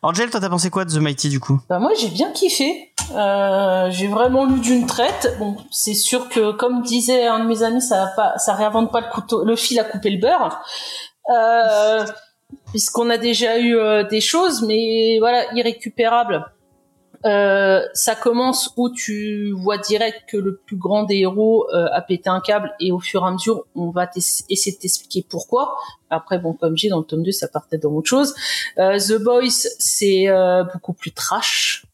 Angel, 0.01 0.29
toi 0.29 0.39
t'as 0.39 0.49
pensé 0.49 0.69
quoi 0.69 0.85
de 0.85 0.91
The 0.91 0.97
Mighty 0.97 1.29
du 1.29 1.39
coup? 1.39 1.59
Bah 1.69 1.79
moi 1.79 1.91
j'ai 1.99 2.09
bien 2.09 2.31
kiffé. 2.31 2.93
Euh, 3.15 3.89
j'ai 3.91 4.07
vraiment 4.07 4.45
lu 4.45 4.59
d'une 4.59 4.85
traite. 4.85 5.35
Bon, 5.39 5.57
c'est 5.71 5.93
sûr 5.93 6.29
que 6.29 6.51
comme 6.51 6.81
disait 6.81 7.27
un 7.27 7.39
de 7.39 7.45
mes 7.45 7.63
amis, 7.63 7.81
ça 7.81 8.11
pas, 8.15 8.37
ça 8.37 8.53
réinvente 8.53 8.91
pas 8.91 9.01
le 9.01 9.09
couteau, 9.11 9.43
le 9.43 9.55
fil 9.55 9.79
à 9.79 9.83
couper 9.83 10.09
le 10.09 10.19
beurre. 10.19 10.61
Euh, 11.29 12.05
puisqu'on 12.71 13.09
a 13.09 13.17
déjà 13.17 13.57
eu 13.59 13.75
euh, 13.77 14.03
des 14.03 14.21
choses, 14.21 14.63
mais 14.63 15.17
voilà, 15.19 15.53
irrécupérable. 15.53 16.45
Euh, 17.25 17.81
ça 17.93 18.15
commence 18.15 18.73
où 18.77 18.89
tu 18.89 19.51
vois 19.51 19.77
direct 19.77 20.23
que 20.27 20.37
le 20.37 20.55
plus 20.55 20.75
grand 20.75 21.03
des 21.03 21.17
héros 21.17 21.67
euh, 21.73 21.87
a 21.91 22.01
pété 22.01 22.29
un 22.29 22.41
câble 22.41 22.73
et 22.79 22.91
au 22.91 22.99
fur 22.99 23.23
et 23.23 23.27
à 23.27 23.31
mesure 23.31 23.65
on 23.75 23.89
va 23.91 24.09
essayer 24.15 24.71
de 24.71 24.77
t'expliquer 24.79 25.25
pourquoi. 25.27 25.75
Après 26.09 26.39
bon 26.39 26.53
comme 26.53 26.75
j'ai 26.77 26.89
dans 26.89 26.99
le 26.99 27.05
tome 27.05 27.23
2 27.23 27.31
ça 27.31 27.47
partait 27.47 27.77
dans 27.77 27.91
autre 27.91 28.09
chose. 28.09 28.33
Euh, 28.79 28.97
The 28.97 29.21
Boys 29.21 29.67
c'est 29.79 30.27
euh, 30.27 30.63
beaucoup 30.63 30.93
plus 30.93 31.11
trash. 31.11 31.85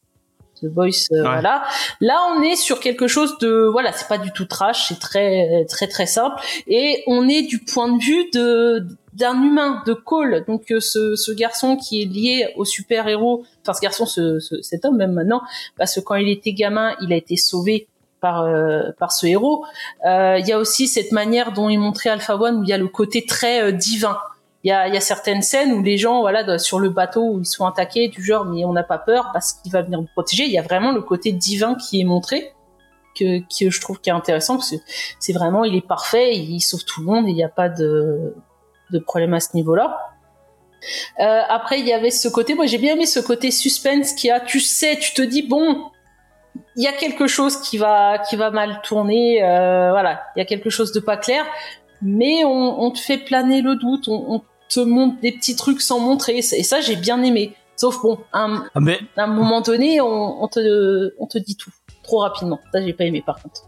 The 0.62 0.66
Boys 0.66 1.06
voilà. 1.10 1.62
Là 2.00 2.20
on 2.34 2.42
est 2.42 2.56
sur 2.56 2.80
quelque 2.80 3.06
chose 3.06 3.36
de 3.38 3.68
voilà 3.70 3.92
c'est 3.92 4.08
pas 4.08 4.18
du 4.18 4.32
tout 4.32 4.46
trash 4.46 4.88
c'est 4.88 4.98
très 4.98 5.66
très 5.66 5.88
très 5.88 6.06
simple 6.06 6.42
et 6.66 7.04
on 7.06 7.28
est 7.28 7.42
du 7.42 7.58
point 7.58 7.92
de 7.92 8.02
vue 8.02 8.30
de 8.32 8.86
d'un 9.18 9.42
humain, 9.42 9.82
de 9.84 9.94
Cole, 9.94 10.44
donc 10.46 10.70
euh, 10.70 10.80
ce, 10.80 11.16
ce, 11.16 11.32
garçon 11.32 11.76
qui 11.76 12.02
est 12.02 12.04
lié 12.04 12.52
au 12.56 12.64
super-héros, 12.64 13.44
enfin 13.62 13.74
ce 13.74 13.80
garçon, 13.80 14.06
ce, 14.06 14.38
cet 14.62 14.84
homme 14.84 14.96
même 14.96 15.12
maintenant, 15.12 15.42
parce 15.76 15.96
que 15.96 16.00
quand 16.00 16.14
il 16.14 16.28
était 16.28 16.52
gamin, 16.52 16.94
il 17.02 17.12
a 17.12 17.16
été 17.16 17.36
sauvé 17.36 17.88
par 18.20 18.42
euh, 18.42 18.90
par 18.98 19.12
ce 19.12 19.26
héros. 19.26 19.64
Euh, 20.06 20.38
il 20.38 20.46
y 20.46 20.52
a 20.52 20.58
aussi 20.58 20.86
cette 20.86 21.12
manière 21.12 21.52
dont 21.52 21.68
est 21.68 21.76
montré 21.76 22.10
Alpha 22.10 22.36
One 22.36 22.60
où 22.60 22.62
il 22.62 22.68
y 22.68 22.72
a 22.72 22.78
le 22.78 22.88
côté 22.88 23.26
très 23.26 23.72
divin. 23.72 24.18
Il 24.64 24.68
y 24.68 24.72
a, 24.72 24.88
y 24.88 24.96
a 24.96 25.00
certaines 25.00 25.42
scènes 25.42 25.72
où 25.72 25.82
les 25.82 25.98
gens, 25.98 26.20
voilà, 26.20 26.58
sur 26.58 26.80
le 26.80 26.90
bateau 26.90 27.22
où 27.22 27.40
ils 27.40 27.46
sont 27.46 27.64
attaqués, 27.64 28.08
du 28.08 28.24
genre 28.24 28.44
mais 28.44 28.64
on 28.64 28.72
n'a 28.72 28.82
pas 28.82 28.98
peur 28.98 29.30
parce 29.32 29.52
qu'il 29.52 29.70
va 29.72 29.82
venir 29.82 30.00
nous 30.00 30.08
protéger. 30.12 30.44
Il 30.44 30.52
y 30.52 30.58
a 30.58 30.62
vraiment 30.62 30.92
le 30.92 31.02
côté 31.02 31.32
divin 31.32 31.74
qui 31.74 32.00
est 32.00 32.04
montré. 32.04 32.52
Que, 33.18 33.40
que 33.40 33.68
je 33.68 33.80
trouve 33.80 34.00
qui 34.00 34.10
est 34.10 34.12
intéressant 34.12 34.58
parce 34.58 34.70
que 34.70 34.76
c'est 35.18 35.32
vraiment 35.32 35.64
il 35.64 35.74
est 35.74 35.84
parfait 35.84 36.36
il 36.36 36.60
sauve 36.60 36.84
tout 36.84 37.00
le 37.00 37.06
monde 37.06 37.24
il 37.26 37.34
n'y 37.34 37.42
a 37.42 37.48
pas 37.48 37.68
de 37.68 38.32
de 38.90 38.98
problème 38.98 39.34
à 39.34 39.40
ce 39.40 39.54
niveau-là. 39.54 39.98
Euh, 41.20 41.40
après, 41.48 41.80
il 41.80 41.86
y 41.86 41.92
avait 41.92 42.10
ce 42.10 42.28
côté, 42.28 42.54
moi 42.54 42.66
j'ai 42.66 42.78
bien 42.78 42.94
aimé 42.94 43.06
ce 43.06 43.20
côté 43.20 43.50
suspense 43.50 44.12
qui 44.12 44.30
a, 44.30 44.40
tu 44.40 44.60
sais, 44.60 44.96
tu 44.98 45.12
te 45.12 45.22
dis 45.22 45.42
bon, 45.42 45.90
il 46.76 46.84
y 46.84 46.86
a 46.86 46.92
quelque 46.92 47.26
chose 47.26 47.60
qui 47.60 47.78
va 47.78 48.18
qui 48.18 48.36
va 48.36 48.50
mal 48.50 48.80
tourner, 48.82 49.42
euh, 49.42 49.90
voilà, 49.90 50.22
il 50.36 50.38
y 50.38 50.42
a 50.42 50.44
quelque 50.44 50.70
chose 50.70 50.92
de 50.92 51.00
pas 51.00 51.16
clair, 51.16 51.44
mais 52.00 52.44
on, 52.44 52.80
on 52.80 52.90
te 52.90 52.98
fait 52.98 53.18
planer 53.18 53.60
le 53.60 53.76
doute, 53.76 54.08
on, 54.08 54.34
on, 54.34 54.42
te 54.68 54.80
montre 54.80 55.18
des 55.22 55.32
petits 55.32 55.56
trucs 55.56 55.80
sans 55.80 55.98
montrer, 55.98 56.36
et 56.36 56.42
ça 56.42 56.82
j'ai 56.82 56.96
bien 56.96 57.22
aimé. 57.22 57.54
Sauf 57.76 58.02
bon, 58.02 58.18
à 58.34 58.40
un, 58.40 58.64
ah, 58.74 58.80
mais... 58.80 58.98
à 59.16 59.22
un 59.22 59.26
moment 59.26 59.62
donné, 59.62 60.02
on, 60.02 60.42
on, 60.42 60.46
te 60.48 61.14
on 61.18 61.26
te 61.26 61.38
dit 61.38 61.56
tout 61.56 61.70
trop 62.02 62.18
rapidement. 62.18 62.60
Ça 62.70 62.84
j'ai 62.84 62.92
pas 62.92 63.04
aimé 63.04 63.22
par 63.24 63.40
contre. 63.40 63.67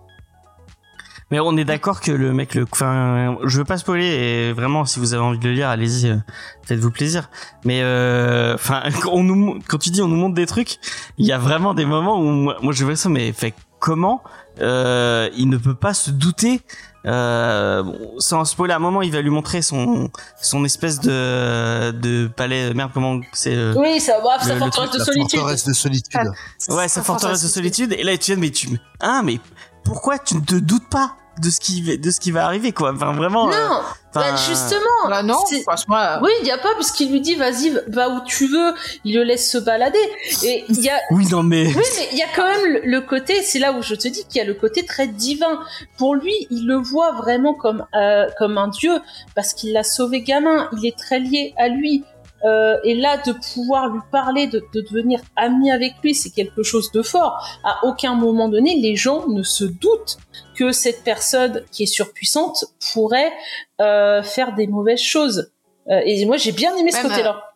Mais 1.31 1.39
on 1.41 1.57
est 1.57 1.65
d'accord 1.65 2.01
que 2.01 2.11
le 2.11 2.33
mec, 2.33 2.55
le, 2.55 2.67
enfin, 2.71 3.37
je 3.45 3.59
veux 3.59 3.65
pas 3.65 3.79
spoiler 3.79 4.07
et 4.07 4.53
vraiment, 4.53 4.85
si 4.85 4.99
vous 4.99 5.15
avez 5.15 5.23
envie 5.23 5.39
de 5.39 5.49
le 5.49 5.55
lire, 5.55 5.69
allez-y, 5.69 6.09
euh, 6.09 6.17
faites-vous 6.65 6.91
plaisir. 6.91 7.31
Mais 7.65 7.83
euh, 7.83 8.55
enfin, 8.55 8.83
on 9.11 9.23
nous, 9.23 9.59
quand 9.69 9.79
tu 9.79 9.91
dis 9.91 10.03
on 10.03 10.09
nous 10.09 10.17
montre 10.17 10.35
des 10.35 10.47
trucs, 10.47 10.79
il 11.19 11.27
y 11.27 11.33
a 11.33 11.39
vraiment 11.39 11.75
des 11.75 11.85
moments 11.85 12.21
où 12.21 12.25
moi, 12.25 12.57
je 12.71 12.85
vois 12.85 12.97
ça, 12.97 13.09
mais 13.09 13.33
fait 13.33 13.55
comment 13.79 14.23
euh, 14.61 15.31
il 15.37 15.49
ne 15.49 15.57
peut 15.57 15.75
pas 15.75 15.95
se 15.95 16.11
douter 16.11 16.61
euh, 17.07 17.83
sans 18.19 18.45
spoiler 18.45 18.75
à 18.75 18.77
un 18.77 18.81
moment 18.81 19.01
il 19.01 19.11
va 19.11 19.23
lui 19.23 19.31
montrer 19.31 19.63
son 19.63 20.11
son 20.43 20.67
espèce 20.67 21.01
de 21.01 21.93
de 21.93 22.29
palais 22.29 22.75
merde 22.75 22.91
comment 22.93 23.21
c'est 23.33 23.55
euh, 23.55 23.73
oui 23.79 24.01
ça 24.01 24.21
va 24.21 24.39
sa 24.39 24.59
forteresse 24.59 24.93
de 24.93 24.99
solitude. 24.99 25.39
forteresse 25.39 25.65
de 25.65 25.73
solitude. 25.73 26.31
Ouais 26.69 26.89
sa 26.89 27.03
forteresse 27.03 27.43
de 27.43 27.49
solitude. 27.49 27.95
et 27.95 28.03
là 28.03 28.19
tu 28.19 28.33
viens 28.33 28.41
mais 28.41 28.51
tu 28.51 28.69
hein 29.01 29.23
mais 29.25 29.41
pourquoi 29.83 30.19
tu 30.19 30.37
ne 30.37 30.41
te 30.41 30.57
doutes 30.57 30.89
pas? 30.91 31.17
De 31.39 31.51
ce 31.51 31.61
qui 31.61 31.99
de 31.99 32.11
ce 32.11 32.21
qui 32.21 32.31
va 32.31 32.45
arriver 32.45 32.73
quoi. 32.73 32.93
Enfin 32.93 33.13
vraiment 33.13 33.47
non 33.47 33.53
euh, 33.53 33.81
bah, 34.15 34.35
justement 34.37 35.09
bah 35.09 35.23
non 35.23 35.39
franchement 35.63 36.19
oui 36.23 36.31
il 36.41 36.47
y 36.47 36.51
a 36.51 36.59
pas 36.59 36.75
puisqu'il 36.75 37.13
lui 37.13 37.21
dit 37.21 37.35
vas-y 37.35 37.71
va 37.89 38.09
où 38.11 38.21
tu 38.27 38.47
veux 38.47 38.75
il 39.05 39.15
le 39.15 39.23
laisse 39.23 39.51
se 39.51 39.59
balader. 39.59 39.99
Et 40.45 40.65
il 40.69 40.81
y 40.81 40.89
a 40.89 40.99
oui 41.11 41.27
non 41.31 41.43
mais 41.43 41.67
oui 41.67 41.85
mais 41.97 42.09
il 42.13 42.19
y 42.19 42.23
a 42.23 42.29
quand 42.35 42.47
même 42.47 42.81
le, 42.85 43.01
côté 43.01 43.43
c'est 43.43 43.59
là 43.59 43.73
où 43.73 43.83
je 43.83 43.95
te 43.95 44.09
dis 44.09 44.25
qu'il 44.27 44.39
y 44.39 44.41
a 44.41 44.47
le 44.47 44.55
côté 44.55 44.85
très 44.85 45.07
divin. 45.07 45.61
Pour 45.97 46.15
lui 46.15 46.35
il 46.51 46.67
le 46.67 46.77
voit 46.77 47.13
vraiment 47.13 47.55
comme 47.55 47.87
euh, 47.95 48.27
comme 48.39 48.59
un 48.59 48.69
dieu 48.69 49.01
parce 49.35 49.55
qu'il 49.55 49.73
l'a 49.73 49.85
sauvé 49.85 50.23
gamin 50.23 50.69
il 50.77 50.87
est 50.87 50.99
très 50.99 51.21
lié 51.21 51.55
à 51.57 51.69
lui 51.69 52.05
euh, 52.45 52.77
et 52.85 52.95
là, 52.95 53.19
de 53.19 53.33
pouvoir 53.55 53.89
lui 53.89 54.01
parler, 54.11 54.47
de, 54.47 54.63
de 54.73 54.81
devenir 54.81 55.21
ami 55.37 55.71
avec 55.71 55.95
lui, 56.03 56.15
c'est 56.15 56.31
quelque 56.31 56.63
chose 56.63 56.91
de 56.93 57.03
fort. 57.03 57.45
À 57.65 57.85
aucun 57.85 58.15
moment 58.15 58.49
donné, 58.49 58.77
les 58.77 58.97
gens 58.97 59.29
ne 59.29 59.43
se 59.43 59.65
doutent 59.65 60.19
que 60.57 60.73
cette 60.73 61.05
personne 61.05 61.65
qui 61.71 61.85
est 61.85 61.87
surpuissante 61.87 62.65
pourrait 62.93 63.33
euh, 63.81 64.23
faire 64.23 64.55
des 64.55 64.67
mauvaises 64.67 65.03
choses. 65.03 65.53
Euh, 65.91 66.01
et 66.05 66.25
moi, 66.27 66.37
j'ai 66.37 66.53
bien 66.53 66.75
aimé 66.77 66.93
ce 66.93 67.03
côté-là 67.03 67.50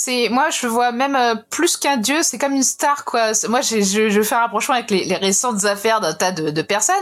c'est 0.00 0.28
moi 0.28 0.48
je 0.50 0.68
vois 0.68 0.92
même 0.92 1.16
euh, 1.16 1.34
plus 1.50 1.76
qu'un 1.76 1.96
dieu 1.96 2.22
c'est 2.22 2.38
comme 2.38 2.52
une 2.52 2.62
star 2.62 3.04
quoi. 3.04 3.32
Moi 3.48 3.62
je, 3.62 3.80
je, 3.80 4.10
je 4.10 4.22
fais 4.22 4.36
un 4.36 4.40
rapprochement 4.40 4.76
avec 4.76 4.90
les, 4.92 5.04
les 5.04 5.16
récentes 5.16 5.64
affaires 5.64 6.00
d'un 6.00 6.12
tas 6.14 6.30
de, 6.30 6.50
de 6.50 6.62
personnes. 6.62 6.94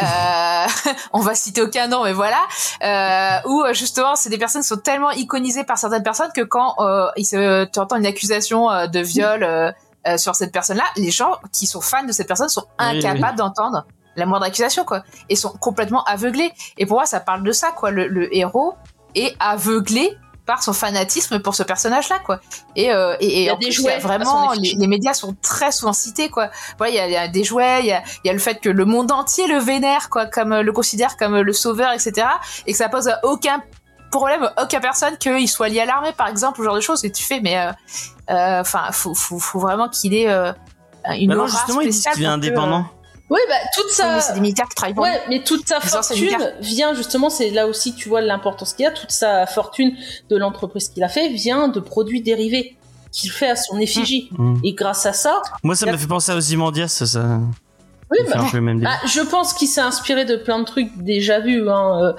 Euh, 0.00 0.66
on 1.12 1.18
va 1.18 1.34
citer 1.34 1.60
aucun 1.60 1.88
nom 1.88 2.04
mais 2.04 2.12
voilà. 2.12 2.38
Euh, 2.84 3.48
où 3.48 3.64
justement 3.72 4.14
c'est 4.14 4.30
des 4.30 4.38
personnes 4.38 4.62
qui 4.62 4.68
sont 4.68 4.76
tellement 4.76 5.10
iconisées 5.10 5.64
par 5.64 5.76
certaines 5.76 6.04
personnes 6.04 6.30
que 6.34 6.42
quand 6.42 6.76
euh, 6.78 7.08
il 7.16 7.24
se, 7.24 7.64
tu 7.64 7.78
entends 7.80 7.96
une 7.96 8.06
accusation 8.06 8.70
euh, 8.70 8.86
de 8.86 9.00
viol 9.00 9.42
euh, 9.42 9.72
sur 10.16 10.36
cette 10.36 10.52
personne 10.52 10.76
là 10.76 10.84
les 10.96 11.10
gens 11.10 11.32
qui 11.52 11.66
sont 11.66 11.80
fans 11.80 12.04
de 12.04 12.12
cette 12.12 12.28
personne 12.28 12.48
sont 12.48 12.66
incapables 12.78 13.38
d'entendre 13.38 13.86
la 14.14 14.24
moindre 14.24 14.46
accusation 14.46 14.84
quoi. 14.84 15.02
Et 15.28 15.34
sont 15.34 15.50
complètement 15.50 16.04
aveuglés. 16.04 16.52
Et 16.78 16.86
pour 16.86 16.98
moi 16.98 17.06
ça 17.06 17.18
parle 17.18 17.42
de 17.42 17.50
ça 17.50 17.72
quoi. 17.72 17.90
Le, 17.90 18.06
le 18.06 18.34
héros 18.34 18.74
est 19.16 19.34
aveuglé 19.40 20.16
par 20.46 20.62
son 20.62 20.72
fanatisme 20.72 21.40
pour 21.40 21.54
ce 21.54 21.64
personnage-là, 21.64 22.20
quoi. 22.20 22.40
Et, 22.76 22.92
euh, 22.92 23.16
et, 23.20 23.26
et 23.26 23.40
il 23.40 23.44
y 23.46 23.50
a 23.50 23.56
des 23.56 23.72
jouets. 23.72 23.98
vraiment, 23.98 24.52
les, 24.52 24.86
médias 24.86 25.12
sont 25.12 25.36
très 25.42 25.72
souvent 25.72 25.92
cités, 25.92 26.30
quoi. 26.30 26.50
Voilà, 26.78 27.06
il 27.06 27.12
y 27.12 27.16
a, 27.16 27.28
des 27.28 27.44
jouets, 27.44 27.80
il 27.80 27.86
y 27.86 27.92
a, 27.92 28.02
y 28.24 28.30
a, 28.30 28.32
le 28.32 28.38
fait 28.38 28.60
que 28.60 28.68
le 28.68 28.84
monde 28.84 29.10
entier 29.10 29.48
le 29.48 29.58
vénère, 29.58 30.08
quoi, 30.08 30.26
comme 30.26 30.52
euh, 30.52 30.62
le 30.62 30.72
considère 30.72 31.16
comme 31.16 31.34
euh, 31.34 31.42
le 31.42 31.52
sauveur, 31.52 31.92
etc. 31.92 32.28
Et 32.66 32.72
que 32.72 32.78
ça 32.78 32.88
pose 32.88 33.10
aucun 33.24 33.60
problème, 34.12 34.48
aucun 34.62 34.80
personne 34.80 35.18
qu'il 35.18 35.48
soit 35.48 35.68
lié 35.68 35.80
à 35.80 35.86
l'armée, 35.86 36.12
par 36.12 36.28
exemple, 36.28 36.60
ou 36.60 36.64
genre 36.64 36.76
de 36.76 36.80
choses. 36.80 37.04
Et 37.04 37.10
tu 37.10 37.24
fais, 37.24 37.40
mais 37.40 37.58
enfin, 38.28 38.84
euh, 38.88 38.92
faut, 38.92 39.14
faut, 39.14 39.40
faut, 39.40 39.58
vraiment 39.58 39.88
qu'il 39.88 40.14
ait 40.14 40.28
une. 41.18 41.34
non, 41.34 41.48
justement, 41.48 41.80
il 41.80 41.90
dit 41.90 42.04
qu'il 42.14 42.22
est 42.22 42.26
indépendant. 42.26 42.86
Oui, 43.28 43.40
bah 43.48 43.54
toute 43.74 43.90
sa. 43.90 44.20
c'est 44.20 44.34
des 44.34 44.40
militaires 44.40 44.68
qui 44.68 44.76
travaillent 44.76 44.96
Ouais, 44.96 45.20
mais 45.28 45.42
toute 45.42 45.66
sa 45.66 45.80
fortune 45.80 46.38
vient 46.60 46.94
justement, 46.94 47.28
c'est 47.28 47.50
là 47.50 47.66
aussi 47.66 47.94
tu 47.94 48.08
vois 48.08 48.20
l'importance 48.20 48.72
qu'il 48.72 48.84
y 48.84 48.86
a. 48.86 48.92
Toute 48.92 49.10
sa 49.10 49.46
fortune 49.46 49.96
de 50.30 50.36
l'entreprise 50.36 50.88
qu'il 50.88 51.02
a 51.02 51.08
fait 51.08 51.28
vient 51.30 51.68
de 51.68 51.80
produits 51.80 52.22
dérivés 52.22 52.76
qu'il 53.10 53.30
fait 53.30 53.48
à 53.48 53.56
son 53.56 53.78
effigie. 53.78 54.28
Mmh. 54.32 54.44
Mmh. 54.44 54.60
Et 54.64 54.72
grâce 54.74 55.06
à 55.06 55.12
ça. 55.12 55.42
Moi, 55.62 55.74
ça 55.74 55.86
me 55.86 55.96
fait 55.96 56.06
penser 56.06 56.32
à 56.32 56.36
Ozymandias, 56.36 56.88
ça. 56.88 57.06
ça... 57.06 57.40
Oui, 58.10 58.18
bah, 58.28 58.44
bah, 58.52 58.90
je 59.06 59.20
pense 59.20 59.52
qu'il 59.52 59.66
s'est 59.66 59.80
inspiré 59.80 60.24
de 60.24 60.36
plein 60.36 60.60
de 60.60 60.64
trucs 60.64 60.96
déjà 60.98 61.40
vus. 61.40 61.68
Hein, 61.68 61.98
euh, 62.00 62.12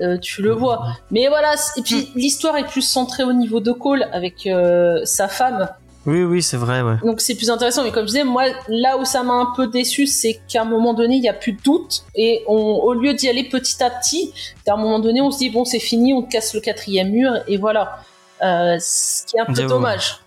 euh, 0.00 0.18
tu 0.18 0.42
le 0.42 0.52
vois. 0.52 0.86
Mais 1.10 1.28
voilà, 1.28 1.54
et 1.76 1.82
puis 1.82 1.96
mmh. 1.96 2.18
l'histoire 2.18 2.56
est 2.56 2.66
plus 2.66 2.82
centrée 2.82 3.24
au 3.24 3.32
niveau 3.32 3.60
de 3.60 3.72
Cole 3.72 4.06
avec 4.12 4.46
euh, 4.46 5.00
sa 5.04 5.26
femme 5.26 5.68
oui, 6.06 6.22
oui, 6.22 6.42
c'est 6.42 6.56
vrai, 6.56 6.82
ouais. 6.82 6.96
Donc 7.04 7.20
c'est 7.20 7.34
plus 7.34 7.50
intéressant. 7.50 7.82
Mais 7.82 7.90
comme 7.90 8.04
je 8.04 8.12
disais, 8.12 8.24
moi, 8.24 8.44
là 8.68 8.96
où 8.96 9.04
ça 9.04 9.22
m'a 9.22 9.34
un 9.34 9.52
peu 9.56 9.66
déçu, 9.66 10.06
c'est 10.06 10.40
qu'à 10.48 10.62
un 10.62 10.64
moment 10.64 10.94
donné, 10.94 11.16
il 11.16 11.20
n'y 11.20 11.28
a 11.28 11.34
plus 11.34 11.52
de 11.52 11.60
doute. 11.62 12.04
Et 12.14 12.44
on, 12.46 12.56
au 12.56 12.94
lieu 12.94 13.12
d'y 13.12 13.28
aller 13.28 13.44
petit 13.44 13.82
à 13.82 13.90
petit, 13.90 14.32
à 14.68 14.74
un 14.74 14.76
moment 14.76 15.00
donné, 15.00 15.20
on 15.20 15.30
se 15.30 15.38
dit, 15.38 15.50
bon, 15.50 15.64
c'est 15.64 15.80
fini, 15.80 16.14
on 16.14 16.22
casse 16.22 16.54
le 16.54 16.60
quatrième 16.60 17.10
mur, 17.10 17.32
et 17.48 17.56
voilà. 17.56 17.98
Euh, 18.42 18.76
ce 18.80 19.26
qui 19.26 19.36
est 19.36 19.40
un 19.40 19.46
peu 19.46 19.64
dommage. 19.64 20.20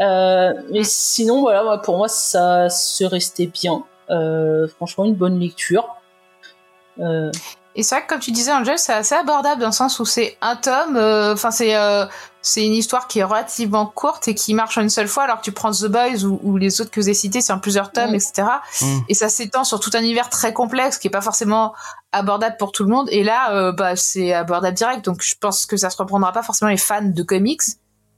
Euh, 0.00 0.52
mais 0.70 0.84
sinon, 0.84 1.40
voilà, 1.40 1.78
pour 1.78 1.96
moi, 1.96 2.08
ça 2.08 2.68
se 2.68 3.04
restait 3.04 3.46
bien. 3.46 3.84
Euh, 4.10 4.68
franchement, 4.68 5.04
une 5.04 5.14
bonne 5.14 5.38
lecture. 5.38 5.86
Euh, 7.00 7.30
et 7.76 7.82
c'est 7.82 7.96
vrai 7.96 8.04
que 8.04 8.08
comme 8.08 8.20
tu 8.20 8.30
disais, 8.30 8.52
Angel, 8.52 8.78
c'est 8.78 8.92
assez 8.92 9.14
abordable 9.14 9.60
dans 9.60 9.68
le 9.68 9.72
sens 9.72 9.98
où 9.98 10.04
c'est 10.04 10.36
un 10.40 10.54
tome. 10.54 10.96
Euh, 10.96 11.32
enfin, 11.32 11.50
c'est 11.50 11.74
euh, 11.74 12.06
c'est 12.40 12.64
une 12.64 12.72
histoire 12.72 13.08
qui 13.08 13.18
est 13.18 13.24
relativement 13.24 13.86
courte 13.86 14.28
et 14.28 14.34
qui 14.34 14.54
marche 14.54 14.78
en 14.78 14.82
une 14.82 14.90
seule 14.90 15.08
fois. 15.08 15.24
Alors 15.24 15.38
que 15.38 15.44
tu 15.44 15.50
prends 15.50 15.72
The 15.72 15.86
Boys 15.86 16.24
ou, 16.24 16.56
les 16.56 16.80
autres 16.80 16.92
que 16.92 17.00
avez 17.00 17.14
cités, 17.14 17.40
c'est 17.40 17.52
en 17.52 17.58
plusieurs 17.58 17.90
tomes, 17.90 18.12
mm. 18.12 18.14
etc. 18.14 18.48
Mm. 18.80 18.98
Et 19.08 19.14
ça 19.14 19.28
s'étend 19.28 19.64
sur 19.64 19.80
tout 19.80 19.90
un 19.94 20.00
univers 20.00 20.28
très 20.28 20.52
complexe 20.52 20.98
qui 20.98 21.08
est 21.08 21.10
pas 21.10 21.20
forcément 21.20 21.74
abordable 22.12 22.56
pour 22.58 22.70
tout 22.70 22.84
le 22.84 22.90
monde. 22.90 23.08
Et 23.10 23.24
là, 23.24 23.52
euh, 23.54 23.72
bah, 23.72 23.96
c'est 23.96 24.32
abordable 24.32 24.76
direct. 24.76 25.04
Donc, 25.04 25.22
je 25.22 25.34
pense 25.40 25.66
que 25.66 25.76
ça 25.76 25.90
se 25.90 25.96
reprendra 25.96 26.30
pas 26.30 26.42
forcément 26.42 26.70
les 26.70 26.76
fans 26.76 27.02
de 27.02 27.22
comics, 27.24 27.62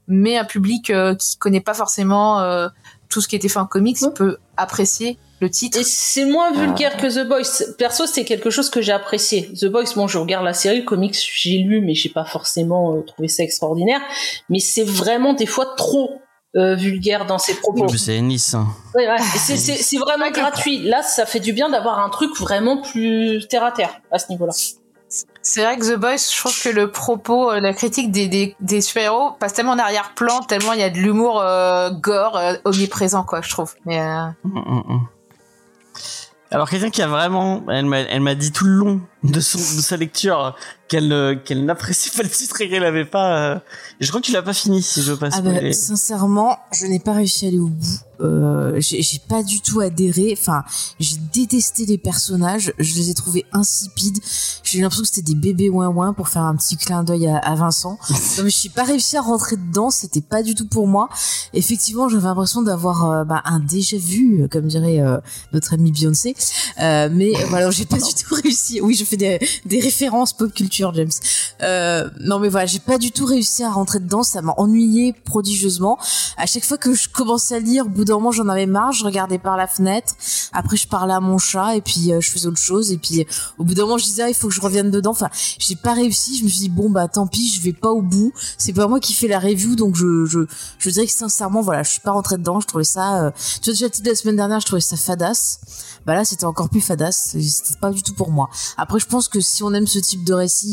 mais 0.07 0.37
un 0.37 0.45
public 0.45 0.91
qui 1.17 1.37
connaît 1.37 1.61
pas 1.61 1.73
forcément 1.73 2.69
tout 3.09 3.21
ce 3.21 3.27
qui 3.27 3.35
était 3.35 3.49
fait 3.49 3.59
en 3.59 3.65
comics 3.65 4.01
mm. 4.01 4.13
peut 4.13 4.37
apprécier 4.57 5.17
le 5.39 5.49
titre. 5.49 5.79
Et 5.79 5.83
c'est 5.83 6.25
moins 6.25 6.51
vulgaire 6.51 6.93
ah. 6.95 7.01
que 7.01 7.07
The 7.07 7.27
Boys. 7.27 7.73
Perso, 7.77 8.05
c'est 8.05 8.25
quelque 8.25 8.49
chose 8.49 8.69
que 8.69 8.81
j'ai 8.81 8.91
apprécié. 8.91 9.51
The 9.53 9.65
Boys, 9.65 9.93
bon, 9.95 10.07
je 10.07 10.17
regarde 10.17 10.45
la 10.45 10.53
série, 10.53 10.79
le 10.79 10.85
comics, 10.85 11.15
j'ai 11.15 11.57
lu, 11.59 11.81
mais 11.81 11.93
j'ai 11.93 12.09
pas 12.09 12.25
forcément 12.25 12.95
euh, 12.95 13.01
trouvé 13.01 13.27
ça 13.27 13.43
extraordinaire. 13.43 14.01
Mais 14.49 14.59
c'est 14.59 14.83
vraiment 14.83 15.33
des 15.33 15.45
fois 15.45 15.73
trop 15.77 16.21
euh, 16.55 16.75
vulgaire 16.75 17.25
dans 17.25 17.37
ses 17.37 17.53
propos. 17.55 17.87
C'est 17.89 18.19
Nice. 18.21 18.53
Hein. 18.53 18.67
Ouais, 18.95 19.07
ouais. 19.07 19.17
c'est 19.19 19.97
vraiment 19.97 20.31
gratuit. 20.31 20.79
Là, 20.79 21.03
ça 21.03 21.25
fait 21.25 21.39
du 21.39 21.53
bien 21.53 21.69
d'avoir 21.69 21.99
un 21.99 22.09
truc 22.09 22.35
vraiment 22.39 22.81
plus 22.81 23.47
terre 23.47 23.63
à 23.63 23.71
terre 23.71 24.01
à 24.11 24.17
ce 24.17 24.29
niveau-là. 24.29 24.53
C'est 25.41 25.63
vrai 25.63 25.77
que 25.77 25.93
The 25.93 25.97
Boys, 25.97 26.17
je 26.17 26.37
trouve 26.37 26.61
que 26.61 26.69
le 26.69 26.91
propos, 26.91 27.51
euh, 27.51 27.59
la 27.61 27.73
critique 27.73 28.11
des, 28.11 28.55
des, 28.59 28.81
super-héros 28.81 29.31
passe 29.39 29.53
tellement 29.53 29.71
en 29.71 29.79
arrière-plan, 29.79 30.41
tellement 30.41 30.73
il 30.73 30.79
y 30.79 30.83
a 30.83 30.89
de 30.89 30.97
l'humour 30.97 31.41
euh, 31.41 31.89
gore 31.91 32.35
euh, 32.35 32.55
omniprésent, 32.65 33.23
quoi, 33.23 33.41
je 33.41 33.49
trouve. 33.49 33.73
Mais 33.85 33.99
Mm, 34.43 34.59
mm, 34.59 34.83
mm. 34.87 35.07
Alors 36.51 36.69
quelqu'un 36.69 36.89
qui 36.89 37.01
a 37.01 37.07
vraiment, 37.07 37.63
elle 37.69 37.85
m'a, 37.85 37.99
elle 37.99 38.21
m'a 38.21 38.35
dit 38.35 38.51
tout 38.51 38.65
le 38.65 38.71
long 38.71 39.01
de, 39.23 39.39
son, 39.41 39.57
de 39.57 39.81
sa 39.81 39.97
lecture 39.97 40.55
qu'elle 40.87 41.41
qu'elle 41.45 41.65
n'apprécie 41.65 42.09
pas 42.11 42.23
le 42.23 42.29
titre 42.29 42.61
et 42.61 42.69
qu'elle 42.69 42.83
avait 42.85 43.05
pas. 43.05 43.37
euh, 43.55 43.59
Je 43.99 44.07
crois 44.09 44.21
que 44.21 44.25
tu 44.25 44.31
l'as 44.31 44.41
pas 44.41 44.53
fini 44.53 44.81
si 44.81 45.01
je 45.01 45.11
veux 45.11 45.17
pas 45.17 45.29
Ah 45.33 45.41
bah, 45.41 45.73
sincèrement, 45.73 46.57
je 46.71 46.85
n'ai 46.85 46.99
pas 46.99 47.13
réussi 47.13 47.45
à 47.45 47.47
aller 47.49 47.59
au 47.59 47.67
bout. 47.67 47.99
Euh, 48.19 48.73
j'ai 48.79 49.03
j'ai 49.03 49.19
pas 49.19 49.43
du 49.43 49.61
tout 49.61 49.79
adhéré. 49.79 50.35
Enfin, 50.37 50.63
j'ai 50.99 51.17
détesté 51.33 51.85
les 51.85 51.97
personnages. 51.99 52.73
Je 52.79 52.95
les 52.95 53.09
ai 53.11 53.13
trouvés 53.13 53.45
insipides. 53.53 54.17
J'ai 54.63 54.79
eu 54.79 54.81
l'impression 54.81 55.03
que 55.03 55.09
c'était 55.09 55.33
des 55.33 55.35
bébés 55.39 55.69
ouin 55.69 55.87
ouin 55.89 56.13
pour 56.13 56.27
faire 56.29 56.41
un 56.41 56.55
petit 56.55 56.77
clin 56.77 57.03
d'œil 57.03 57.27
à, 57.27 57.37
à 57.37 57.55
Vincent. 57.55 57.97
Non, 58.37 58.43
mais 58.43 58.49
je 58.51 58.55
suis 58.57 58.69
pas 58.69 58.83
réussi 58.83 59.17
à 59.17 59.21
rentrer 59.21 59.55
dedans. 59.55 59.89
C'était 59.89 60.21
pas 60.21 60.43
du 60.43 60.53
tout 60.55 60.67
pour 60.67 60.87
moi. 60.87 61.09
Effectivement, 61.53 62.07
j'avais 62.09 62.23
l'impression 62.27 62.61
d'avoir 62.61 63.09
euh, 63.09 63.23
bah, 63.23 63.41
un 63.45 63.59
déjà 63.59 63.97
vu, 63.97 64.43
euh, 64.43 64.47
comme 64.47 64.67
dirait 64.67 64.99
euh, 64.99 65.17
notre 65.53 65.73
amie 65.73 65.91
Beyoncé. 65.91 66.35
Euh, 66.81 67.09
mais 67.11 67.31
voilà, 67.49 67.71
j'ai 67.71 67.85
pas 67.85 67.97
du 67.97 68.13
tout 68.13 68.35
réussi. 68.43 68.79
Oui, 68.81 68.93
je 68.95 69.03
fais 69.05 69.17
des, 69.17 69.39
des 69.65 69.79
références 69.79 70.33
pop 70.33 70.53
culture, 70.53 70.76
James. 70.93 71.11
Euh, 71.61 72.09
non, 72.19 72.39
mais 72.39 72.49
voilà, 72.49 72.65
j'ai 72.65 72.79
pas 72.79 72.97
du 72.97 73.11
tout 73.11 73.25
réussi 73.25 73.63
à 73.63 73.71
rentrer 73.71 73.99
dedans. 73.99 74.23
Ça 74.23 74.41
m'a 74.41 74.53
ennuyé 74.57 75.13
prodigieusement. 75.13 75.97
À 76.37 76.45
chaque 76.45 76.65
fois 76.65 76.77
que 76.77 76.93
je 76.93 77.09
commençais 77.09 77.55
à 77.55 77.59
lire, 77.59 77.85
au 77.85 77.89
bout 77.89 78.05
d'un 78.05 78.15
moment, 78.15 78.31
j'en 78.31 78.47
avais 78.47 78.65
marre. 78.65 78.91
Je 78.91 79.03
regardais 79.03 79.39
par 79.39 79.57
la 79.57 79.67
fenêtre. 79.67 80.13
Après, 80.53 80.77
je 80.77 80.87
parlais 80.87 81.13
à 81.13 81.19
mon 81.19 81.37
chat 81.37 81.75
et 81.75 81.81
puis 81.81 82.11
euh, 82.11 82.21
je 82.21 82.29
faisais 82.29 82.47
autre 82.47 82.57
chose. 82.57 82.91
Et 82.91 82.97
puis, 82.97 83.25
au 83.57 83.63
bout 83.63 83.73
d'un 83.73 83.83
moment, 83.83 83.97
je 83.97 84.05
disais, 84.05 84.23
ah, 84.23 84.29
il 84.29 84.35
faut 84.35 84.47
que 84.47 84.53
je 84.53 84.61
revienne 84.61 84.91
dedans. 84.91 85.11
Enfin, 85.11 85.29
j'ai 85.59 85.75
pas 85.75 85.93
réussi. 85.93 86.37
Je 86.37 86.43
me 86.43 86.49
suis 86.49 86.59
dit, 86.59 86.69
bon, 86.69 86.89
bah, 86.89 87.07
tant 87.07 87.27
pis, 87.27 87.49
je 87.49 87.61
vais 87.61 87.73
pas 87.73 87.89
au 87.89 88.01
bout. 88.01 88.33
C'est 88.57 88.73
pas 88.73 88.87
moi 88.87 88.99
qui 88.99 89.13
fais 89.13 89.27
la 89.27 89.39
review, 89.39 89.75
donc 89.75 89.95
je, 89.95 90.25
je, 90.25 90.39
je 90.77 90.89
dirais 90.89 91.05
que 91.05 91.11
sincèrement, 91.11 91.61
voilà, 91.61 91.83
je 91.83 91.91
suis 91.91 92.01
pas 92.01 92.11
rentrée 92.11 92.37
dedans. 92.37 92.59
Je 92.59 92.67
trouvais 92.67 92.83
ça, 92.83 93.23
euh, 93.23 93.31
tu 93.61 93.71
vois, 93.71 93.89
déjà, 93.89 94.09
la 94.09 94.15
semaine 94.15 94.35
dernière, 94.35 94.59
je 94.59 94.65
trouvais 94.65 94.81
ça 94.81 94.97
fadasse. 94.97 95.59
Bah 96.05 96.13
là, 96.13 96.25
c'était 96.25 96.45
encore 96.45 96.69
plus 96.69 96.81
fadasse. 96.81 97.35
C'était 97.39 97.79
pas 97.79 97.91
du 97.91 98.03
tout 98.03 98.13
pour 98.13 98.31
moi. 98.31 98.49
Après, 98.77 98.99
je 98.99 99.05
pense 99.05 99.27
que 99.27 99.39
si 99.39 99.63
on 99.63 99.73
aime 99.73 99.87
ce 99.87 99.99
type 99.99 100.23
de 100.23 100.33
récit, 100.33 100.66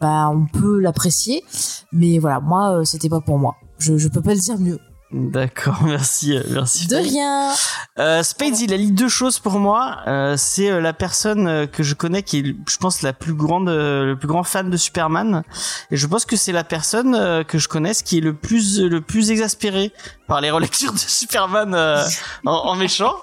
bah, 0.00 0.28
on 0.32 0.46
peut 0.46 0.80
l'apprécier. 0.80 1.44
Mais 1.92 2.18
voilà, 2.18 2.40
moi, 2.40 2.78
euh, 2.80 2.84
c'était 2.84 3.08
pas 3.10 3.20
pour 3.20 3.38
moi. 3.38 3.56
Je, 3.78 3.98
je 3.98 4.08
peux 4.08 4.22
pas 4.22 4.34
le 4.34 4.40
dire 4.40 4.58
mieux. 4.58 4.78
D'accord, 5.12 5.78
merci, 5.84 6.36
euh, 6.36 6.42
merci. 6.50 6.88
De 6.88 6.96
rien. 6.96 7.52
Euh, 8.00 8.24
Spades, 8.24 8.58
il 8.58 8.74
a 8.74 8.76
dit 8.76 8.90
deux 8.90 9.08
choses 9.08 9.38
pour 9.38 9.60
moi. 9.60 9.98
Euh, 10.08 10.34
c'est 10.36 10.80
la 10.80 10.92
personne 10.92 11.68
que 11.68 11.84
je 11.84 11.94
connais 11.94 12.24
qui 12.24 12.38
est, 12.40 12.56
je 12.68 12.76
pense, 12.78 13.02
la 13.02 13.12
plus 13.12 13.32
grande, 13.32 13.68
le 13.68 14.14
plus 14.18 14.26
grand 14.26 14.42
fan 14.42 14.68
de 14.68 14.76
Superman. 14.76 15.44
Et 15.92 15.96
je 15.96 16.06
pense 16.08 16.24
que 16.24 16.34
c'est 16.36 16.50
la 16.50 16.64
personne 16.64 17.44
que 17.44 17.56
je 17.56 17.68
connaisse 17.68 18.02
qui 18.02 18.18
est 18.18 18.20
le 18.20 18.34
plus, 18.34 18.80
le 18.80 19.00
plus 19.00 19.30
exaspéré 19.30 19.92
par 20.26 20.40
les 20.40 20.50
relectures 20.50 20.92
de 20.92 20.98
Superman 20.98 21.72
euh, 21.72 22.02
en, 22.44 22.50
en 22.52 22.74
méchant. 22.74 23.14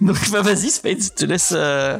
Donc, 0.00 0.18
bah, 0.32 0.42
vas-y, 0.42 0.68
Spades, 0.70 1.00
je 1.00 1.08
te 1.10 1.24
laisse. 1.24 1.52
euh, 1.56 1.98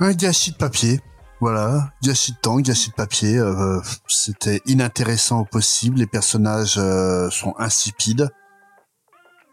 Un 0.00 0.12
gâchis 0.12 0.50
de 0.52 0.56
papier. 0.56 1.00
Voilà, 1.40 1.92
gâchis 2.02 2.32
de 2.32 2.38
temps, 2.38 2.58
gâchis 2.58 2.90
de 2.90 2.94
papier. 2.94 3.38
euh, 3.38 3.80
C'était 4.08 4.60
inintéressant 4.66 5.40
au 5.40 5.44
possible. 5.44 5.98
Les 5.98 6.06
personnages 6.06 6.78
euh, 6.78 7.30
sont 7.30 7.54
insipides. 7.58 8.28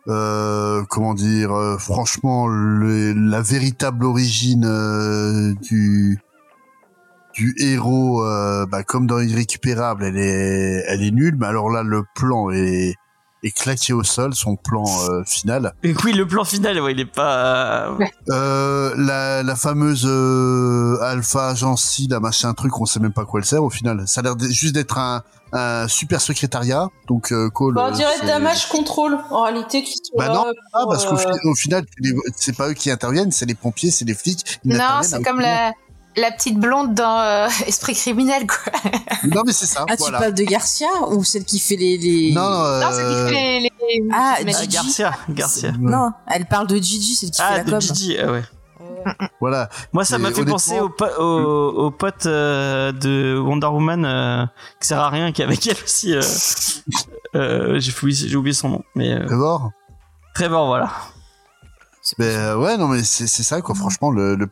Euh, 0.07 0.83
comment 0.89 1.13
dire 1.13 1.51
Franchement, 1.79 2.47
la 2.47 3.41
véritable 3.41 4.05
origine 4.05 5.55
du 5.61 6.19
du 7.33 7.53
héros, 7.59 8.23
bah, 8.67 8.83
comme 8.83 9.07
dans 9.07 9.19
Irrécupérable, 9.19 10.05
elle 10.05 10.17
est 10.17 10.83
elle 10.87 11.03
est 11.03 11.11
nulle. 11.11 11.35
Mais 11.37 11.47
alors 11.47 11.69
là, 11.69 11.83
le 11.83 12.03
plan 12.15 12.49
est 12.51 12.95
est 13.45 13.51
claqué 13.51 13.93
au 13.93 14.03
sol. 14.03 14.33
Son 14.35 14.55
plan 14.55 14.83
euh, 15.09 15.23
final. 15.25 15.73
Et 15.83 15.93
oui, 16.03 16.13
le 16.13 16.27
plan 16.27 16.43
final, 16.43 16.79
ouais, 16.81 16.91
il 16.93 16.99
est 16.99 17.05
pas. 17.05 17.95
euh, 18.29 18.93
la, 18.97 19.43
la 19.43 19.55
fameuse 19.55 20.05
euh, 20.05 20.97
alpha 21.01 21.49
agency, 21.49 22.07
la 22.09 22.19
machin 22.19 22.53
truc, 22.53 22.79
on 22.79 22.85
sait 22.85 22.99
même 22.99 23.13
pas 23.13 23.25
quoi 23.25 23.39
elle 23.39 23.45
sert 23.45 23.63
au 23.63 23.69
final. 23.69 24.03
Ça 24.07 24.21
a 24.21 24.23
l'air 24.23 24.35
juste 24.39 24.73
d'être 24.73 24.97
un, 24.97 25.23
un 25.53 25.87
super 25.87 26.21
secrétariat. 26.21 26.87
Donc 27.07 27.31
euh, 27.31 27.49
Cole. 27.49 27.75
Bah, 27.75 27.87
on 27.89 27.91
dirait 27.95 28.25
Damage 28.25 28.67
Control, 28.69 29.17
en 29.29 29.43
réalité, 29.43 29.83
qui 29.83 29.95
Bah 30.17 30.29
non, 30.29 30.45
Ah, 30.73 30.83
parce 30.89 31.05
qu'au 31.05 31.17
fi- 31.17 31.27
au 31.45 31.55
final, 31.55 31.85
c'est 32.35 32.55
pas 32.55 32.69
eux 32.69 32.73
qui 32.73 32.89
interviennent, 32.91 33.31
c'est 33.31 33.45
les 33.45 33.55
pompiers, 33.55 33.91
c'est 33.91 34.05
les 34.05 34.15
flics. 34.15 34.59
Ils 34.65 34.75
non, 34.77 35.01
c'est 35.03 35.23
comme 35.23 35.39
la, 35.39 35.71
la 36.17 36.31
petite 36.31 36.59
blonde 36.59 36.93
dans 36.93 37.19
euh, 37.19 37.47
Esprit 37.67 37.93
criminel, 37.93 38.45
quoi. 38.47 38.71
Non 39.33 39.41
mais 39.45 39.53
c'est 39.53 39.65
ça. 39.65 39.85
Ah, 39.89 39.95
voilà. 39.97 40.17
tu 40.17 40.21
parles 40.23 40.33
de 40.35 40.43
Garcia 40.43 40.87
ou 41.09 41.23
celle 41.23 41.45
qui 41.45 41.59
fait 41.59 41.75
les. 41.75 41.97
les... 41.97 42.31
Non, 42.33 42.41
euh, 42.41 42.81
Non, 42.81 42.87
c'est 42.91 43.03
qui 43.03 43.33
fait 43.33 43.59
les. 43.59 43.71
les- 43.89 44.09
Ah, 44.13 44.35
mais- 44.45 44.53
ah, 44.55 44.61
Gigi. 44.61 44.73
Garcia, 44.75 45.11
Garcia. 45.29 45.71
Non, 45.79 46.11
elle 46.27 46.45
parle 46.45 46.67
de 46.67 46.75
Gigi, 46.77 47.15
celle 47.15 47.31
qui 47.31 47.41
Ah, 47.41 47.51
fait 47.51 47.57
la 47.57 47.63
de 47.63 47.69
com. 47.71 47.81
Gigi, 47.81 48.17
ah 48.19 48.31
ouais. 48.31 48.43
voilà. 49.39 49.69
Moi, 49.93 50.03
ça 50.05 50.17
m'a 50.17 50.29
fait 50.29 50.35
honnêtement- 50.35 50.53
penser 50.53 50.79
au, 50.79 50.89
po- 50.89 51.05
au, 51.19 51.85
au 51.85 51.91
pote 51.91 52.25
euh, 52.25 52.91
de 52.91 53.37
Wonder 53.37 53.67
Woman 53.67 54.03
euh, 54.05 54.45
qui 54.81 54.87
sert 54.87 54.99
à 54.99 55.09
rien, 55.09 55.31
qui 55.31 55.41
est 55.41 55.45
avec 55.45 55.65
elle 55.67 55.77
aussi. 55.83 56.13
euh, 56.15 56.21
euh, 57.35 57.79
j'ai 57.79 57.91
oublié, 58.01 58.27
j'ai 58.29 58.35
oublié 58.35 58.53
son 58.53 58.69
nom, 58.69 58.83
mais 58.95 59.13
euh, 59.13 59.25
Trevor? 59.27 59.71
Trevor, 60.33 60.65
voilà. 60.67 60.89
Euh, 62.19 62.55
ouais, 62.57 62.77
non 62.77 62.87
mais 62.87 63.03
c'est 63.03 63.25
c'est 63.27 63.41
ça 63.43 63.61
quoi. 63.61 63.73
Franchement, 63.73 64.11
le, 64.11 64.35
le, 64.35 64.47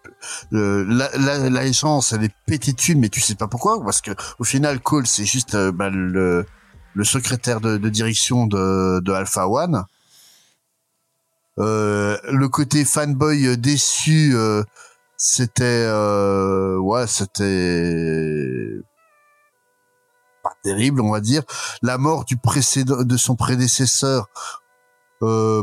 le- 0.52 0.84
la, 0.86 1.10
la, 1.18 1.50
la 1.50 1.66
essence, 1.66 2.12
elle 2.14 2.24
est 2.24 2.34
pétée 2.48 2.72
de 2.72 2.78
thunes, 2.78 3.00
mais 3.00 3.10
tu 3.10 3.22
sais 3.22 3.36
pas 3.36 3.48
pourquoi, 3.48 3.80
parce 3.84 4.02
que 4.02 4.12
au 4.40 4.44
final, 4.44 4.80
Cole, 4.82 5.06
c'est 5.06 5.26
juste 5.26 5.54
euh, 5.56 5.72
bah, 5.72 5.90
le 5.90 6.46
le 6.96 7.04
secrétaire 7.04 7.62
de, 7.62 7.78
de 7.78 7.90
direction 7.90 8.48
de, 8.48 9.00
de 9.02 9.12
Alpha 9.12 9.48
One. 9.48 9.84
Euh, 11.60 12.18
le 12.32 12.50
côté 12.50 12.84
fanboy 12.86 13.46
euh, 13.48 13.56
déçu, 13.58 14.32
euh, 14.36 14.64
c'était 15.18 15.64
euh, 15.88 16.78
ouais, 16.80 17.06
c'était 17.08 18.82
pas 20.44 20.54
terrible, 20.64 21.02
on 21.02 21.12
va 21.12 21.22
dire. 21.22 21.44
La 21.82 21.98
mort 21.98 22.26
du 22.26 22.38
précédent 22.38 23.04
de 23.04 23.18
son 23.18 23.36
prédécesseur, 23.36 24.28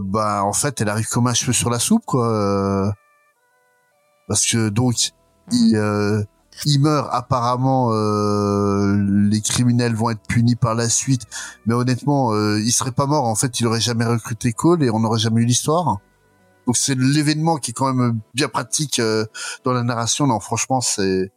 bah 0.01 0.43
en 0.45 0.53
fait, 0.53 0.81
elle 0.81 0.89
arrive 0.89 1.09
comme 1.09 1.27
un 1.27 1.35
cheveu 1.35 1.53
sur 1.53 1.71
la 1.71 1.79
soupe, 1.79 2.05
quoi. 2.07 2.29
euh, 2.29 2.91
parce 4.29 4.47
que 4.47 4.69
donc 4.69 5.11
il, 5.53 5.77
euh, 5.77 6.23
il 6.67 6.81
meurt 6.81 7.09
apparemment, 7.13 7.91
euh, 7.93 8.97
les 9.29 9.41
criminels 9.41 9.95
vont 9.95 10.11
être 10.11 10.23
punis 10.29 10.57
par 10.57 10.75
la 10.75 10.89
suite, 10.89 11.23
mais 11.67 11.75
honnêtement, 11.75 12.33
euh, 12.33 12.61
il 12.61 12.71
serait 12.73 12.93
pas 12.93 13.07
mort. 13.07 13.25
En 13.25 13.35
fait, 13.35 13.59
il 13.61 13.67
aurait 13.67 13.81
jamais 13.81 14.05
recruté 14.05 14.53
Cole 14.53 14.83
et 14.85 14.91
on 14.91 15.01
n'aurait 15.01 15.19
jamais 15.19 15.43
eu 15.43 15.47
l'histoire. 15.47 15.99
Donc 16.67 16.77
c'est 16.77 16.95
l'événement 16.97 17.57
qui 17.57 17.73
est 17.73 17.75
quand 17.75 17.93
même 17.93 18.21
bien 18.35 18.49
pratique 18.49 18.99
euh, 19.01 19.25
dans 19.65 19.73
la 19.73 19.83
narration. 19.83 20.27
Non, 20.27 20.39
franchement, 20.39 20.81
c'est 20.81 21.33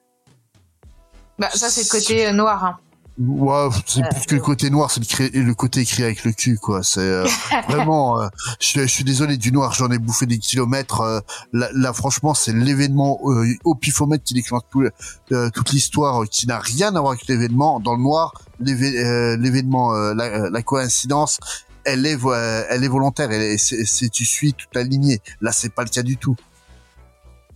Bah, 1.39 1.49
ça, 1.53 1.69
c'est 1.69 1.83
le 1.83 1.89
côté 1.89 2.27
euh, 2.27 2.31
noir. 2.33 2.63
Hein. 2.63 2.77
Ouais, 3.19 3.69
c'est 3.85 4.01
plus 4.09 4.25
que 4.25 4.33
le 4.35 4.41
côté 4.41 4.71
noir, 4.71 4.89
c'est 4.89 4.99
le, 4.99 5.05
cré- 5.05 5.29
le 5.31 5.53
côté 5.53 5.81
écrit 5.81 6.03
avec 6.03 6.23
le 6.23 6.31
cul, 6.31 6.57
quoi. 6.57 6.81
C'est 6.81 6.99
euh, 6.99 7.27
vraiment. 7.69 8.19
euh, 8.19 8.27
je, 8.59 8.65
suis- 8.65 8.79
je 8.81 8.85
suis 8.87 9.03
désolé 9.03 9.37
du 9.37 9.51
noir, 9.51 9.71
j'en 9.75 9.91
ai 9.91 9.99
bouffé 9.99 10.25
des 10.25 10.39
kilomètres. 10.39 11.01
euh, 11.01 11.19
là, 11.51 11.69
là, 11.75 11.93
franchement, 11.93 12.33
c'est 12.33 12.53
l'événement 12.53 13.19
euh, 13.25 13.45
au 13.65 13.75
pifomètre 13.75 14.23
qui 14.23 14.33
déclenche 14.33 14.63
tout, 14.71 14.83
euh, 15.31 15.49
toute 15.51 15.69
l'histoire, 15.71 16.23
euh, 16.23 16.25
qui 16.25 16.47
n'a 16.47 16.57
rien 16.57 16.95
à 16.95 16.99
voir 17.01 17.11
avec 17.13 17.27
l'événement. 17.27 17.79
Dans 17.79 17.93
le 17.95 18.01
noir, 18.01 18.33
l'évé- 18.59 18.97
euh, 18.97 19.37
l'événement, 19.37 19.93
euh, 19.93 20.15
la, 20.15 20.49
la 20.49 20.61
coïncidence, 20.63 21.39
elle 21.85 22.07
est, 22.07 22.17
euh, 22.25 22.63
elle 22.69 22.83
est 22.83 22.87
volontaire. 22.87 23.29
Elle 23.31 23.43
est, 23.43 23.57
c'est, 23.59 23.85
c'est- 23.85 24.09
tu 24.09 24.25
suis 24.25 24.53
toute 24.55 24.73
la 24.73 24.81
lignée. 24.83 25.21
Là, 25.39 25.51
c'est 25.51 25.69
pas 25.73 25.83
le 25.83 25.89
cas 25.89 26.01
du 26.01 26.17
tout. 26.17 26.35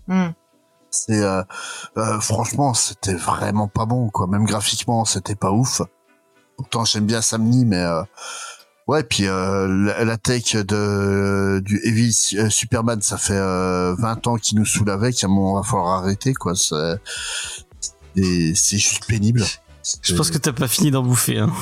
Hmm. 0.07 0.27
C'est 1.05 1.21
euh, 1.21 1.43
euh, 1.97 2.19
franchement, 2.19 2.73
c'était 2.73 3.13
vraiment 3.15 3.67
pas 3.67 3.85
bon 3.85 4.09
quoi. 4.09 4.27
Même 4.27 4.45
graphiquement, 4.45 5.05
c'était 5.05 5.35
pas 5.35 5.51
ouf. 5.51 5.81
Pourtant, 6.57 6.85
j'aime 6.85 7.05
bien 7.05 7.21
Samni, 7.21 7.65
mais 7.65 7.77
euh, 7.83 8.01
ouais. 8.87 9.03
Puis 9.03 9.27
euh, 9.27 9.67
la, 9.67 10.03
la 10.05 10.17
tech 10.17 10.55
de 10.55 11.61
du 11.63 11.79
euh, 12.35 12.49
Superman, 12.49 13.01
ça 13.01 13.17
fait 13.17 13.33
euh, 13.37 13.93
20 13.95 14.27
ans 14.27 14.35
qu'il 14.37 14.57
nous 14.57 14.65
saoule 14.65 14.89
avec. 14.89 15.23
À 15.23 15.27
un 15.27 15.29
moment, 15.29 15.55
va 15.61 15.63
falloir 15.63 16.01
arrêter 16.03 16.33
quoi. 16.33 16.53
C'est 16.55 16.75
c'est 18.55 18.77
juste 18.77 19.05
pénible. 19.05 19.43
Je 20.01 20.15
pense 20.15 20.31
que 20.31 20.37
t'as 20.37 20.53
pas 20.53 20.67
fini 20.67 20.89
d'en 20.91 21.03
bouffer. 21.03 21.37
Hein. 21.39 21.53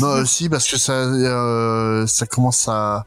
Non, 0.00 0.24
si, 0.24 0.48
parce 0.48 0.66
que 0.66 0.78
ça, 0.78 2.06
ça 2.06 2.26
commence 2.26 2.66
à, 2.68 3.04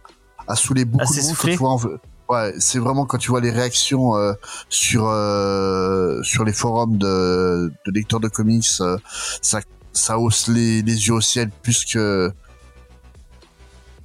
à 0.47 0.55
saouler 0.55 0.85
beaucoup 0.85 1.03
À 1.03 1.05
de 1.05 1.09
monde. 1.09 1.17
Quand 1.17 1.21
s'essouffler. 1.23 1.53
tu 1.53 1.57
vois, 1.59 1.71
en- 1.71 1.81
ouais, 2.30 2.53
c'est 2.59 2.80
vraiment 2.80 3.05
quand 3.05 3.17
tu 3.17 3.30
vois 3.30 3.41
les 3.41 3.51
réactions 3.51 4.15
euh, 4.15 4.34
sur 4.69 5.07
euh, 5.07 6.21
sur 6.23 6.43
les 6.43 6.53
forums 6.53 6.97
de, 6.97 7.71
de 7.86 7.91
lecteurs 7.91 8.19
de 8.19 8.28
comics, 8.28 8.67
euh, 8.82 8.97
ça 9.41 9.61
ça 9.93 10.19
hausse 10.19 10.47
les, 10.47 10.82
les 10.82 11.07
yeux 11.07 11.13
au 11.13 11.21
ciel 11.21 11.49
plus 11.63 11.86
que 11.86 12.32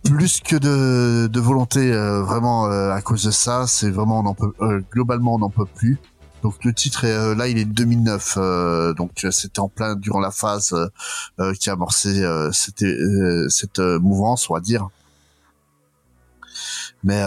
plus 0.05 0.41
que 0.41 0.57
de, 0.57 1.29
de 1.29 1.41
volonté 1.41 1.93
euh, 1.93 2.23
vraiment 2.23 2.67
euh, 2.67 2.91
à 2.91 3.03
cause 3.03 3.25
de 3.25 3.31
ça. 3.31 3.67
C'est 3.67 3.91
vraiment 3.91 4.21
on 4.21 4.27
en 4.27 4.35
peut 4.35 4.53
euh, 4.61 4.81
globalement 4.91 5.35
on 5.35 5.39
n'en 5.39 5.51
peut 5.51 5.67
plus. 5.67 5.99
Donc 6.43 6.65
le 6.65 6.73
titre 6.73 7.05
est, 7.05 7.35
là 7.37 7.47
il 7.47 7.57
est 7.57 7.65
de 7.65 7.73
2009, 7.73 8.35
euh, 8.37 8.95
donc 8.95 9.25
c'était 9.31 9.61
en 9.61 9.69
plein 9.69 9.95
durant 9.95 10.19
la 10.19 10.33
phase 10.33 10.75
qui 11.61 11.71
a 11.71 11.75
amorcé 11.75 12.21
cette 12.53 12.85
cette 13.49 13.79
mouvance, 13.79 14.51
on 14.51 14.55
va 14.55 14.61
dire. 14.61 14.89
Mais 17.05 17.23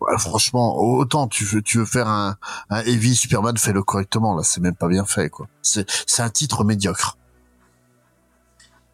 ouais, 0.00 0.18
franchement, 0.18 0.76
autant 0.78 1.28
tu 1.28 1.44
veux 1.44 1.62
tu 1.62 1.78
veux 1.78 1.84
faire 1.84 2.08
un, 2.08 2.36
un 2.70 2.80
heavy 2.80 3.14
Superman, 3.14 3.56
fais-le 3.56 3.82
correctement. 3.82 4.34
Là, 4.36 4.42
c'est 4.44 4.60
même 4.60 4.74
pas 4.76 4.88
bien 4.88 5.04
fait 5.04 5.28
quoi. 5.30 5.46
C'est 5.62 5.88
c'est 6.06 6.22
un 6.22 6.30
titre 6.30 6.64
médiocre. 6.64 7.16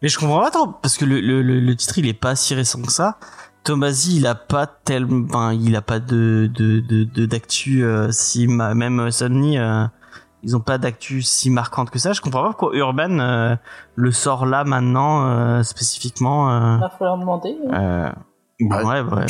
Mais 0.01 0.09
je 0.09 0.19
comprends 0.19 0.41
pas 0.41 0.51
trop 0.51 0.67
parce 0.67 0.97
que 0.97 1.05
le, 1.05 1.19
le, 1.21 1.41
le, 1.41 1.59
le 1.59 1.75
titre 1.75 1.97
il 1.97 2.07
est 2.07 2.13
pas 2.13 2.35
si 2.35 2.53
récent 2.53 2.81
que 2.81 2.91
ça. 2.91 3.17
Tomasi 3.63 4.17
il 4.17 4.27
a 4.27 4.35
pas 4.35 4.67
tellement, 4.67 5.25
enfin, 5.29 5.53
il 5.53 5.75
a 5.75 5.81
pas 5.81 5.99
de 5.99 6.49
de 6.53 6.79
de 6.81 7.03
de- 7.05 7.25
d'actu 7.25 7.83
euh, 7.83 8.11
si 8.11 8.45
ma- 8.47 8.75
même 8.75 9.09
Sony 9.09 9.57
euh, 9.57 9.85
ils 10.43 10.55
ont 10.55 10.59
pas 10.59 10.77
d'actu 10.77 11.23
si 11.23 11.49
marquante 11.49 11.89
que 11.89 11.97
ça. 11.97 12.13
Je 12.13 12.21
comprends 12.21 12.41
pas 12.43 12.49
pourquoi 12.49 12.75
Urban 12.75 13.17
euh, 13.17 13.55
le 13.95 14.11
sort 14.11 14.45
là 14.45 14.63
maintenant 14.63 15.25
euh, 15.27 15.63
spécifiquement. 15.63 16.51
Euh, 16.51 16.75
Il 16.75 16.81
va 16.81 16.89
falloir 16.89 17.17
demander. 17.17 17.57
hein. 17.71 17.73
euh, 17.73 18.11
Ouais. 18.59 18.83
ouais, 18.83 19.01
ouais. 19.01 19.25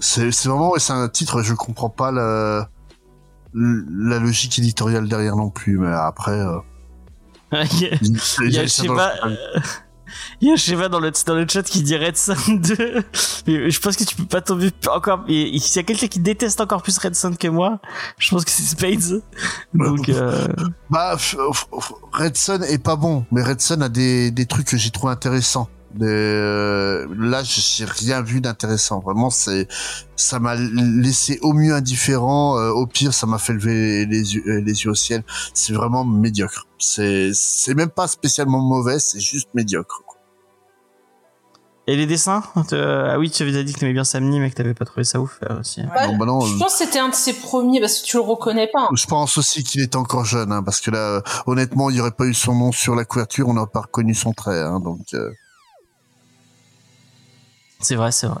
C'est- 0.00 0.30
vraiment 0.46 0.72
c'est 0.78 0.92
un 0.92 1.08
titre. 1.08 1.42
Je 1.42 1.54
comprends 1.54 1.90
pas 1.90 2.10
la 2.12 2.68
la 3.54 4.18
logique 4.18 4.58
éditoriale 4.58 5.08
derrière 5.08 5.36
non 5.36 5.50
plus. 5.50 5.78
Mais 5.78 5.92
après. 5.92 6.32
Euh, 6.38 6.58
il 7.52 7.80
y 7.82 7.86
a, 7.86 7.98
il 8.42 8.52
y 8.52 8.58
a 8.58 8.66
Sheva, 8.66 9.12
il 10.40 10.48
y 10.48 10.52
a 10.52 10.56
Sheva 10.56 10.88
dans 10.88 10.98
le, 10.98 11.12
dans 11.24 11.34
le 11.36 11.46
chat 11.48 11.62
qui 11.62 11.82
dit 11.84 11.96
Red 11.96 12.16
Sun 12.16 12.60
2. 12.60 13.04
Mais 13.46 13.70
je 13.70 13.80
pense 13.80 13.96
que 13.96 14.02
tu 14.02 14.16
peux 14.16 14.24
pas 14.24 14.40
tomber 14.40 14.72
encore. 14.92 15.24
S'il 15.28 15.76
y 15.76 15.78
a 15.78 15.82
quelqu'un 15.84 16.08
qui 16.08 16.18
déteste 16.18 16.60
encore 16.60 16.82
plus 16.82 16.98
Red 16.98 17.14
Sun 17.14 17.36
que 17.36 17.46
moi, 17.46 17.78
je 18.18 18.28
pense 18.30 18.44
que 18.44 18.50
c'est 18.50 18.64
Spades. 18.64 19.22
Donc, 19.74 20.08
euh, 20.08 20.48
Bah, 20.90 21.16
Red 22.12 22.36
Sun 22.36 22.64
est 22.64 22.82
pas 22.82 22.96
bon, 22.96 23.24
mais 23.30 23.42
Red 23.42 23.60
Sun 23.60 23.82
a 23.82 23.88
des, 23.88 24.32
des 24.32 24.46
trucs 24.46 24.66
que 24.66 24.76
j'ai 24.76 24.90
trouvé 24.90 25.12
intéressants. 25.12 25.68
Des, 25.94 26.06
euh, 26.06 27.06
là, 27.16 27.42
j'ai 27.44 27.84
rien 27.84 28.20
vu 28.22 28.40
d'intéressant. 28.40 28.98
Vraiment, 29.00 29.30
c'est, 29.30 29.68
ça 30.16 30.40
m'a 30.40 30.54
laissé 30.56 31.38
au 31.42 31.52
mieux 31.52 31.72
indifférent, 31.74 32.58
euh, 32.58 32.70
au 32.70 32.86
pire, 32.86 33.14
ça 33.14 33.26
m'a 33.26 33.38
fait 33.38 33.52
lever 33.52 34.04
les 34.06 34.34
yeux, 34.34 34.42
euh, 34.46 34.60
les 34.60 34.82
yeux 34.84 34.90
au 34.90 34.94
ciel. 34.94 35.22
C'est 35.54 35.72
vraiment 35.72 36.04
médiocre. 36.04 36.66
C'est, 36.78 37.30
c'est 37.34 37.74
même 37.74 37.90
pas 37.90 38.08
spécialement 38.08 38.60
mauvais, 38.60 38.98
c'est 38.98 39.20
juste 39.20 39.48
médiocre. 39.54 40.02
et 41.86 41.96
les 41.96 42.06
dessins 42.06 42.42
Ah 42.56 43.18
oui, 43.18 43.30
tu 43.30 43.42
avais 43.42 43.62
dit 43.62 43.72
que 43.74 43.78
t'aimais 43.78 43.92
bien 43.92 44.04
Samni, 44.04 44.40
mais 44.40 44.50
que 44.50 44.56
t'avais 44.56 44.74
pas 44.74 44.86
trouvé 44.86 45.04
ça 45.04 45.20
ouf 45.20 45.38
euh, 45.48 45.60
aussi. 45.60 45.80
Ouais. 45.82 46.06
Non, 46.08 46.16
bah 46.16 46.24
non, 46.26 46.40
Je 46.40 46.54
euh, 46.54 46.58
pense 46.58 46.72
que 46.78 46.84
c'était 46.86 46.98
un 46.98 47.10
de 47.10 47.14
ses 47.14 47.34
premiers 47.34 47.78
parce 47.80 48.00
que 48.00 48.06
tu 48.06 48.16
le 48.16 48.22
reconnais 48.22 48.68
pas. 48.72 48.84
hein. 48.84 48.88
je 48.96 49.06
pense 49.06 49.36
aussi 49.38 49.62
qu'il 49.62 49.80
était 49.82 49.96
encore 49.96 50.24
jeune, 50.24 50.50
hein, 50.50 50.62
parce 50.62 50.80
que 50.80 50.90
là, 50.90 51.22
honnêtement, 51.46 51.90
il 51.90 51.96
y 51.96 52.00
aurait 52.00 52.10
pas 52.10 52.24
eu 52.24 52.34
son 52.34 52.54
nom 52.54 52.72
sur 52.72 52.94
la 52.96 53.04
couverture, 53.04 53.48
on 53.48 53.54
n'aurait 53.54 53.70
pas 53.72 53.82
reconnu 53.82 54.14
son 54.14 54.32
trait, 54.32 54.60
hein, 54.60 54.80
donc. 54.80 55.00
euh, 55.14 55.30
C'est 57.84 57.96
vrai, 57.96 58.10
c'est 58.12 58.26
vrai. 58.26 58.40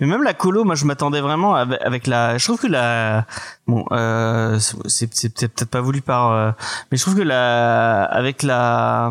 Mais 0.00 0.06
même 0.06 0.22
la 0.22 0.34
colo, 0.34 0.64
moi 0.64 0.74
je 0.74 0.84
m'attendais 0.84 1.20
vraiment 1.20 1.54
avec, 1.54 1.80
avec 1.80 2.06
la. 2.06 2.36
Je 2.36 2.44
trouve 2.44 2.58
que 2.60 2.66
la. 2.66 3.24
Bon, 3.66 3.86
euh, 3.92 4.58
c'est 4.86 5.08
c'est 5.14 5.28
peut-être 5.30 5.54
peut-être 5.54 5.70
pas 5.70 5.80
voulu 5.80 6.02
par. 6.02 6.32
euh, 6.32 6.50
mais 6.90 6.98
je 6.98 7.02
trouve 7.02 7.16
que 7.16 7.22
la. 7.22 8.02
Avec 8.04 8.42
la. 8.42 9.10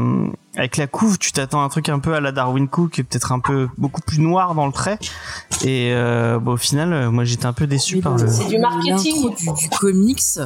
Avec 0.56 0.78
la 0.78 0.86
couve, 0.88 1.18
tu 1.18 1.32
t'attends 1.32 1.64
un 1.64 1.70
truc 1.70 1.89
un 1.89 1.99
peu 1.99 2.14
à 2.14 2.20
la 2.20 2.32
Darwin 2.32 2.68
Cook, 2.68 2.97
peut-être 2.97 3.32
un 3.32 3.39
peu 3.39 3.68
beaucoup 3.78 4.01
plus 4.01 4.20
noir 4.20 4.53
dans 4.53 4.68
le 4.68 4.72
trait. 4.72 4.99
Et 5.64 5.91
euh, 5.91 6.38
bon, 6.38 6.51
au 6.51 6.58
final, 6.58 7.10
moi 7.10 7.24
j'étais 7.24 7.47
un 7.47 7.53
peu 7.53 7.66
déçu 7.66 7.95
Mais 7.95 8.01
par 8.01 8.18
le. 8.18 8.28
C'est 8.28 8.45
du 8.47 8.60
marketing. 8.60 9.34
Du, 9.36 9.53
du 9.53 9.70
comics. 9.70 10.39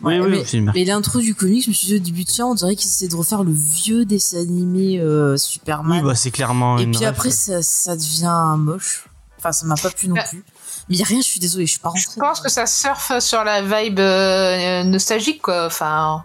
Oui, 0.00 0.18
Ouais, 0.18 0.26
oui, 0.26 0.30
mais- 0.30 0.58
une- 0.58 0.72
Mais 0.74 0.84
l'intro 0.84 1.18
du 1.18 1.34
comics, 1.34 1.64
je 1.64 1.70
me 1.70 1.74
suis 1.74 1.88
dit 1.88 1.96
au 1.96 1.98
début 1.98 2.24
de 2.24 2.30
ça, 2.30 2.46
on 2.46 2.54
dirait 2.54 2.76
qu'ils 2.76 2.88
essaient 2.88 3.08
de 3.08 3.16
refaire 3.16 3.42
le 3.42 3.52
vieux 3.52 4.04
dessin 4.04 4.38
animé 4.38 5.00
euh, 5.00 5.36
Superman. 5.36 5.98
Oui, 5.98 6.06
bah 6.06 6.14
c'est 6.14 6.30
clairement 6.30 6.78
Et 6.78 6.84
une. 6.84 6.92
puis 6.94 7.04
après, 7.04 7.30
ça, 7.30 7.62
ça 7.62 7.96
devient 7.96 8.54
moche. 8.58 9.08
Enfin, 9.38 9.52
ça 9.52 9.66
m'a 9.66 9.74
pas 9.76 9.90
plu 9.90 10.08
non 10.08 10.14
Bah, 10.16 10.24
plus. 10.28 10.44
Mais 10.88 10.96
y 10.96 11.02
a 11.02 11.04
rien, 11.04 11.20
je 11.20 11.26
suis 11.26 11.40
désolée, 11.40 11.66
je 11.66 11.72
suis 11.72 11.80
pas 11.80 11.88
rentrée. 11.90 12.04
Je 12.14 12.20
pense 12.20 12.40
que 12.40 12.48
ça 12.48 12.66
surfe 12.66 13.18
sur 13.20 13.42
la 13.44 13.60
vibe 13.62 13.98
euh, 13.98 14.84
nostalgique, 14.84 15.42
quoi. 15.42 15.66
Enfin, 15.66 16.22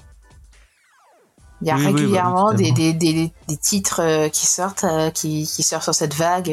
il 1.62 1.68
y 1.68 1.72
a 1.72 1.76
Oui, 1.76 1.80
oui, 1.82 1.86
bah 1.86 1.92
oui, 1.96 2.02
régulièrement 2.02 2.54
des, 2.54 2.72
des, 2.72 2.94
des, 2.94 3.32
des 3.48 3.58
titres 3.58 4.02
euh, 4.02 4.30
qui 4.30 4.46
sortent, 4.46 4.84
euh, 4.84 5.10
qui, 5.10 5.46
qui 5.48 5.64
surfent 5.64 5.84
sur 5.84 5.96
cette 5.96 6.14
vague. 6.14 6.50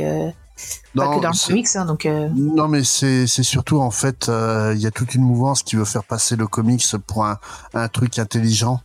Pas 0.97 1.05
non, 1.05 1.17
que 1.19 1.23
dans 1.23 1.31
le 1.31 1.47
comics, 1.47 1.69
hein, 1.77 1.85
donc. 1.85 2.07
euh, 2.07 2.29
Non, 2.35 2.69
mais 2.69 2.83
c'est 2.85 3.27
surtout 3.27 3.81
en 3.81 3.91
fait, 3.91 4.29
euh, 4.29 4.73
il 4.75 4.81
y 4.83 4.87
a 4.87 4.91
toute 4.91 5.15
une 5.15 5.23
mouvance 5.23 5.63
qui 5.63 5.77
veut 5.77 5.85
faire 5.85 6.05
passer 6.05 6.37
le 6.37 6.47
comics 6.47 6.85
pour 7.07 7.25
un, 7.27 7.39
un 7.75 7.89
truc 7.89 8.19
intelligent. 8.19 8.81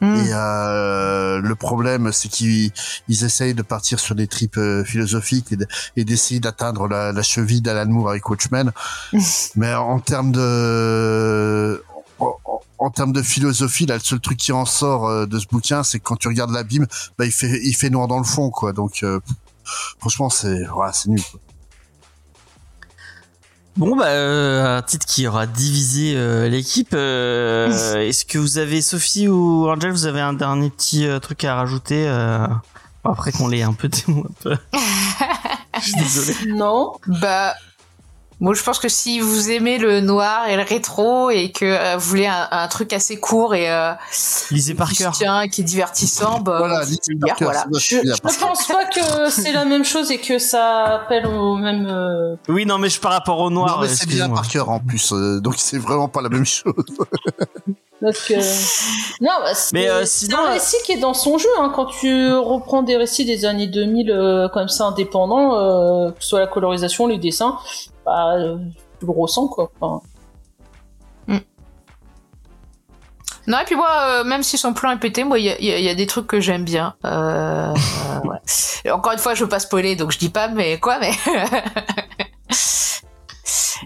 hmm. 0.00 0.14
Et 0.16 0.30
euh, 0.32 1.40
le 1.40 1.54
problème, 1.54 2.10
c'est 2.12 2.28
qu'ils 2.28 2.72
ils 3.08 3.24
essayent 3.24 3.54
de 3.54 3.62
partir 3.62 4.00
sur 4.00 4.14
des 4.14 4.26
tripes 4.26 4.58
philosophiques 4.84 5.52
et 5.52 5.56
de- 5.56 5.66
et 5.96 6.04
d'essayer 6.04 6.40
d'atteindre 6.40 6.88
la, 6.88 7.12
la 7.12 7.22
cheville 7.22 7.60
d'Alan 7.62 7.90
Moore 7.90 8.10
avec 8.10 8.28
Watchmen. 8.28 8.72
mais 9.56 9.74
en 9.74 10.00
termes 10.00 10.32
de 10.32 11.82
en, 12.78 12.90
termes 12.90 13.12
de 13.12 13.22
philosophie, 13.22 13.86
là, 13.86 13.94
le 13.94 14.00
seul 14.00 14.20
truc 14.20 14.38
qui 14.38 14.52
en 14.52 14.64
sort 14.64 15.26
de 15.26 15.38
ce 15.38 15.46
bouquin, 15.46 15.82
c'est 15.82 15.98
que 15.98 16.04
quand 16.04 16.16
tu 16.16 16.28
regardes 16.28 16.50
l'abîme, 16.50 16.86
bah, 17.18 17.26
il 17.26 17.32
fait 17.32 17.60
il 17.62 17.74
fait 17.74 17.90
noir 17.90 18.08
dans 18.08 18.18
le 18.18 18.24
fond, 18.24 18.50
quoi. 18.50 18.72
Donc, 18.72 19.04
franchement, 19.98 20.30
c'est 20.30 20.64
c'est 20.92 21.08
nul. 21.08 21.22
Quoi. 21.30 21.40
Bon 23.76 23.96
bah 23.96 24.06
euh, 24.08 24.78
un 24.78 24.82
titre 24.82 25.06
qui 25.06 25.26
aura 25.26 25.46
divisé 25.46 26.14
euh, 26.16 26.48
l'équipe. 26.48 26.92
euh, 26.92 28.00
Est-ce 28.00 28.24
que 28.24 28.36
vous 28.36 28.58
avez 28.58 28.82
Sophie 28.82 29.28
ou 29.28 29.68
Angel, 29.70 29.90
vous 29.92 30.06
avez 30.06 30.20
un 30.20 30.32
dernier 30.34 30.70
petit 30.70 31.06
euh, 31.06 31.18
truc 31.18 31.44
à 31.44 31.54
rajouter 31.54 32.06
euh, 32.08 32.46
après 33.04 33.32
qu'on 33.32 33.48
l'ait 33.48 33.62
un 33.62 33.72
peu 33.72 33.88
peu. 34.42 34.56
Je 35.80 35.80
suis 35.80 35.94
désolé. 35.94 36.52
Non. 36.52 36.92
Bah, 37.06 37.54
moi 38.40 38.54
je 38.54 38.62
pense 38.62 38.78
que 38.78 38.88
si 38.88 39.20
vous 39.20 39.50
aimez 39.50 39.78
le 39.78 40.00
noir 40.00 40.48
et 40.48 40.56
le 40.56 40.62
rétro 40.62 41.30
et 41.30 41.52
que 41.52 41.64
euh, 41.64 41.96
vous 41.96 42.08
voulez 42.08 42.26
un, 42.26 42.48
un 42.50 42.68
truc 42.68 42.92
assez 42.92 43.18
court 43.18 43.54
et 43.54 43.70
euh, 43.70 43.92
Lisez 44.50 44.74
par 44.74 44.92
cœur. 44.92 45.12
qui 45.50 45.60
est 45.60 45.64
divertissant, 45.64 46.40
bah, 46.40 46.56
Voilà, 46.58 46.84
lisez 46.84 47.14
par 47.20 47.36
cœur, 47.36 47.50
voilà. 47.52 47.66
Je, 47.78 47.96
je 48.02 48.20
pense 48.20 48.66
pas 48.66 48.84
que 48.86 49.30
c'est 49.30 49.52
la 49.52 49.64
même 49.64 49.84
chose 49.84 50.10
et 50.10 50.18
que 50.18 50.38
ça 50.38 50.84
appelle 50.96 51.26
au 51.26 51.56
même. 51.56 51.86
euh, 51.88 52.36
Oui 52.48 52.66
non 52.66 52.78
mais 52.78 52.88
je 52.88 52.98
par 53.00 53.12
rapport 53.12 53.38
au 53.40 53.50
noir. 53.50 53.76
non, 53.76 53.82
mais 53.82 53.88
c'est 53.88 54.06
bien 54.06 54.16
excuse-moi. 54.26 54.36
par 54.40 54.48
cœur 54.48 54.68
en 54.70 54.80
plus, 54.80 55.12
euh, 55.12 55.40
donc 55.40 55.54
c'est 55.58 55.78
vraiment 55.78 56.08
pas 56.08 56.22
la 56.22 56.28
même 56.28 56.46
chose. 56.46 56.72
Donc, 58.02 58.14
euh, 58.30 58.36
non, 59.20 59.32
bah, 59.40 59.54
c'est 59.54 59.72
Mais, 59.74 59.88
euh, 59.88 60.04
c'est 60.04 60.26
sinon, 60.26 60.38
un 60.38 60.50
euh, 60.50 60.52
récit 60.52 60.76
qui 60.84 60.92
est 60.92 61.00
dans 61.00 61.14
son 61.14 61.38
jeu. 61.38 61.48
Hein, 61.58 61.72
quand 61.74 61.86
tu 61.86 62.32
reprends 62.32 62.82
des 62.82 62.96
récits 62.96 63.24
des 63.24 63.44
années 63.44 63.66
2000 63.66 64.10
euh, 64.10 64.48
comme 64.48 64.68
ça 64.68 64.86
indépendants, 64.86 65.56
euh, 65.56 66.10
que 66.10 66.22
ce 66.22 66.28
soit 66.30 66.40
la 66.40 66.46
colorisation, 66.46 67.06
les 67.06 67.18
dessins, 67.18 67.58
bah, 68.06 68.34
euh, 68.36 68.56
tu 68.98 69.06
le 69.06 69.12
ressens 69.12 69.48
quoi. 69.48 69.70
Enfin, 69.80 70.00
Non, 73.46 73.58
et 73.58 73.64
puis 73.64 73.74
moi, 73.74 73.88
euh, 73.90 74.24
même 74.24 74.42
si 74.44 74.56
son 74.58 74.74
plan 74.74 74.92
est 74.92 74.98
pété, 74.98 75.24
moi, 75.24 75.38
il 75.38 75.46
y 75.46 75.50
a, 75.50 75.58
y 75.58 75.84
y 75.84 75.96
des 75.96 76.06
trucs 76.06 76.26
que 76.28 76.40
j'aime 76.40 76.64
bien. 76.64 76.94
Euh, 77.04 77.08
euh, 77.74 78.28
ouais. 78.28 78.38
Et 78.84 78.90
encore 78.92 79.12
une 79.12 79.18
fois, 79.18 79.34
je 79.34 79.42
veux 79.42 79.48
pas 79.48 79.58
spoiler, 79.58 79.96
donc 79.96 80.12
je 80.12 80.18
dis 80.18 80.28
pas, 80.28 80.46
mais 80.48 80.78
quoi, 80.78 80.98
mais. 81.00 81.10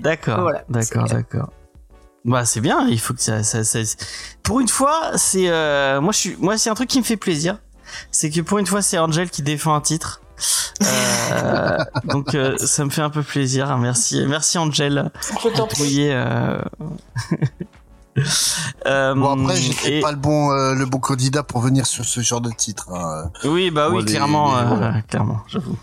D'accord. 0.03 0.41
Voilà, 0.41 0.65
d'accord, 0.69 1.05
d'accord. 1.05 1.51
Bah 2.25 2.45
c'est 2.45 2.61
bien. 2.61 2.87
Il 2.89 2.99
faut 3.01 3.13
que 3.15 3.21
ça, 3.23 3.43
ça, 3.43 3.65
ça- 3.65 3.79
Pour 4.43 4.61
une 4.61 4.69
fois, 4.69 5.13
c'est 5.17 5.49
euh, 5.49 6.01
moi 6.01 6.13
je 6.13 6.19
suis 6.19 6.37
moi 6.39 6.57
c'est 6.57 6.71
un 6.71 6.75
truc 6.75 6.89
qui 6.89 6.99
me 6.99 7.05
fait 7.05 7.17
plaisir. 7.19 7.59
C'est 8.11 8.31
que 8.31 8.41
pour 8.41 8.59
une 8.59 8.67
fois 8.67 8.81
c'est 8.83 8.99
Angel 8.99 9.29
qui 9.31 9.43
défend 9.43 9.75
un 9.75 9.81
titre. 9.81 10.21
Euh, 10.83 11.79
donc 12.05 12.35
euh, 12.35 12.57
ça 12.59 12.85
me 12.85 12.91
fait 12.91 13.03
un 13.03 13.11
peu 13.11 13.23
plaisir. 13.23 13.77
Merci, 13.79 14.25
merci 14.27 14.57
Angel. 14.59 15.11
je 15.43 15.49
t'en 15.51 15.67
prie. 15.67 16.11
Euh... 16.11 16.59
euh, 18.87 19.15
Bon 19.15 19.43
après, 19.45 19.57
j'étais 19.57 19.99
et- 19.99 20.01
pas 20.01 20.11
le 20.13 20.17
bon 20.17 20.51
euh, 20.53 20.75
le 20.75 20.87
bon 20.87 20.99
candidat 20.99 21.43
pour 21.43 21.61
venir 21.61 21.87
sur 21.87 22.05
ce 22.05 22.21
genre 22.21 22.41
de 22.41 22.51
titre. 22.51 22.89
hein. 22.93 23.31
Oui, 23.45 23.71
bah 23.71 23.91
oui, 23.91 24.03
les- 24.05 24.13
clairement, 24.13 24.55
les- 24.61 24.83
euh, 24.83 24.93
clairement, 25.09 25.41
j'avoue. 25.49 25.77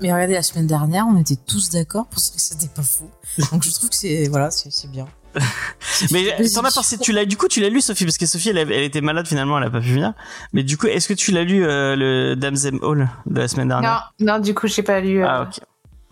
Mais 0.00 0.10
regardez, 0.12 0.32
la 0.34 0.42
semaine 0.42 0.66
dernière, 0.66 1.06
on 1.06 1.18
était 1.18 1.36
tous 1.36 1.68
d'accord 1.70 2.06
pour 2.06 2.18
dire 2.20 2.32
que 2.34 2.40
c'était 2.40 2.68
pas 2.68 2.82
faux. 2.82 3.10
Donc 3.52 3.62
je 3.62 3.70
trouve 3.72 3.90
que 3.90 3.94
c'est 3.96 4.26
voilà, 4.28 4.50
c'est 4.50 4.72
c'est 4.72 4.90
bien. 4.90 5.06
Mais 6.12 6.34
t'en 6.54 6.62
as 6.64 6.70
pensé, 6.72 6.98
tu 6.98 7.12
l'as, 7.12 7.24
du 7.24 7.36
coup, 7.36 7.48
tu 7.48 7.60
l'as 7.60 7.68
lu, 7.68 7.80
Sophie, 7.80 8.04
parce 8.04 8.18
que 8.18 8.26
Sophie, 8.26 8.50
elle, 8.50 8.58
elle 8.58 8.82
était 8.82 9.00
malade 9.00 9.26
finalement, 9.26 9.58
elle 9.58 9.64
a 9.64 9.70
pas 9.70 9.80
pu 9.80 9.92
venir. 9.92 10.12
Mais 10.52 10.62
du 10.62 10.76
coup, 10.76 10.86
est-ce 10.86 11.08
que 11.08 11.14
tu 11.14 11.30
l'as 11.32 11.44
lu 11.44 11.64
euh, 11.64 11.94
le 11.96 12.34
Damsem 12.36 12.78
Hall 12.82 13.08
de 13.26 13.40
la 13.40 13.48
semaine 13.48 13.68
non, 13.68 13.80
dernière? 13.80 14.12
Non, 14.20 14.38
du 14.38 14.54
coup, 14.54 14.66
j'ai 14.66 14.82
pas 14.82 15.00
lu. 15.00 15.22
euh, 15.22 15.26
Ah 15.28 15.42
ok, 15.42 15.60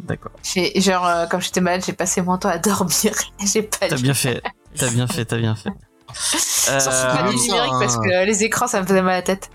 d'accord. 0.00 0.32
j'ai- 0.42 0.78
genre, 0.80 1.06
euh, 1.06 1.26
comme 1.26 1.40
j'étais 1.40 1.60
malade, 1.60 1.82
j'ai 1.86 1.92
passé 1.92 2.22
mon 2.22 2.38
temps 2.38 2.48
à 2.50 2.58
dormir. 2.58 3.12
j'ai 3.52 3.62
pas 3.62 3.88
T'as 3.88 3.96
bien 3.96 4.14
fait, 4.14 4.42
t'as 4.76 4.90
bien 4.90 5.06
fait, 5.06 5.24
t'as 5.24 5.38
bien 5.38 5.54
fait. 5.54 5.70
Surtout 6.14 6.90
pas 6.90 7.24
Euh, 7.26 7.30
du 7.30 7.38
ça, 7.38 7.46
numérique 7.48 7.72
parce 7.80 7.96
que 7.98 8.24
les 8.26 8.44
écrans, 8.44 8.66
ça 8.68 8.80
me 8.80 8.86
faisait 8.86 9.02
mal 9.02 9.12
à 9.14 9.16
la 9.16 9.22
tête. 9.22 9.50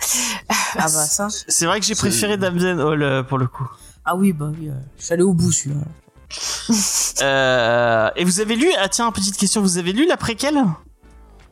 Ah 0.75 0.83
bah 0.83 0.87
ça. 0.87 1.27
c'est 1.29 1.65
vrai 1.65 1.79
que 1.79 1.85
j'ai 1.85 1.95
préféré 1.95 2.37
Damsem 2.37 2.79
Hall 2.79 3.01
euh, 3.01 3.23
pour 3.23 3.37
le 3.37 3.47
coup. 3.47 3.67
Ah 4.05 4.15
oui, 4.15 4.33
bah 4.33 4.47
oui, 4.59 4.69
euh, 4.69 5.13
allé 5.13 5.23
au 5.23 5.33
bout 5.33 5.51
celui-là. 5.51 5.81
Euh, 7.21 8.09
et 8.15 8.23
vous 8.23 8.39
avez 8.39 8.55
lu 8.55 8.67
Ah 8.79 8.87
tiens, 8.87 9.11
petite 9.11 9.35
question, 9.37 9.61
vous 9.61 9.77
avez 9.77 9.91
lu 9.91 10.05
la 10.07 10.15
préquelle? 10.17 10.55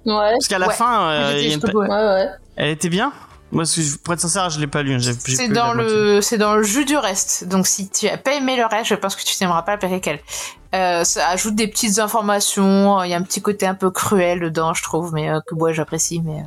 Ouais. 0.05 0.31
Parce 0.31 0.47
qu'à 0.47 0.59
la 0.59 0.67
Ouais. 0.69 0.73
fin, 0.73 1.09
euh, 1.09 1.19
Moi, 1.21 1.31
j'étais 1.31 1.41
il 1.41 1.47
y 1.47 1.51
a 1.51 1.53
une 1.55 1.61
jusqu'au 1.61 1.67
pa- 1.67 1.73
bout, 1.73 1.79
ouais. 1.81 1.89
Ouais, 1.89 2.13
ouais. 2.23 2.27
elle 2.55 2.69
était 2.69 2.89
bien? 2.89 3.11
Moi, 3.51 3.63
pour 4.03 4.13
être 4.13 4.19
sincère, 4.19 4.49
je 4.49 4.59
l'ai 4.59 4.67
pas 4.67 4.83
lu. 4.83 4.99
j'ai 4.99 5.13
C'est 5.13 5.47
dans 5.49 5.73
le, 5.73 6.21
c'est 6.21 6.37
dans 6.37 6.55
le 6.55 6.63
jus 6.63 6.85
du 6.85 6.95
reste. 6.97 7.45
Donc 7.47 7.65
si 7.67 7.89
tu 7.89 8.07
as 8.07 8.17
pas 8.17 8.33
aimé 8.35 8.55
le 8.57 8.65
reste, 8.65 8.87
je 8.89 8.95
pense 8.95 9.15
que 9.15 9.23
tu 9.23 9.35
n'aimeras 9.41 9.61
pas 9.63 9.71
la 9.73 9.77
préquelle. 9.77 10.19
Euh, 10.75 11.03
ça 11.05 11.29
ajoute 11.29 11.55
des 11.55 11.67
petites 11.67 11.99
informations. 11.99 13.01
Il 13.03 13.09
y 13.09 13.13
a 13.13 13.17
un 13.17 13.21
petit 13.23 13.41
côté 13.41 13.65
un 13.65 13.73
peu 13.75 13.89
cruel 13.89 14.39
dedans, 14.41 14.73
je 14.73 14.83
trouve, 14.83 15.13
mais 15.13 15.29
euh, 15.29 15.39
que 15.47 15.55
moi 15.55 15.71
j'apprécie. 15.73 16.21
Mais, 16.23 16.43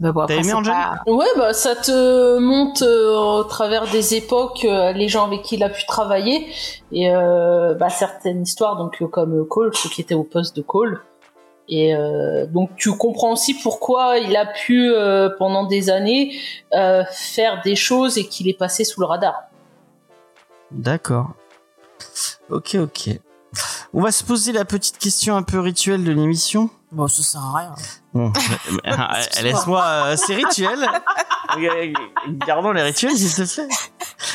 bon, 0.00 0.24
T'as 0.26 0.34
aimé, 0.34 0.44
c'est 0.44 0.52
Angèle 0.54 0.72
pas- 0.72 1.10
Ouais, 1.10 1.26
bah 1.36 1.52
ça 1.52 1.76
te 1.76 2.38
monte 2.38 2.82
euh, 2.82 3.14
au 3.40 3.44
travers 3.44 3.86
des 3.90 4.14
époques, 4.14 4.64
euh, 4.64 4.92
les 4.92 5.08
gens 5.08 5.26
avec 5.26 5.42
qui 5.42 5.56
il 5.56 5.62
a 5.62 5.68
pu 5.68 5.84
travailler 5.86 6.46
et 6.90 7.10
euh, 7.14 7.74
bah, 7.74 7.90
certaines 7.90 8.42
histoires, 8.42 8.76
donc 8.76 9.02
comme 9.10 9.46
Cole, 9.46 9.74
ceux 9.76 9.88
qui 9.90 10.00
étaient 10.00 10.14
au 10.14 10.24
poste 10.24 10.56
de 10.56 10.62
Cole. 10.62 11.02
Et 11.68 11.94
euh, 11.94 12.46
donc 12.46 12.70
tu 12.76 12.90
comprends 12.96 13.32
aussi 13.32 13.54
pourquoi 13.54 14.18
il 14.18 14.34
a 14.36 14.46
pu 14.46 14.90
euh, 14.90 15.28
pendant 15.38 15.66
des 15.66 15.88
années 15.90 16.32
euh, 16.74 17.04
faire 17.12 17.60
des 17.62 17.76
choses 17.76 18.18
et 18.18 18.24
qu'il 18.26 18.48
est 18.48 18.58
passé 18.58 18.84
sous 18.84 19.00
le 19.00 19.06
radar. 19.06 19.34
D'accord. 20.72 21.28
Ok, 22.48 22.76
ok. 22.80 23.10
On 23.92 24.00
va 24.02 24.12
se 24.12 24.24
poser 24.24 24.52
la 24.52 24.64
petite 24.64 24.98
question 24.98 25.36
un 25.36 25.42
peu 25.42 25.60
rituelle 25.60 26.04
de 26.04 26.12
l'émission. 26.12 26.70
Bon, 26.92 27.06
ça 27.06 27.22
sert 27.22 27.40
à 27.40 27.58
rien. 27.58 27.74
Bon, 28.12 28.32
euh, 28.86 28.92
laisse-moi, 29.42 29.82
euh, 29.84 30.16
c'est 30.16 30.34
rituel. 30.34 30.78
Gardons 32.46 32.72
les 32.72 32.82
rituels, 32.82 33.16
s'il 33.16 33.32
te 33.32 33.54
plaît. 33.54 33.68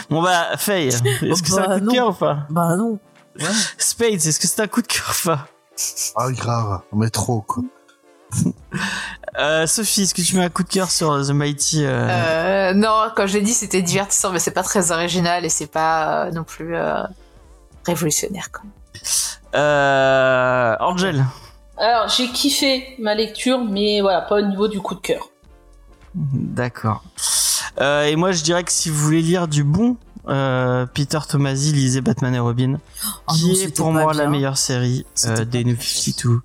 Bon 0.10 0.22
bah, 0.22 0.56
Faye, 0.58 0.88
est-ce 0.88 1.04
que 1.44 1.50
c'est 1.50 1.60
un 1.60 1.68
bah, 1.68 1.80
coup 1.80 1.86
de 1.86 1.92
cœur 1.92 2.10
ou 2.10 2.14
pas? 2.14 2.38
Bah 2.50 2.76
non. 2.78 3.00
Spades, 3.78 4.14
est-ce 4.14 4.40
que 4.40 4.48
c'est 4.48 4.62
un 4.62 4.68
coup 4.68 4.82
de 4.82 4.88
cœur 4.88 5.14
ou 5.22 5.28
pas? 5.28 5.48
Ah, 6.16 6.32
grave. 6.32 6.82
Mais 6.94 7.10
trop, 7.10 7.42
quoi. 7.42 7.64
euh, 9.40 9.68
Sophie, 9.68 10.04
est-ce 10.04 10.14
que 10.14 10.22
tu 10.22 10.38
mets 10.38 10.44
un 10.46 10.50
coup 10.50 10.64
de 10.64 10.70
cœur 10.70 10.90
sur 10.90 11.10
The 11.26 11.32
Mighty 11.32 11.84
euh, 11.86 12.08
Euh, 12.10 12.74
non, 12.74 13.10
quand 13.16 13.28
je 13.28 13.34
l'ai 13.34 13.42
dit, 13.42 13.54
c'était 13.54 13.82
divertissant, 13.82 14.32
mais 14.32 14.40
c'est 14.40 14.52
pas 14.52 14.64
très 14.64 14.92
original 14.92 15.44
et 15.44 15.50
c'est 15.50 15.68
pas 15.68 16.26
euh, 16.26 16.32
non 16.32 16.44
plus 16.44 16.76
euh, 16.76 17.04
révolutionnaire. 17.86 18.48
Quoi. 18.52 18.64
euh, 19.60 20.76
Angel 20.80 21.26
Alors 21.78 22.08
j'ai 22.10 22.28
kiffé 22.30 22.96
ma 23.00 23.16
lecture, 23.16 23.60
mais 23.64 24.02
voilà, 24.02 24.22
pas 24.22 24.36
au 24.38 24.42
niveau 24.42 24.68
du 24.68 24.80
coup 24.80 24.96
de 24.96 25.00
cœur. 25.02 25.30
D'accord. 26.14 27.04
Euh, 27.82 28.06
et 28.06 28.16
moi, 28.16 28.32
je 28.32 28.42
dirais 28.44 28.64
que 28.64 28.72
si 28.72 28.90
vous 28.90 28.98
voulez 28.98 29.22
lire 29.22 29.48
du 29.50 29.64
bon 29.66 29.98
euh, 30.30 30.86
Peter 30.86 31.20
Tomasi, 31.28 31.74
lisez 31.74 32.00
Batman 32.02 32.34
et 32.34 32.40
Robin, 32.40 32.80
Oh 33.28 33.34
qui 33.34 33.48
non, 33.48 33.54
est 33.60 33.76
pour 33.76 33.92
moi 33.92 34.14
la 34.14 34.28
meilleure 34.28 34.58
série 34.58 35.06
euh, 35.26 35.44
des 35.44 35.64
New 35.66 35.76
bien. 35.76 35.84
52. 35.84 36.40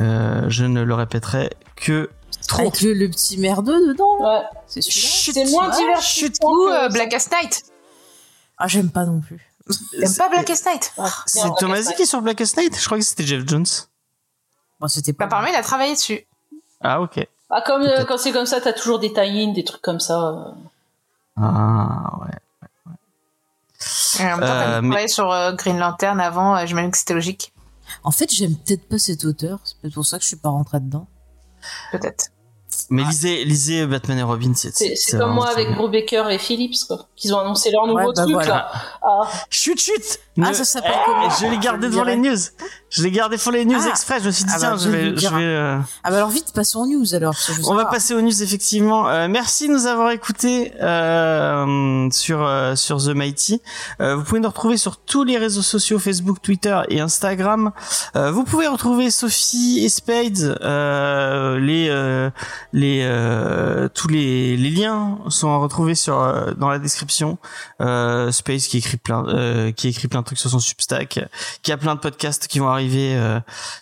Euh, 0.00 0.42
je 0.48 0.64
ne 0.64 0.82
le 0.82 0.94
répéterai 0.94 1.50
que 1.76 2.10
trop. 2.48 2.62
Avec 2.62 2.80
le, 2.82 2.92
le 2.94 3.08
petit 3.08 3.38
merdeux 3.38 3.86
dedans. 3.88 4.18
Ouais. 4.20 4.42
c'est 4.66 4.82
celui-là. 4.82 5.44
C'est 5.44 5.50
moins 5.52 5.70
ouais, 5.70 5.76
divertissant. 5.76 6.28
que- 6.40 6.84
euh, 6.86 6.88
Blackest 6.88 7.32
Night. 7.40 7.62
Ah, 8.58 8.66
j'aime 8.68 8.90
pas 8.90 9.04
non 9.04 9.20
plus. 9.20 9.38
T'aimes 9.98 10.14
pas 10.18 10.28
Blackest 10.28 10.66
Night 10.66 10.92
Ah, 10.98 11.08
C'est 11.26 11.40
Tomasi 11.40 11.66
Blackest 11.84 11.96
qui 11.96 12.02
est 12.02 12.06
sur 12.06 12.20
Blackest 12.22 12.56
Night 12.58 12.76
Je 12.78 12.84
crois 12.84 12.98
que 12.98 13.04
c'était 13.04 13.24
Jeff 13.24 13.44
Jones. 13.46 13.64
Bon, 14.82 14.88
c'était 14.88 15.12
Bah, 15.12 15.28
pas. 15.28 15.48
il 15.48 15.54
a 15.54 15.62
travaillé 15.62 15.94
dessus. 15.94 16.26
Ah 16.82 17.00
ok. 17.00 17.24
Ah, 17.50 17.62
comme, 17.64 17.82
euh, 17.82 18.04
quand 18.04 18.18
c'est 18.18 18.32
comme 18.32 18.46
ça, 18.46 18.60
t'as 18.60 18.72
toujours 18.72 18.98
des 18.98 19.12
tie 19.12 19.52
des 19.52 19.62
trucs 19.64 19.80
comme 19.80 20.00
ça. 20.00 20.18
euh. 20.28 20.44
Ah 21.40 22.18
ouais. 22.20 22.98
Et 24.20 24.24
en 24.24 24.36
même 24.36 24.40
temps, 24.40 24.46
Euh, 24.46 24.80
mais- 24.82 25.08
sur 25.08 25.30
euh, 25.30 25.52
Green 25.52 25.78
Lantern 25.78 26.20
avant, 26.20 26.56
euh, 26.56 26.66
j'imagine 26.66 26.90
que 26.90 26.98
c'était 26.98 27.14
logique. 27.14 27.52
En 28.04 28.10
fait, 28.10 28.30
j'aime 28.32 28.56
peut-être 28.56 28.88
pas 28.88 28.98
cet 28.98 29.24
auteur. 29.24 29.60
C'est 29.64 29.76
peut-être 29.78 29.94
pour 29.94 30.06
ça 30.06 30.18
que 30.18 30.22
je 30.24 30.28
suis 30.28 30.36
pas 30.36 30.48
rentrée 30.50 30.80
dedans. 30.80 31.06
Peut-être. 31.92 32.26
Mais 32.90 33.04
lisez, 33.04 33.44
lisez 33.44 33.86
Batman 33.86 34.18
et 34.18 34.22
Robin, 34.22 34.52
c'est 34.54 34.74
C'est 34.74 34.96
c'est 34.96 35.18
comme 35.18 35.32
moi 35.34 35.48
avec. 35.48 35.74
Brubaker 35.76 36.28
et 36.30 36.38
Phillips, 36.38 36.84
quoi. 36.88 37.06
Qu'ils 37.16 37.34
ont 37.34 37.38
annoncé 37.38 37.70
leur 37.70 37.86
nouveau 37.86 37.98
Ouais, 38.00 38.12
bah 38.16 38.22
truc, 38.22 38.32
voilà. 38.34 38.48
là. 38.48 38.72
Ah, 39.02 39.28
Chut, 39.50 39.78
chut 39.78 40.18
Ah, 40.40 40.54
ça 40.54 40.64
s'appelle 40.64 40.92
Eh, 40.94 41.04
comment 41.04 41.28
Je 41.30 41.46
l'ai 41.46 41.58
gardé 41.58 41.88
devant 41.88 42.04
le 42.04 42.12
les 42.12 42.16
news. 42.16 42.36
Je 42.90 43.02
l'ai 43.02 43.10
gardé 43.10 43.36
pour 43.38 43.52
les 43.52 43.64
news 43.64 43.80
Ah. 43.84 43.88
express. 43.90 44.22
Je 44.22 44.28
me 44.28 44.32
suis 44.32 44.44
dit, 44.44 44.50
Ah 44.54 44.58
tiens, 44.58 44.70
bah, 44.72 44.76
je 44.78 44.84
je 44.84 44.88
vais, 44.90 45.16
je 45.16 45.28
vais, 45.28 45.42
euh, 45.44 45.78
Ah 46.04 46.10
bah 46.10 46.16
alors 46.16 46.30
vite, 46.30 46.52
passons 46.54 46.80
aux 46.80 46.86
news 46.86 47.14
alors. 47.14 47.34
On 47.66 47.74
va 47.74 47.84
pas. 47.84 47.90
passer 47.92 48.14
aux 48.14 48.20
news 48.22 48.42
effectivement. 48.42 49.08
Euh, 49.08 49.28
merci 49.28 49.68
de 49.68 49.72
nous 49.74 49.86
avoir 49.86 50.10
écoutés 50.10 50.72
euh, 50.80 52.08
sur 52.10 52.42
euh, 52.42 52.74
sur 52.76 52.98
The 52.98 53.08
Mighty. 53.14 53.60
Euh, 54.00 54.16
vous 54.16 54.24
pouvez 54.24 54.40
nous 54.40 54.48
retrouver 54.48 54.76
sur 54.76 54.96
tous 54.98 55.24
les 55.24 55.36
réseaux 55.38 55.62
sociaux 55.62 55.98
Facebook, 55.98 56.40
Twitter 56.42 56.78
et 56.88 57.00
Instagram. 57.00 57.72
Euh, 58.16 58.30
vous 58.30 58.44
pouvez 58.44 58.66
retrouver 58.68 59.10
Sophie 59.10 59.80
et 59.84 59.88
Spades. 59.88 60.58
Euh, 60.62 61.58
les 61.58 61.88
euh, 61.90 62.30
les 62.72 63.00
euh, 63.04 63.88
tous 63.92 64.08
les 64.08 64.56
les 64.56 64.70
liens 64.70 65.18
sont 65.28 65.50
à 65.52 65.56
retrouver 65.58 65.94
sur 65.94 66.20
euh, 66.20 66.52
dans 66.56 66.68
la 66.70 66.78
description. 66.78 67.38
Euh, 67.80 68.30
Space 68.32 68.66
qui 68.68 68.78
écrit 68.78 68.96
plein 68.96 69.24
euh, 69.28 69.72
qui 69.72 69.88
écrit 69.88 70.08
plein 70.08 70.21
de 70.22 70.26
trucs 70.26 70.38
sur 70.38 70.48
son 70.50 70.58
Substack, 70.58 71.20
qui 71.62 71.70
a 71.72 71.76
plein 71.76 71.94
de 71.94 72.00
podcasts 72.00 72.46
qui 72.48 72.58
vont 72.58 72.68
arriver. 72.68 73.14
euh, 73.14 73.38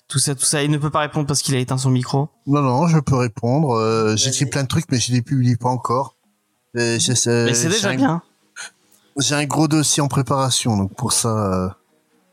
tout 0.09 0.19
ça 0.19 0.35
tout 0.35 0.45
ça. 0.45 0.63
Il 0.65 0.71
ne 0.73 0.79
peut 0.79 0.91
pas 0.91 1.01
répondre 1.01 1.27
parce 1.29 1.41
qu'il 1.43 1.55
a 1.55 1.59
éteint 1.59 1.79
son 1.79 1.91
micro. 1.91 2.29
Non, 2.49 2.61
non, 2.63 2.89
je 2.89 2.99
peux 2.99 3.17
répondre. 3.17 3.71
Euh, 3.77 4.17
J'écris 4.17 4.47
plein 4.47 4.63
de 4.65 4.69
trucs, 4.69 4.87
mais 4.91 4.99
je 4.99 5.13
les 5.13 5.23
publie 5.23 5.57
pas 5.57 5.69
encore. 5.69 6.17
Et 6.75 6.99
Mais 6.99 6.99
c'est 7.01 7.69
déjà 7.69 7.91
un- 7.91 7.97
bien. 7.97 8.23
J'ai 9.19 9.35
un 9.35 9.45
gros 9.45 9.69
dossier 9.69 10.03
en 10.03 10.09
préparation, 10.09 10.77
donc 10.77 10.95
pour 10.97 11.13
ça, 11.13 11.29
euh, 11.29 11.69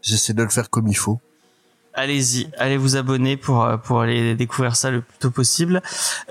j'essaie 0.02 0.34
de 0.34 0.44
le 0.44 0.50
faire 0.50 0.70
comme 0.70 0.88
il 0.88 0.94
faut. 0.96 1.20
Allez-y, 1.96 2.50
allez 2.60 2.78
vous 2.78 2.96
abonner 2.96 3.36
pour 3.38 3.64
euh, 3.66 3.78
pour 3.78 4.02
aller 4.02 4.36
découvrir 4.36 4.76
ça 4.76 4.92
le 4.92 5.02
plus 5.02 5.18
tôt 5.18 5.32
possible. 5.32 5.82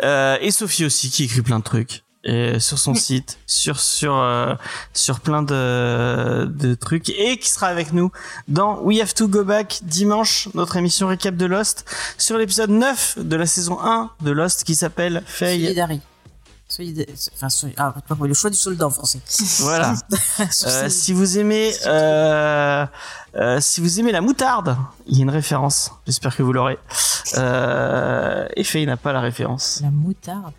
Euh, 0.04 0.38
et 0.40 0.52
Sophie 0.52 0.84
aussi 0.84 1.10
qui 1.10 1.24
écrit 1.24 1.42
plein 1.42 1.58
de 1.58 1.64
trucs 1.64 2.04
et 2.26 2.58
sur 2.60 2.78
son 2.78 2.94
site, 2.94 3.38
sur 3.46 3.80
sur 3.80 4.18
euh, 4.18 4.54
sur 4.92 5.20
plein 5.20 5.42
de 5.42 6.50
de 6.50 6.74
trucs 6.74 7.08
et 7.08 7.38
qui 7.38 7.48
sera 7.48 7.68
avec 7.68 7.92
nous 7.92 8.10
dans 8.48 8.80
We 8.80 9.00
Have 9.00 9.14
to 9.14 9.28
Go 9.28 9.44
Back 9.44 9.80
dimanche, 9.82 10.48
notre 10.54 10.76
émission 10.76 11.06
récap 11.06 11.36
de 11.36 11.46
Lost 11.46 11.84
sur 12.18 12.36
l'épisode 12.36 12.70
9 12.70 13.18
de 13.20 13.36
la 13.36 13.46
saison 13.46 13.78
1 13.80 14.10
de 14.20 14.30
Lost 14.32 14.64
qui 14.64 14.74
s'appelle 14.74 15.22
Faye. 15.26 15.74
Enfin, 16.68 17.48
ah, 17.76 17.94
le 18.20 18.34
choix 18.34 18.50
du 18.50 18.56
soldat 18.56 18.86
en 18.86 18.90
français. 18.90 19.20
Voilà. 19.60 19.94
Euh, 20.66 20.88
si 20.88 21.12
vous 21.12 21.38
aimez, 21.38 21.72
euh, 21.86 22.86
euh, 23.36 23.60
si 23.60 23.80
vous 23.80 24.00
aimez 24.00 24.12
la 24.12 24.20
moutarde, 24.20 24.76
il 25.06 25.16
y 25.16 25.20
a 25.20 25.22
une 25.22 25.30
référence. 25.30 25.92
J'espère 26.06 26.36
que 26.36 26.42
vous 26.42 26.52
l'aurez. 26.52 26.78
Euh, 27.36 28.46
et 28.56 28.64
Faye 28.64 28.86
n'a 28.86 28.96
pas 28.96 29.12
la 29.12 29.20
référence. 29.20 29.80
La 29.82 29.90
moutarde. 29.90 30.52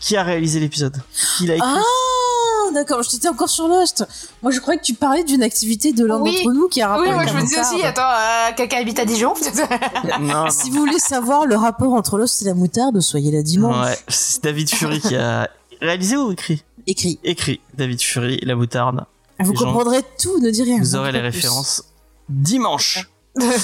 Qui 0.00 0.16
a 0.16 0.22
réalisé 0.22 0.60
l'épisode? 0.60 0.96
Qui 1.38 1.46
l'a 1.46 1.54
écrit? 1.56 1.68
Ah, 1.68 2.72
d'accord, 2.74 3.02
je 3.02 3.10
t'étais 3.10 3.28
encore 3.28 3.48
sur 3.48 3.68
Lost. 3.68 4.04
Moi, 4.42 4.50
je 4.52 4.60
croyais 4.60 4.78
que 4.78 4.84
tu 4.84 4.94
parlais 4.94 5.24
d'une 5.24 5.42
activité 5.42 5.92
de 5.92 6.04
l'un 6.04 6.18
Oui. 6.20 6.36
d'entre 6.36 6.52
nous 6.54 6.68
qui 6.68 6.82
a 6.82 6.88
rapport 6.88 7.02
Oui, 7.04 7.08
moi 7.10 7.18
avec 7.22 7.28
je 7.30 7.34
la 7.34 7.40
me 7.42 7.46
disais 7.46 7.60
aussi, 7.60 7.82
attends, 7.82 8.02
euh, 8.02 8.50
quelqu'un 8.56 8.78
habite 8.80 8.98
à 8.98 9.04
Dijon 9.04 9.34
Non, 10.18 10.18
non. 10.20 10.44
Si 10.50 10.70
vous 10.70 10.80
voulez 10.80 10.98
savoir 10.98 11.46
le 11.46 11.56
rapport 11.56 11.92
entre 11.94 12.18
Lost 12.18 12.42
et 12.42 12.46
la 12.46 12.54
moutarde, 12.54 13.00
soyez 13.00 13.30
là 13.30 13.42
dimanche. 13.42 13.86
Ouais, 13.86 13.98
c'est 14.08 14.42
David 14.42 14.68
Fury 14.68 15.00
qui 15.00 15.14
a 15.16 15.48
réalisé 15.80 16.16
ou 16.16 16.32
écrit? 16.32 16.62
Écrit. 16.86 17.18
Écrit. 17.24 17.60
David 17.74 18.00
Fury, 18.02 18.38
la 18.42 18.56
moutarde. 18.56 19.04
Vous 19.38 19.52
Les 19.52 19.58
gens- 19.58 19.64
comprendrez 19.66 20.00
tout, 20.20 20.38
ne 20.40 20.50
dis 20.50 20.62
rien. 20.62 20.78
Vous 20.78 20.96
aurez 20.96 21.12
les 21.12 21.18
plus. 21.20 21.26
références 21.26 21.82
dimanche. 22.28 23.08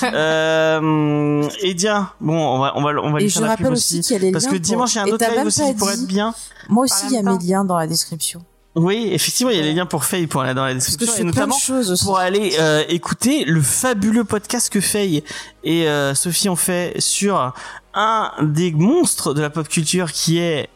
Euh, 0.03 1.49
et 1.63 1.75
bien, 1.75 2.11
bon, 2.21 2.35
on 2.37 2.59
va, 2.59 2.73
on 2.77 2.83
va, 2.83 2.91
on 3.03 3.11
va 3.13 3.19
lui 3.21 3.29
je 3.29 3.39
faire 3.39 3.43
la 3.49 3.57
pub 3.57 3.67
rappelle 3.67 3.73
aussi 3.77 3.99
aussi. 4.01 4.09
qu'il 4.09 4.13
y 4.15 4.17
a 4.17 4.23
les 4.27 4.33
Parce 4.33 4.45
que 4.47 4.51
pour- 4.51 4.61
dimanche, 4.61 4.95
il 4.95 4.97
y 4.97 4.99
a 5.01 5.03
un 5.03 5.07
Et 5.07 5.13
autre 5.13 5.25
live 5.27 5.37
même 5.37 5.47
aussi 5.47 5.61
pas 5.61 5.67
qui 5.69 5.75
pourrait 5.75 5.97
dit- 5.97 6.03
être 6.03 6.09
bien. 6.09 6.35
Moi 6.69 6.85
aussi, 6.85 7.05
il 7.09 7.13
y 7.15 7.19
a 7.19 7.23
mes 7.23 7.39
liens 7.39 7.65
dans 7.65 7.77
la 7.79 7.87
description. 7.87 8.45
Oui, 8.75 9.09
effectivement, 9.13 9.51
il 9.51 9.59
y 9.59 9.61
a 9.61 9.65
les 9.65 9.75
liens 9.75 9.85
pour 9.85 10.05
Faye 10.05 10.27
pour 10.27 10.41
aller 10.41 10.55
dans 10.55 10.65
la 10.65 10.73
Parce 10.73 10.87
que 10.87 10.91
description 10.93 11.23
et 11.25 11.27
notamment 11.27 11.57
pour 12.05 12.19
aller 12.19 12.57
euh, 12.59 12.85
écouter 12.89 13.45
le 13.45 13.61
fabuleux 13.61 14.25
podcast 14.25 14.73
que 14.73 14.81
Faye 14.81 15.23
et 15.63 15.87
euh, 15.89 16.15
Sophie 16.15 16.49
ont 16.49 16.57
fait 16.57 16.95
sur 16.99 17.53
un 17.93 18.33
des 18.41 18.73
monstres 18.73 19.35
de 19.35 19.43
la 19.43 19.51
pop 19.51 19.69
culture 19.69 20.11
qui 20.11 20.39
est 20.39 20.71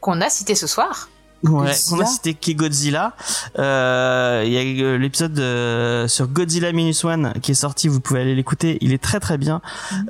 Qu'on 0.00 0.20
a 0.20 0.28
cité 0.30 0.56
ce 0.56 0.66
soir. 0.66 1.08
Ouais, 1.44 1.72
qu'on 1.88 2.00
a 2.00 2.06
cité 2.06 2.34
qui 2.34 2.52
est 2.52 2.54
Godzilla. 2.54 3.14
Euh, 3.58 4.42
Il 4.46 4.52
y 4.52 4.58
a 4.58 4.84
euh, 4.84 4.96
l'épisode 4.96 5.36
euh, 5.40 6.06
sur 6.06 6.28
Godzilla 6.28 6.70
Minus 6.72 7.04
One 7.04 7.32
qui 7.42 7.50
est 7.50 7.54
sorti, 7.54 7.88
vous 7.88 8.00
pouvez 8.00 8.20
aller 8.20 8.34
l'écouter, 8.34 8.78
il 8.80 8.92
est 8.92 9.02
très 9.02 9.18
très 9.18 9.38
bien. 9.38 9.60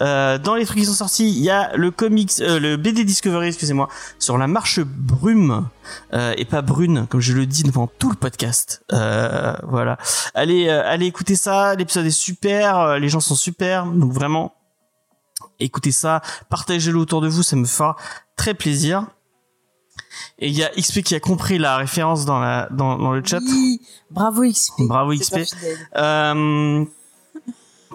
Euh, 0.00 0.36
dans 0.38 0.54
les 0.54 0.66
trucs 0.66 0.78
qui 0.80 0.84
sont 0.84 0.92
sortis, 0.92 1.28
il 1.30 1.42
y 1.42 1.48
a 1.48 1.74
le 1.74 1.90
comics, 1.90 2.32
euh, 2.40 2.60
le 2.60 2.76
BD 2.76 3.04
Discovery, 3.04 3.48
excusez-moi, 3.48 3.88
sur 4.18 4.36
la 4.36 4.46
marche 4.46 4.80
brume 4.80 5.68
euh, 6.12 6.34
et 6.36 6.44
pas 6.44 6.60
brune, 6.60 7.06
comme 7.08 7.20
je 7.20 7.32
le 7.32 7.46
dis 7.46 7.62
devant 7.62 7.86
tout 7.86 8.10
le 8.10 8.16
podcast. 8.16 8.82
Euh, 8.92 9.54
voilà, 9.62 9.96
allez 10.34 10.68
euh, 10.68 10.82
allez 10.86 11.06
écouter 11.06 11.34
ça, 11.34 11.74
l'épisode 11.76 12.04
est 12.06 12.10
super, 12.10 12.98
les 12.98 13.08
gens 13.08 13.20
sont 13.20 13.34
super, 13.34 13.86
donc 13.86 14.12
vraiment 14.12 14.54
écoutez 15.60 15.92
ça, 15.92 16.20
partagez-le 16.50 16.98
autour 16.98 17.20
de 17.20 17.28
vous, 17.28 17.42
ça 17.42 17.56
me 17.56 17.64
fera 17.64 17.96
très 18.36 18.52
plaisir. 18.52 19.06
Et 20.38 20.48
il 20.48 20.54
y 20.54 20.64
a 20.64 20.70
XP 20.70 21.02
qui 21.02 21.14
a 21.14 21.20
compris 21.20 21.58
la 21.58 21.76
référence 21.76 22.24
dans 22.24 22.38
la 22.40 22.68
dans, 22.70 22.98
dans 22.98 23.12
le 23.12 23.22
chat. 23.24 23.40
Oui, 23.40 23.80
bravo 24.10 24.42
XP. 24.42 24.72
Bravo 24.80 25.12
XP. 25.14 25.40
Euh, 25.96 26.84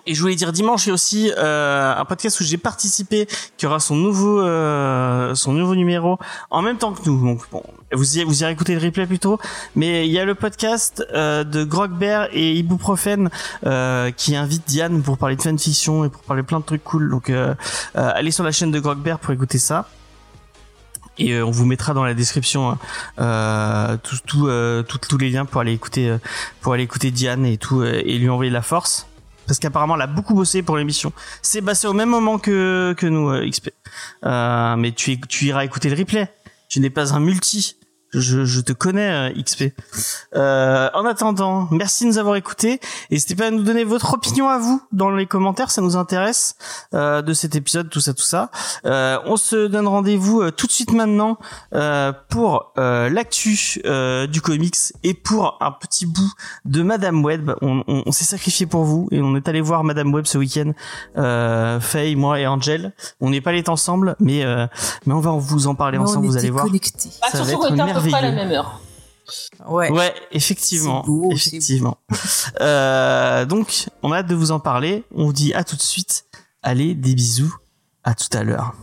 et 0.06 0.16
je 0.16 0.22
voulais 0.22 0.36
dire 0.36 0.54
dimanche 0.54 0.86
il 0.86 0.89
y 0.89 0.91
a 0.91 0.93
aussi 0.93 1.32
euh, 1.38 1.93
un 1.93 2.06
podcast 2.06 2.39
où 2.39 2.43
j'ai 2.45 2.58
participé 2.58 3.28
qui 3.58 3.66
aura 3.66 3.82
son 3.82 3.98
nouveau 3.98 4.39
euh, 4.39 5.36
son 5.36 5.52
nouveau 5.52 5.76
numéro 5.76 6.18
en 6.50 6.62
même 6.62 6.78
temps 6.78 6.93
que 6.93 7.10
nous. 7.10 7.22
Donc 7.22 7.41
bon, 7.52 7.62
vous 7.91 8.18
y 8.18 8.24
vous 8.24 8.41
irez 8.43 8.52
écouter 8.54 8.76
le 8.76 8.82
replay 8.82 9.06
plutôt. 9.06 9.38
Mais 9.76 10.08
il 10.08 10.14
y 10.14 10.20
a 10.20 10.24
le 10.24 10.34
podcast 10.34 11.06
euh, 11.14 11.43
de 11.43 11.66
Grogbear 11.66 12.30
et 12.32 12.54
Ibuprofen 12.54 13.30
euh, 13.66 14.12
qui 14.12 14.38
invite 14.38 14.64
Diane 14.66 15.02
pour 15.04 15.18
parler 15.18 15.36
de 15.36 15.41
fanfiction 15.41 16.06
et 16.06 16.10
pour 16.10 16.22
parler 16.22 16.43
plein 16.43 16.62
de 16.62 16.66
trucs 16.66 16.86
cool. 16.86 17.10
Donc 17.10 17.30
euh, 17.30 17.54
euh, 17.98 18.12
allez 18.16 18.32
sur 18.32 18.45
la 18.45 18.54
chaîne 18.54 18.72
de 18.72 18.80
Grogbear 18.80 19.20
pour 19.20 19.34
écouter 19.34 19.58
ça. 19.58 19.89
Et 21.20 21.34
euh, 21.34 21.45
on 21.45 21.51
vous 21.51 21.65
mettra 21.65 21.93
dans 21.93 22.03
la 22.03 22.13
description 22.13 22.78
euh, 23.20 23.97
tout, 24.03 24.18
tout, 24.26 24.47
euh, 24.47 24.84
tous 24.84 25.18
les 25.18 25.30
liens 25.30 25.45
pour 25.45 25.61
aller 25.61 25.74
écouter 25.74 26.09
euh, 26.09 26.18
pour 26.61 26.74
aller 26.74 26.84
écouter 26.84 27.11
Diane 27.11 27.45
et 27.45 27.57
tout 27.57 27.82
euh, 27.82 28.01
et 28.05 28.18
lui 28.18 28.30
envoyer 28.30 28.51
la 28.51 28.61
force 28.61 29.07
parce 29.47 29.59
qu'apparemment 29.59 29.95
elle 29.95 30.01
a 30.01 30.07
beaucoup 30.07 30.34
bossé 30.34 30.61
pour 30.61 30.78
l'émission. 30.78 31.13
C'est 31.41 31.61
passé 31.61 31.88
au 31.88 31.93
même 31.93 32.09
moment 32.09 32.38
que 32.38 32.93
que 32.97 33.07
nous 33.07 33.32
XP. 33.49 33.70
Mais 34.24 34.91
tu 34.91 35.20
tu 35.22 35.45
iras 35.45 35.63
écouter 35.63 35.89
le 35.89 35.95
replay. 35.95 36.30
Tu 36.68 36.82
n'es 36.82 36.89
pas 36.89 37.13
un 37.13 37.22
multi. 37.22 37.78
Je, 38.20 38.45
je 38.45 38.61
te 38.61 38.74
connais 38.74 39.32
euh, 39.32 39.41
XP. 39.43 39.74
Euh, 40.36 40.89
en 40.93 41.05
attendant, 41.05 41.68
merci 41.72 42.03
de 42.05 42.09
nous 42.09 42.18
avoir 42.18 42.36
écoutés. 42.36 42.80
N'hésitez 43.11 43.36
pas 43.36 43.47
à 43.47 43.51
nous 43.51 43.63
donner 43.63 43.84
votre 43.84 44.13
opinion 44.13 44.47
à 44.49 44.57
vous 44.57 44.82
dans 44.91 45.09
les 45.09 45.26
commentaires, 45.26 45.72
ça 45.72 45.82
nous 45.82 45.95
intéresse 45.95 46.55
euh, 46.93 47.22
de 47.22 47.34
cet 47.34 47.55
épisode, 47.55 47.89
tout 47.89 47.99
ça, 48.01 48.13
tout 48.13 48.24
ça. 48.24 48.49
Euh, 48.86 49.18
on 49.26 49.38
se 49.38 49.68
donne 49.68 49.88
rendez-vous 49.88 50.41
euh, 50.41 50.51
tout 50.51 50.68
de 50.68 50.72
suite 50.72 50.91
maintenant 50.91 51.38
euh, 51.74 52.11
pour 52.30 52.74
euh, 52.78 53.09
l'actu 53.09 53.82
euh, 53.86 54.28
du 54.28 54.41
comics 54.41 54.76
et 55.03 55.13
pour 55.13 55.57
un 55.61 55.72
petit 55.72 56.05
bout 56.05 56.32
de 56.65 56.82
Madame 56.82 57.24
Web. 57.24 57.51
On, 57.61 57.84
on- 57.88 58.03
on 58.05 58.11
s'est 58.11 58.26
sacrifié 58.26 58.65
pour 58.65 58.84
vous 58.84 59.07
et 59.11 59.22
on 59.22 59.36
est 59.36 59.47
allé 59.47 59.61
voir 59.61 59.84
Madame 59.84 60.13
Web 60.13 60.26
ce 60.26 60.38
week-end. 60.38 60.72
Euh, 61.18 61.80
Faye, 61.80 62.15
moi 62.15 62.39
et 62.39 62.47
Angel. 62.47 62.93
On 63.22 63.30
n'est 63.30 63.41
pas 63.41 63.49
allés 63.51 63.63
ensemble, 63.70 64.15
mais 64.20 64.43
euh, 64.45 64.68
mais 65.05 65.13
on 65.13 65.20
va 65.20 65.32
vous 65.32 65.68
en 65.68 65.76
parler 65.76 65.97
Mais 65.97 66.03
ensemble. 66.03 66.28
Vous 66.28 66.38
allez 66.38 66.49
voir. 66.49 66.65
connectés. 66.65 67.09
Ça 67.32 67.43
va 67.43 67.51
être 67.51 67.74
à 68.14 68.22
la 68.22 68.32
même 68.32 68.51
heure. 68.51 68.82
Ouais. 69.68 69.91
Ouais, 69.91 70.14
effectivement, 70.32 71.01
C'est 71.03 71.08
beau, 71.12 71.30
c'est 71.32 71.47
effectivement. 71.47 71.97
Euh, 72.62 73.45
donc, 73.45 73.88
on 74.01 74.12
a 74.12 74.18
hâte 74.18 74.28
de 74.28 74.36
vous 74.36 74.51
en 74.51 74.60
parler. 74.60 75.03
On 75.14 75.26
vous 75.26 75.34
dit 75.34 75.53
à 75.53 75.64
tout 75.64 75.76
de 75.76 75.82
suite. 75.82 76.26
Allez, 76.64 76.95
des 76.95 77.14
bisous. 77.14 77.55
À 78.03 78.16
tout 78.16 78.36
à 78.36 78.43
l'heure. 78.43 78.74